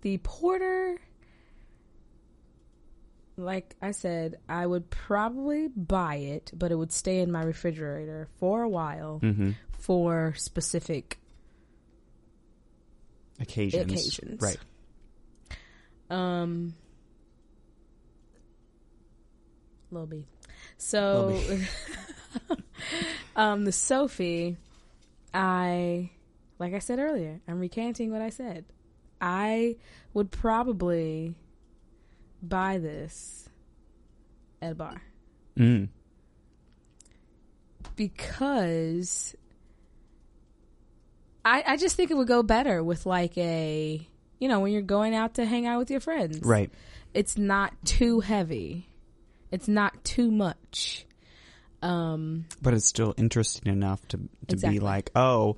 the 0.02 0.18
porter, 0.18 0.96
like 3.36 3.76
I 3.80 3.92
said, 3.92 4.38
I 4.48 4.66
would 4.66 4.90
probably 4.90 5.68
buy 5.68 6.16
it, 6.16 6.50
but 6.54 6.72
it 6.72 6.74
would 6.74 6.92
stay 6.92 7.20
in 7.20 7.30
my 7.30 7.42
refrigerator 7.44 8.28
for 8.38 8.62
a 8.62 8.68
while 8.68 9.20
Mm-hmm. 9.22 9.52
for 9.78 10.34
specific 10.36 11.18
Occasions. 13.40 13.92
Occasions. 13.92 14.42
right? 14.42 14.58
Um, 16.10 16.74
Lil 19.90 20.06
B. 20.06 20.24
So, 20.76 21.38
um, 23.36 23.64
the 23.64 23.72
Sophie, 23.72 24.56
I, 25.34 26.10
like 26.58 26.74
I 26.74 26.78
said 26.78 26.98
earlier, 26.98 27.40
I'm 27.48 27.58
recanting 27.58 28.10
what 28.10 28.22
I 28.22 28.30
said. 28.30 28.64
I 29.20 29.76
would 30.14 30.30
probably 30.30 31.34
buy 32.42 32.78
this 32.78 33.48
at 34.62 34.72
a 34.72 34.74
bar 34.74 35.02
Mm. 35.56 35.88
because 37.96 39.34
I, 41.44 41.64
I 41.66 41.76
just 41.76 41.96
think 41.96 42.12
it 42.12 42.16
would 42.16 42.28
go 42.28 42.44
better 42.44 42.82
with 42.84 43.06
like 43.06 43.36
a, 43.36 44.06
you 44.38 44.48
know, 44.48 44.60
when 44.60 44.72
you're 44.72 44.82
going 44.82 45.14
out 45.14 45.34
to 45.34 45.44
hang 45.44 45.66
out 45.66 45.78
with 45.78 45.90
your 45.90 46.00
friends. 46.00 46.40
Right. 46.42 46.70
it's 47.14 47.36
not 47.38 47.72
too 47.84 48.20
heavy. 48.20 48.88
It's 49.50 49.68
not 49.68 50.04
too 50.04 50.30
much. 50.30 51.06
Um, 51.82 52.44
But 52.60 52.74
it's 52.74 52.86
still 52.86 53.14
interesting 53.16 53.72
enough 53.72 54.06
to 54.08 54.16
to 54.18 54.26
Exactly. 54.48 54.78
be 54.78 54.84
like, 54.84 55.10
oh, 55.14 55.56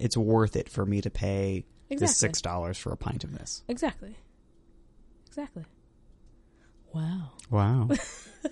it's 0.00 0.16
worth 0.16 0.56
it 0.56 0.68
for 0.68 0.84
me 0.84 1.00
to 1.02 1.10
pay 1.10 1.64
this 1.90 2.16
six 2.16 2.40
dollars 2.42 2.76
for 2.78 2.92
a 2.92 2.96
pint 2.96 3.24
of 3.24 3.32
this. 3.38 3.62
exactly. 3.68 4.16
Exactly. 5.28 5.64
Wow. 6.94 7.30
Wow. 7.50 7.88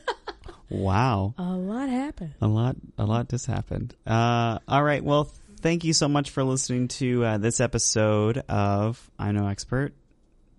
wow. 0.70 1.34
A 1.38 1.42
lot 1.42 1.88
happened. 1.88 2.34
A 2.40 2.46
lot, 2.46 2.76
a 2.98 3.04
lot 3.04 3.28
just 3.28 3.46
happened. 3.46 3.94
Uh, 4.06 4.58
all 4.68 4.82
right. 4.82 5.02
Well, 5.02 5.32
thank 5.66 5.82
you 5.82 5.92
so 5.92 6.06
much 6.06 6.30
for 6.30 6.44
listening 6.44 6.86
to 6.86 7.24
uh, 7.24 7.38
this 7.38 7.60
episode 7.60 8.38
of 8.48 9.10
I'm 9.18 9.34
No 9.34 9.48
Expert. 9.48 9.94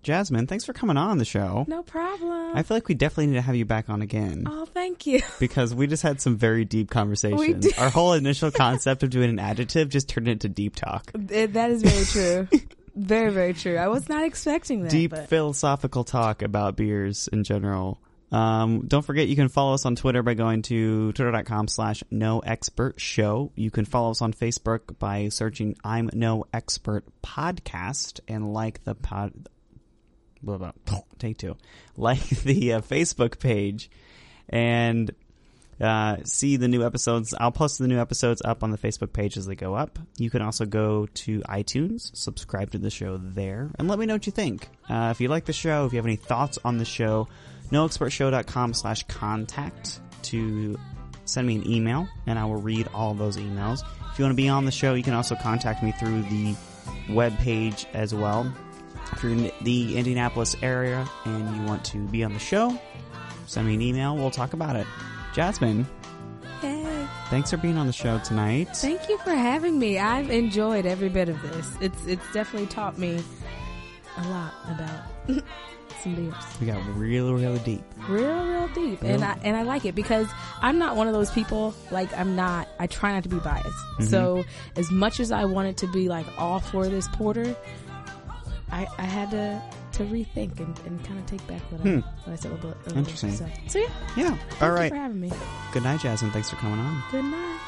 Jasmine, 0.02 0.46
thanks 0.46 0.66
for 0.66 0.74
coming 0.74 0.98
on 0.98 1.16
the 1.16 1.24
show. 1.24 1.64
No 1.66 1.82
problem. 1.82 2.54
I 2.54 2.62
feel 2.62 2.76
like 2.76 2.88
we 2.88 2.94
definitely 2.94 3.28
need 3.28 3.36
to 3.36 3.40
have 3.40 3.56
you 3.56 3.64
back 3.64 3.88
on 3.88 4.02
again 4.02 4.44
oh, 4.46 4.66
thank 4.66 5.06
you. 5.06 5.22
because 5.40 5.74
we 5.74 5.86
just 5.86 6.02
had 6.02 6.20
some 6.20 6.36
very 6.36 6.66
deep 6.66 6.90
conversations. 6.90 7.66
Our 7.78 7.88
whole 7.88 8.12
initial 8.12 8.50
concept 8.64 9.02
of 9.02 9.08
doing 9.08 9.30
an 9.30 9.38
adjective 9.38 9.88
just 9.88 10.10
turned 10.10 10.28
into 10.28 10.50
deep 10.50 10.76
talk. 10.76 11.10
It- 11.30 11.54
that 11.54 11.70
is 11.70 11.82
very 11.82 12.04
true. 12.04 12.60
very, 12.94 13.32
very 13.32 13.54
true. 13.54 13.78
I 13.78 13.88
was 13.88 14.10
not 14.10 14.24
expecting 14.24 14.82
that. 14.82 14.90
deep 14.90 15.12
but 15.12 15.30
philosophical 15.30 16.04
talk 16.04 16.42
about 16.42 16.76
beers 16.76 17.28
in 17.28 17.44
general. 17.44 17.98
Um, 18.30 18.86
don't 18.86 19.04
forget 19.04 19.28
you 19.28 19.36
can 19.36 19.48
follow 19.48 19.74
us 19.74 19.86
on 19.86 19.96
Twitter 19.96 20.22
by 20.22 20.34
going 20.34 20.62
to 20.62 21.12
twitter.com 21.12 21.68
slash 21.68 22.02
no 22.10 22.40
expert 22.40 23.00
show. 23.00 23.52
You 23.54 23.70
can 23.70 23.84
follow 23.84 24.10
us 24.10 24.20
on 24.20 24.32
Facebook 24.32 24.98
by 24.98 25.28
searching 25.30 25.76
I'm 25.82 26.10
no 26.12 26.44
expert 26.52 27.04
podcast 27.22 28.20
and 28.28 28.52
like 28.52 28.84
the 28.84 28.94
pod 28.94 29.32
blah, 30.42 30.58
blah, 30.58 30.72
blah, 30.84 31.00
take 31.18 31.38
two. 31.38 31.56
Like 31.96 32.28
the 32.28 32.74
uh, 32.74 32.80
Facebook 32.80 33.38
page 33.38 33.90
and 34.48 35.10
uh, 35.80 36.16
see 36.24 36.56
the 36.56 36.68
new 36.68 36.84
episodes. 36.84 37.34
I'll 37.38 37.52
post 37.52 37.78
the 37.78 37.88
new 37.88 37.98
episodes 37.98 38.42
up 38.44 38.62
on 38.62 38.70
the 38.70 38.78
Facebook 38.78 39.12
page 39.12 39.36
as 39.36 39.46
they 39.46 39.54
go 39.54 39.74
up. 39.74 39.98
You 40.16 40.30
can 40.30 40.42
also 40.42 40.66
go 40.66 41.06
to 41.06 41.40
iTunes, 41.42 42.14
subscribe 42.16 42.72
to 42.72 42.78
the 42.78 42.90
show 42.90 43.16
there, 43.16 43.70
and 43.78 43.88
let 43.88 43.98
me 43.98 44.06
know 44.06 44.14
what 44.14 44.26
you 44.26 44.32
think. 44.32 44.68
Uh, 44.88 45.08
if 45.12 45.20
you 45.20 45.28
like 45.28 45.44
the 45.44 45.52
show, 45.52 45.86
if 45.86 45.92
you 45.92 45.98
have 45.98 46.06
any 46.06 46.16
thoughts 46.16 46.58
on 46.64 46.78
the 46.78 46.84
show, 46.84 47.28
noexpertshow.com 47.70 48.74
slash 48.74 49.02
contact 49.04 50.00
to 50.22 50.78
send 51.24 51.46
me 51.46 51.56
an 51.56 51.70
email, 51.70 52.08
and 52.26 52.38
I 52.38 52.44
will 52.44 52.60
read 52.60 52.88
all 52.94 53.14
those 53.14 53.36
emails. 53.36 53.82
If 54.12 54.18
you 54.18 54.24
want 54.24 54.32
to 54.32 54.42
be 54.42 54.48
on 54.48 54.64
the 54.64 54.70
show, 54.72 54.94
you 54.94 55.02
can 55.02 55.14
also 55.14 55.34
contact 55.36 55.82
me 55.82 55.92
through 55.92 56.22
the 56.22 56.56
web 57.10 57.36
page 57.38 57.86
as 57.94 58.14
well. 58.14 58.52
If 59.12 59.22
you're 59.22 59.32
in 59.32 59.50
the 59.62 59.96
Indianapolis 59.96 60.56
area 60.62 61.08
and 61.24 61.56
you 61.56 61.62
want 61.62 61.84
to 61.86 62.06
be 62.08 62.24
on 62.24 62.32
the 62.34 62.38
show, 62.38 62.78
send 63.46 63.66
me 63.66 63.74
an 63.74 63.82
email. 63.82 64.16
We'll 64.16 64.30
talk 64.30 64.52
about 64.52 64.76
it. 64.76 64.86
Jasmine, 65.34 65.86
Hey, 66.60 67.06
thanks 67.30 67.50
for 67.50 67.56
being 67.56 67.76
on 67.78 67.86
the 67.86 67.92
show 67.92 68.18
tonight. 68.24 68.68
thank 68.74 69.08
you 69.08 69.16
for 69.18 69.30
having 69.30 69.78
me. 69.78 69.98
I've 69.98 70.28
enjoyed 70.30 70.84
every 70.86 71.08
bit 71.08 71.28
of 71.28 71.40
this. 71.42 71.76
It's 71.80 72.06
it's 72.06 72.32
definitely 72.32 72.66
taught 72.66 72.98
me 72.98 73.22
a 74.16 74.28
lot 74.28 74.52
about 74.68 75.04
some 76.02 76.14
beers. 76.14 76.34
we 76.60 76.66
got 76.66 76.84
real, 76.96 77.34
real 77.34 77.56
deep. 77.58 77.82
real 78.08 78.44
real 78.46 78.68
deep 78.68 79.02
and 79.02 79.24
I 79.24 79.38
and 79.42 79.56
I 79.56 79.62
like 79.62 79.84
it 79.84 79.94
because 79.94 80.26
I'm 80.62 80.78
not 80.78 80.96
one 80.96 81.06
of 81.06 81.12
those 81.12 81.30
people 81.30 81.74
like 81.90 82.12
I'm 82.16 82.36
not 82.36 82.68
I 82.78 82.86
try 82.86 83.12
not 83.12 83.22
to 83.24 83.28
be 83.28 83.38
biased 83.38 83.66
Mm-hmm. 83.68 84.04
so 84.04 84.44
as 84.76 84.90
much 84.90 85.18
as 85.20 85.32
I 85.32 85.44
wanted 85.44 85.76
to 85.78 85.86
be 85.88 86.08
like 86.08 86.26
all 86.38 86.60
for 86.60 86.86
this 86.88 87.08
porter 87.08 87.56
I 88.70 88.86
I 88.98 89.02
had 89.02 89.30
to 89.32 89.62
to 89.92 90.04
rethink 90.04 90.60
and, 90.60 90.78
and 90.86 91.02
kind 91.04 91.18
of 91.18 91.26
take 91.26 91.44
back 91.48 91.60
what 91.72 91.80
I 91.80 91.84
Hmm. 91.84 91.98
what 92.00 92.32
I 92.32 92.36
said 92.36 92.52
a 92.52 92.54
little 92.54 92.70
bit 92.70 92.78
earlier. 92.86 92.98
Interesting. 92.98 93.32
so, 93.34 93.46
so 93.66 93.78
yeah 93.80 93.86
Yeah. 94.16 94.36
thank 94.36 94.62
All 94.62 94.68
you 94.68 94.74
right. 94.74 94.90
for 94.90 94.96
having 94.96 95.20
me 95.20 95.32
Good 95.72 95.82
night, 95.82 96.00
Jasmine. 96.00 96.30
Thanks 96.30 96.50
for 96.50 96.56
coming 96.56 96.78
on. 96.78 97.02
good 97.10 97.24
night 97.24 97.60